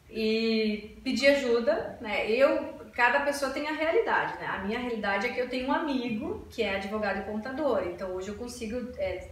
e 0.09 0.97
pedir 1.03 1.27
ajuda, 1.27 1.97
né? 2.01 2.29
Eu 2.29 2.78
cada 2.93 3.21
pessoa 3.21 3.51
tem 3.51 3.67
a 3.67 3.71
realidade, 3.71 4.37
né? 4.39 4.47
A 4.47 4.59
minha 4.59 4.79
realidade 4.79 5.27
é 5.27 5.33
que 5.33 5.39
eu 5.39 5.49
tenho 5.49 5.67
um 5.67 5.73
amigo 5.73 6.45
que 6.49 6.61
é 6.61 6.75
advogado 6.75 7.19
e 7.19 7.23
contador, 7.23 7.83
então 7.85 8.11
hoje 8.13 8.29
eu 8.29 8.35
consigo 8.35 8.91
é, 8.97 9.27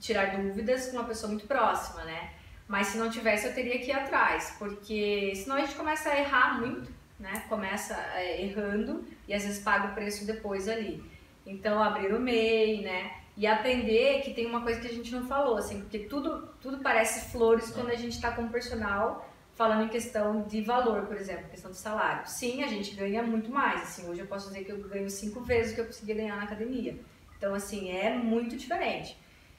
tirar 0.00 0.36
dúvidas 0.36 0.86
com 0.88 0.96
uma 0.96 1.04
pessoa 1.04 1.30
muito 1.30 1.46
próxima, 1.46 2.04
né? 2.04 2.30
Mas 2.66 2.88
se 2.88 2.98
não 2.98 3.10
tivesse, 3.10 3.46
eu 3.46 3.54
teria 3.54 3.78
que 3.78 3.90
ir 3.90 3.92
atrás, 3.92 4.54
porque 4.58 5.32
senão 5.34 5.56
a 5.56 5.60
gente 5.60 5.74
começa 5.74 6.10
a 6.10 6.18
errar 6.18 6.60
muito, 6.60 6.90
né? 7.18 7.44
Começa 7.48 7.94
é, 8.14 8.42
errando 8.42 9.04
e 9.28 9.34
às 9.34 9.44
vezes 9.44 9.62
paga 9.62 9.88
o 9.88 9.94
preço 9.94 10.26
depois 10.26 10.68
ali. 10.68 11.02
Então, 11.46 11.82
abrir 11.82 12.12
o 12.14 12.20
MEI, 12.20 12.82
né? 12.82 13.12
E 13.36 13.46
aprender 13.46 14.22
que 14.22 14.32
tem 14.32 14.46
uma 14.46 14.62
coisa 14.62 14.80
que 14.80 14.86
a 14.86 14.92
gente 14.92 15.12
não 15.12 15.26
falou, 15.26 15.58
assim, 15.58 15.80
porque 15.80 16.00
tudo, 16.00 16.48
tudo 16.60 16.78
parece 16.78 17.30
flores 17.32 17.70
quando 17.70 17.90
a 17.90 17.96
gente 17.96 18.14
está 18.14 18.30
com 18.30 18.48
personal 18.48 19.28
falando 19.54 19.84
em 19.84 19.88
questão 19.88 20.42
de 20.42 20.60
valor, 20.62 21.06
por 21.06 21.16
exemplo, 21.16 21.48
questão 21.48 21.70
de 21.70 21.76
salário. 21.76 22.28
Sim, 22.28 22.62
a 22.62 22.66
gente 22.66 22.94
ganha 22.94 23.22
muito 23.22 23.50
mais. 23.50 23.82
Assim, 23.82 24.08
hoje 24.08 24.20
eu 24.20 24.26
posso 24.26 24.48
dizer 24.48 24.64
que 24.64 24.72
eu 24.72 24.78
ganho 24.78 25.08
cinco 25.08 25.40
vezes 25.40 25.72
o 25.72 25.74
que 25.76 25.80
eu 25.80 25.86
conseguia 25.86 26.14
ganhar 26.14 26.36
na 26.36 26.42
academia. 26.42 26.98
Então, 27.36 27.54
assim, 27.54 27.90
é 27.90 28.14
muito 28.14 28.56
diferente. 28.56 29.16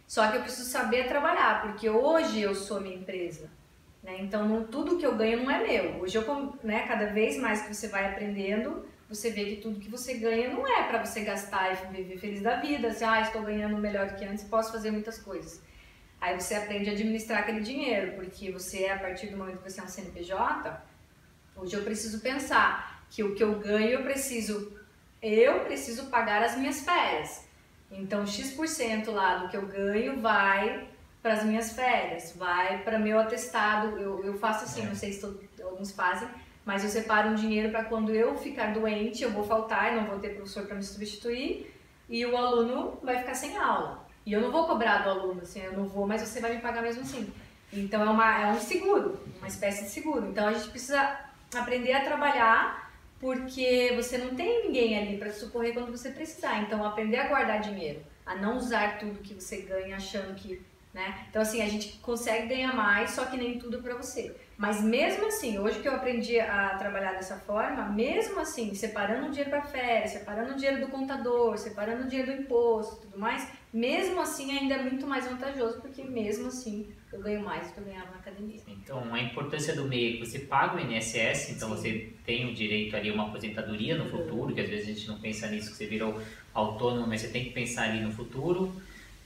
Só 0.07 0.29
que 0.29 0.37
eu 0.37 0.41
preciso 0.41 0.69
saber 0.69 1.07
trabalhar, 1.07 1.61
porque 1.61 1.89
hoje 1.89 2.41
eu 2.41 2.53
sou 2.53 2.81
minha 2.81 2.95
empresa. 2.95 3.49
Né? 4.03 4.17
Então, 4.19 4.47
não, 4.47 4.65
tudo 4.65 4.97
que 4.97 5.05
eu 5.05 5.15
ganho 5.15 5.43
não 5.43 5.49
é 5.49 5.63
meu. 5.65 6.01
Hoje, 6.01 6.15
eu, 6.17 6.59
né, 6.63 6.85
cada 6.87 7.07
vez 7.07 7.37
mais 7.37 7.63
que 7.63 7.73
você 7.73 7.87
vai 7.87 8.11
aprendendo, 8.11 8.85
você 9.09 9.31
vê 9.31 9.45
que 9.45 9.61
tudo 9.61 9.79
que 9.79 9.89
você 9.89 10.15
ganha 10.15 10.49
não 10.49 10.67
é 10.67 10.83
para 10.83 11.03
você 11.03 11.21
gastar 11.21 11.73
e 11.73 11.93
viver 11.93 12.17
feliz 12.17 12.41
da 12.41 12.57
vida. 12.59 12.89
Assim, 12.89 13.05
ah, 13.05 13.21
estou 13.21 13.41
ganhando 13.41 13.77
melhor 13.77 14.07
do 14.07 14.15
que 14.15 14.25
antes, 14.25 14.43
posso 14.43 14.71
fazer 14.71 14.91
muitas 14.91 15.17
coisas. 15.17 15.61
Aí 16.19 16.39
você 16.39 16.55
aprende 16.55 16.89
a 16.89 16.93
administrar 16.93 17.39
aquele 17.39 17.61
dinheiro, 17.61 18.13
porque 18.13 18.51
você, 18.51 18.87
a 18.87 18.97
partir 18.97 19.27
do 19.27 19.37
momento 19.37 19.61
que 19.61 19.69
você 19.71 19.79
é 19.79 19.83
um 19.83 19.87
CNPJ, 19.87 20.81
hoje 21.55 21.75
eu 21.75 21.83
preciso 21.83 22.19
pensar 22.19 23.05
que 23.09 23.23
o 23.23 23.35
que 23.35 23.43
eu 23.43 23.59
ganho 23.59 23.89
eu 23.89 24.03
preciso, 24.03 24.77
eu 25.21 25.61
preciso 25.61 26.07
pagar 26.07 26.41
as 26.43 26.57
minhas 26.57 26.81
férias. 26.81 27.45
Então, 27.91 28.25
X% 28.25 29.11
lá 29.11 29.37
do 29.37 29.49
que 29.49 29.57
eu 29.57 29.67
ganho 29.67 30.19
vai 30.19 30.87
para 31.21 31.33
as 31.33 31.43
minhas 31.43 31.73
férias, 31.73 32.33
vai 32.35 32.83
para 32.83 32.99
meu 32.99 33.19
atestado. 33.19 33.97
Eu, 33.97 34.23
eu 34.23 34.33
faço 34.37 34.65
assim, 34.65 34.83
é. 34.83 34.85
não 34.85 34.95
sei 34.95 35.13
se 35.13 35.21
todo, 35.21 35.39
alguns 35.63 35.91
fazem, 35.91 36.27
mas 36.63 36.83
eu 36.83 36.89
separo 36.89 37.29
um 37.29 37.35
dinheiro 37.35 37.71
para 37.71 37.85
quando 37.85 38.13
eu 38.13 38.35
ficar 38.37 38.73
doente, 38.73 39.23
eu 39.23 39.31
vou 39.31 39.43
faltar 39.43 39.91
e 39.91 39.95
não 39.95 40.05
vou 40.05 40.19
ter 40.19 40.35
professor 40.35 40.65
para 40.65 40.75
me 40.75 40.83
substituir 40.83 41.73
e 42.07 42.25
o 42.25 42.37
aluno 42.37 42.99
vai 43.01 43.19
ficar 43.19 43.33
sem 43.33 43.57
aula. 43.57 44.04
E 44.25 44.33
eu 44.33 44.41
não 44.41 44.51
vou 44.51 44.65
cobrar 44.65 45.03
do 45.03 45.09
aluno, 45.09 45.41
assim, 45.41 45.61
eu 45.61 45.73
não 45.73 45.85
vou, 45.85 46.07
mas 46.07 46.21
você 46.21 46.39
vai 46.39 46.55
me 46.55 46.61
pagar 46.61 46.81
mesmo 46.81 47.03
assim. 47.03 47.31
Então 47.71 48.01
é, 48.01 48.09
uma, 48.09 48.41
é 48.41 48.47
um 48.47 48.59
seguro, 48.59 49.19
uma 49.37 49.47
espécie 49.47 49.83
de 49.83 49.89
seguro. 49.89 50.27
Então 50.27 50.47
a 50.47 50.53
gente 50.53 50.69
precisa 50.69 51.19
aprender 51.55 51.93
a 51.93 52.03
trabalhar 52.03 52.91
porque 53.19 53.93
você 53.95 54.17
não 54.17 54.35
tem 54.35 54.65
ninguém 54.65 54.97
ali 54.97 55.17
para 55.17 55.31
socorrer 55.31 55.73
quando 55.73 55.91
você 55.91 56.09
precisar. 56.09 56.61
Então 56.61 56.83
aprender 56.83 57.17
a 57.17 57.27
guardar 57.27 57.61
dinheiro, 57.61 58.01
a 58.25 58.35
não 58.35 58.57
usar 58.57 58.97
tudo 58.97 59.21
que 59.21 59.33
você 59.33 59.61
ganha 59.61 59.95
achando 59.95 60.33
que 60.35 60.61
né? 60.95 61.25
Então, 61.29 61.41
assim, 61.41 61.61
a 61.61 61.67
gente 61.67 61.97
consegue 61.97 62.47
ganhar 62.47 62.73
mais, 62.73 63.11
só 63.11 63.25
que 63.25 63.35
nem 63.35 63.59
tudo 63.59 63.81
para 63.81 63.95
você. 63.95 64.33
Mas 64.57 64.81
mesmo 64.81 65.27
assim, 65.27 65.59
hoje 65.59 65.79
que 65.79 65.87
eu 65.87 65.93
aprendi 65.93 66.39
a 66.39 66.75
trabalhar 66.77 67.11
dessa 67.13 67.37
forma, 67.37 67.89
mesmo 67.89 68.39
assim, 68.39 68.73
separando 68.73 69.27
o 69.27 69.29
dinheiro 69.29 69.49
para 69.49 69.61
férias, 69.63 70.11
separando 70.11 70.53
o 70.53 70.55
dinheiro 70.55 70.79
do 70.79 70.87
contador, 70.87 71.57
separando 71.57 72.05
o 72.05 72.07
dinheiro 72.07 72.33
do 72.33 72.41
imposto 72.41 73.01
tudo 73.01 73.19
mais, 73.19 73.47
mesmo 73.73 74.21
assim 74.21 74.57
ainda 74.57 74.75
é 74.75 74.81
muito 74.81 75.05
mais 75.05 75.27
vantajoso, 75.27 75.81
porque 75.81 76.01
mesmo 76.03 76.47
assim 76.47 76.87
eu 77.11 77.19
ganho 77.21 77.43
mais 77.43 77.67
do 77.67 77.73
que 77.73 77.79
eu 77.81 77.83
ganhava 77.83 78.11
na 78.11 78.17
academia. 78.17 78.61
Então, 78.67 79.13
a 79.13 79.21
importância 79.21 79.75
do 79.75 79.85
meio 79.85 80.15
é 80.15 80.19
que 80.19 80.25
você 80.25 80.39
paga 80.39 80.77
o 80.77 80.79
INSS, 80.79 81.51
então 81.51 81.69
Sim. 81.69 81.75
você 81.75 82.13
tem 82.25 82.49
o 82.49 82.53
direito 82.53 82.95
ali 82.95 83.09
a 83.09 83.13
uma 83.13 83.27
aposentadoria 83.27 83.97
no 83.97 84.09
futuro, 84.09 84.53
que 84.53 84.61
às 84.61 84.69
vezes 84.69 84.85
a 84.87 84.93
gente 84.93 85.07
não 85.09 85.19
pensa 85.19 85.47
nisso, 85.47 85.71
que 85.71 85.77
você 85.77 85.85
virou 85.85 86.21
autônomo, 86.53 87.07
mas 87.07 87.21
você 87.21 87.27
tem 87.27 87.43
que 87.43 87.49
pensar 87.51 87.89
ali 87.89 88.01
no 88.01 88.11
futuro 88.11 88.73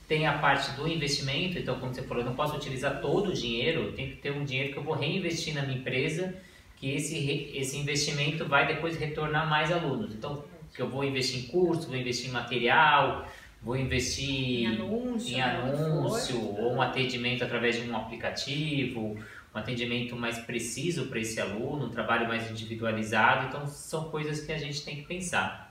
tem 0.09 0.25
a 0.25 0.39
parte 0.39 0.71
do 0.71 0.87
investimento, 0.87 1.59
então 1.59 1.79
como 1.79 1.93
você 1.93 2.01
falou, 2.01 2.23
eu 2.23 2.29
não 2.29 2.35
posso 2.35 2.57
utilizar 2.57 2.99
todo 2.99 3.29
o 3.29 3.33
dinheiro, 3.33 3.91
tem 3.91 4.09
que 4.09 4.15
ter 4.15 4.31
um 4.31 4.43
dinheiro 4.43 4.73
que 4.73 4.79
eu 4.79 4.83
vou 4.83 4.95
reinvestir 4.95 5.53
na 5.53 5.61
minha 5.61 5.77
empresa, 5.77 6.35
que 6.77 6.89
esse, 6.91 7.51
esse 7.53 7.77
investimento 7.77 8.43
vai 8.45 8.65
depois 8.65 8.97
retornar 8.97 9.47
mais 9.47 9.71
alunos. 9.71 10.15
Então, 10.15 10.43
que 10.73 10.81
eu 10.81 10.89
vou 10.89 11.03
investir 11.03 11.41
em 11.41 11.47
curso, 11.47 11.87
vou 11.87 11.95
investir 11.95 12.27
em 12.27 12.33
material, 12.33 13.27
vou 13.61 13.77
investir 13.77 14.61
em 14.61 14.65
anúncio, 14.65 15.37
em 15.37 15.41
anúncio 15.41 16.41
ou 16.57 16.73
um 16.73 16.81
atendimento 16.81 17.43
através 17.43 17.79
de 17.79 17.87
um 17.87 17.95
aplicativo, 17.95 19.15
um 19.53 19.57
atendimento 19.59 20.15
mais 20.15 20.39
preciso 20.39 21.05
para 21.05 21.19
esse 21.19 21.39
aluno, 21.39 21.85
um 21.85 21.89
trabalho 21.89 22.27
mais 22.27 22.49
individualizado. 22.49 23.47
Então, 23.47 23.67
são 23.67 24.05
coisas 24.05 24.41
que 24.41 24.51
a 24.51 24.57
gente 24.57 24.83
tem 24.83 24.95
que 24.95 25.03
pensar. 25.03 25.68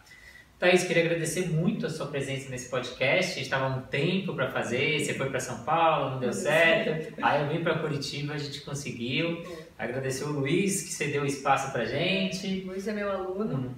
Thaís, 0.59 0.83
queria 0.83 1.05
agradecer 1.05 1.49
muito 1.49 1.87
a 1.87 1.89
sua 1.89 2.09
presença 2.09 2.51
nesse 2.51 2.69
podcast. 2.69 3.31
A 3.31 3.35
gente 3.35 3.43
estava 3.43 3.69
um 3.69 3.83
tempo 3.83 4.35
para 4.35 4.51
fazer, 4.51 4.99
você 4.99 5.15
foi 5.15 5.31
para 5.31 5.39
São 5.39 5.63
Paulo, 5.63 6.11
não 6.11 6.19
deu 6.19 6.33
certo. 6.33 7.15
Aí 7.23 7.43
eu 7.43 7.49
vim 7.49 7.63
para 7.63 7.79
Curitiba, 7.79 8.35
a 8.35 8.39
gente 8.39 8.63
conseguiu. 8.63 9.41
Agradecer 9.79 10.25
o 10.25 10.33
Luiz, 10.33 10.83
que 10.83 10.93
cedeu 10.93 11.25
espaço 11.25 11.71
para 11.71 11.85
gente. 11.85 12.63
Luiz 12.63 12.89
é 12.89 12.93
meu 12.93 13.09
aluno. 13.09 13.57
Hum. 13.57 13.75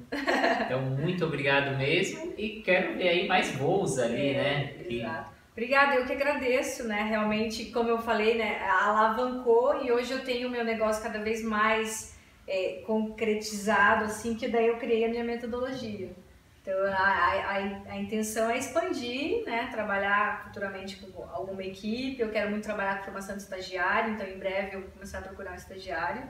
Então, 0.65 0.81
muito 0.81 1.23
obrigado 1.27 1.77
mesmo. 1.77 2.33
E 2.39 2.63
quero 2.63 2.97
ver 2.97 3.09
aí 3.11 3.29
mais 3.29 3.51
voos 3.57 3.99
ali, 3.99 4.29
é, 4.29 4.35
né? 4.35 4.75
Exato. 4.89 5.31
Obrigada, 5.53 5.97
eu 5.97 6.07
que 6.07 6.13
agradeço, 6.15 6.85
né? 6.85 7.03
Realmente, 7.03 7.67
como 7.67 7.91
eu 7.91 7.99
falei, 7.99 8.39
né, 8.39 8.59
alavancou 8.67 9.85
e 9.85 9.93
hoje 9.93 10.13
eu 10.13 10.25
tenho 10.25 10.49
o 10.49 10.51
meu 10.51 10.65
negócio 10.65 11.03
cada 11.03 11.19
vez 11.19 11.45
mais 11.45 12.17
é, 12.49 12.81
concretizado, 12.87 14.05
assim, 14.05 14.35
que 14.35 14.49
daí 14.49 14.69
eu 14.69 14.79
criei 14.79 15.05
a 15.05 15.09
minha 15.09 15.25
metodologia. 15.25 16.09
Então, 16.71 16.85
a, 16.85 16.97
a, 16.97 17.93
a, 17.95 18.01
intenção 18.01 18.49
é 18.49 18.57
expandir, 18.57 19.45
né? 19.45 19.69
trabalhar 19.73 20.45
futuramente 20.45 20.97
com 20.97 21.25
alguma 21.25 21.65
equipe. 21.65 22.21
Eu 22.21 22.31
quero 22.31 22.49
muito 22.51 22.63
trabalhar 22.63 22.99
com 22.99 23.07
formação 23.07 23.37
de 23.37 23.43
estagiário, 23.43 24.15
então 24.15 24.27
em 24.27 24.39
breve 24.39 24.77
eu 24.77 24.83
vou 24.83 24.91
começar 24.91 25.19
a 25.19 25.23
procurar 25.23 25.53
um 25.53 25.57
estagiário 25.57 26.23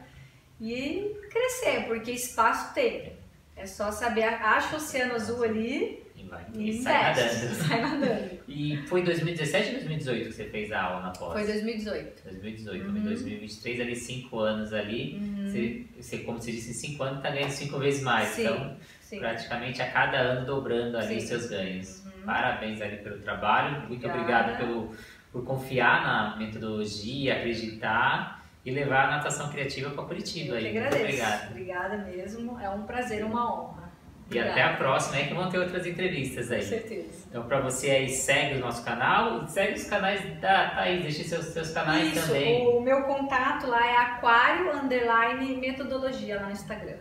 e 0.59 1.15
crescer, 1.31 1.87
porque 1.87 2.11
espaço 2.11 2.73
tem. 2.73 3.19
É 3.55 3.67
só 3.67 3.93
saber, 3.93 4.25
acha 4.25 4.75
o 4.75 4.77
oceano 4.79 5.15
azul 5.15 5.45
ali 5.45 6.03
e, 6.17 6.23
vai, 6.25 6.47
e, 6.55 6.71
e 6.71 6.83
sai 6.83 7.03
nadando. 7.03 7.55
Sai 7.69 7.81
nadando. 7.83 8.41
E 8.49 8.77
foi 8.87 9.03
2017 9.03 9.67
ou 9.67 9.73
2018 9.75 10.27
que 10.27 10.33
você 10.33 10.45
fez 10.45 10.73
a 10.73 10.83
aula 10.83 11.03
na 11.03 11.11
pós? 11.11 11.35
Foi 11.35 11.45
2018. 11.45 12.23
2018, 12.25 12.87
uhum. 12.87 13.03
2023 13.03 13.81
ali, 13.81 13.97
5 13.97 14.39
anos 14.39 14.73
ali. 14.73 15.17
Uhum. 15.17 15.47
Você, 15.47 15.85
você, 15.99 16.19
como 16.19 16.41
você 16.41 16.53
disse, 16.53 16.71
em 16.71 16.93
5 16.93 17.03
anos 17.03 17.17
está 17.19 17.31
ganhando 17.31 17.51
5 17.51 17.79
vezes 17.79 18.03
mais. 18.03 18.29
Sim. 18.29 18.43
Então, 18.43 18.77
Sim. 19.11 19.19
praticamente 19.19 19.83
a 19.83 19.91
cada 19.91 20.19
ano 20.19 20.47
dobrando 20.47 20.97
ali 20.97 21.17
os 21.17 21.25
seus 21.25 21.49
ganhos. 21.49 22.05
Uhum. 22.05 22.23
Parabéns 22.25 22.81
ali 22.81 22.99
pelo 22.99 23.19
trabalho, 23.19 23.89
muito 23.89 24.07
Obrigada. 24.07 24.53
obrigado 24.53 24.57
pelo, 24.57 24.95
por 25.33 25.45
confiar 25.45 26.05
na 26.05 26.37
metodologia, 26.37 27.39
acreditar 27.39 28.41
e 28.65 28.71
levar 28.71 29.07
a 29.07 29.11
natação 29.17 29.51
criativa 29.51 29.91
para 29.91 30.05
Curitiba. 30.05 30.51
Eu 30.51 30.59
aí. 30.59 30.69
agradeço. 30.69 31.03
Obrigado. 31.03 31.51
Obrigada 31.51 31.97
mesmo, 31.97 32.61
é 32.61 32.71
um 32.71 32.85
prazer, 32.85 33.25
uma 33.25 33.53
honra. 33.53 33.91
E 34.31 34.39
até 34.39 34.63
a 34.63 34.75
próxima 34.75 35.17
aí 35.17 35.27
que 35.27 35.35
vão 35.35 35.49
ter 35.49 35.59
outras 35.59 35.85
entrevistas 35.85 36.53
aí. 36.53 36.61
Com 36.61 36.69
certeza. 36.69 37.27
Então 37.29 37.43
para 37.49 37.61
você 37.63 37.91
aí 37.91 38.09
segue 38.09 38.59
o 38.59 38.61
nosso 38.61 38.85
canal 38.85 39.43
e 39.43 39.51
segue 39.51 39.73
os 39.73 39.89
canais 39.89 40.21
da 40.41 40.71
Thaís, 40.71 41.03
deixe 41.03 41.25
seus, 41.25 41.47
seus 41.47 41.73
canais 41.73 42.17
Isso, 42.17 42.29
também. 42.29 42.65
O 42.65 42.81
meu 42.81 43.03
contato 43.03 43.67
lá 43.67 43.85
é 43.85 43.97
aquário 43.97 44.73
underline 44.73 45.57
metodologia 45.57 46.37
lá 46.37 46.47
no 46.47 46.53
Instagram. 46.53 46.99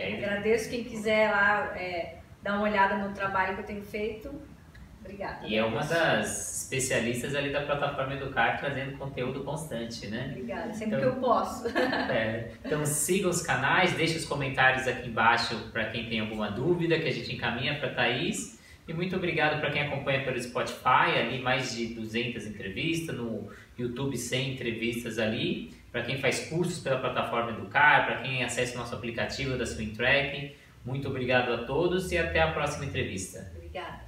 Agradeço 0.00 0.70
quem 0.70 0.84
quiser 0.84 1.30
lá 1.30 1.76
é, 1.76 2.16
dar 2.42 2.54
uma 2.54 2.62
olhada 2.62 2.96
no 2.96 3.12
trabalho 3.14 3.54
que 3.54 3.62
eu 3.62 3.66
tenho 3.66 3.82
feito. 3.82 4.32
Obrigada. 5.00 5.46
E 5.46 5.56
é 5.56 5.64
uma 5.64 5.82
das 5.82 6.62
especialistas 6.62 7.34
ali 7.34 7.50
da 7.50 7.62
plataforma 7.62 8.14
Educar 8.14 8.58
trazendo 8.58 8.98
conteúdo 8.98 9.42
constante, 9.42 10.06
né? 10.08 10.28
Obrigada, 10.32 10.72
sempre 10.74 10.98
então, 10.98 11.12
que 11.12 11.16
eu 11.16 11.20
posso. 11.20 11.64
É, 12.10 12.50
então 12.64 12.84
siga 12.84 13.28
os 13.28 13.40
canais, 13.40 13.92
deixe 13.94 14.16
os 14.16 14.24
comentários 14.24 14.86
aqui 14.86 15.08
embaixo 15.08 15.56
para 15.72 15.86
quem 15.86 16.08
tem 16.08 16.20
alguma 16.20 16.50
dúvida 16.50 16.98
que 16.98 17.08
a 17.08 17.12
gente 17.12 17.34
encaminha 17.34 17.78
para 17.78 17.90
a 17.90 17.94
Thaís. 17.94 18.58
E 18.86 18.94
muito 18.94 19.14
obrigado 19.16 19.60
para 19.60 19.70
quem 19.70 19.82
acompanha 19.82 20.24
pelo 20.24 20.40
Spotify, 20.40 21.18
ali 21.18 21.40
mais 21.40 21.74
de 21.74 21.94
200 21.94 22.46
entrevistas, 22.46 23.14
no 23.14 23.50
YouTube 23.76 24.16
100 24.16 24.54
entrevistas 24.54 25.18
ali 25.18 25.77
para 25.98 26.06
quem 26.06 26.18
faz 26.18 26.48
cursos 26.48 26.78
pela 26.78 27.00
plataforma 27.00 27.50
Educar, 27.50 28.06
para 28.06 28.22
quem 28.22 28.44
acessa 28.44 28.76
o 28.76 28.78
nosso 28.78 28.94
aplicativo 28.94 29.58
da 29.58 29.66
Swing 29.66 29.96
Track. 29.96 30.54
Muito 30.84 31.08
obrigado 31.08 31.52
a 31.52 31.58
todos 31.64 32.12
e 32.12 32.18
até 32.18 32.40
a 32.40 32.52
próxima 32.52 32.84
entrevista. 32.84 33.50
Obrigada. 33.56 34.07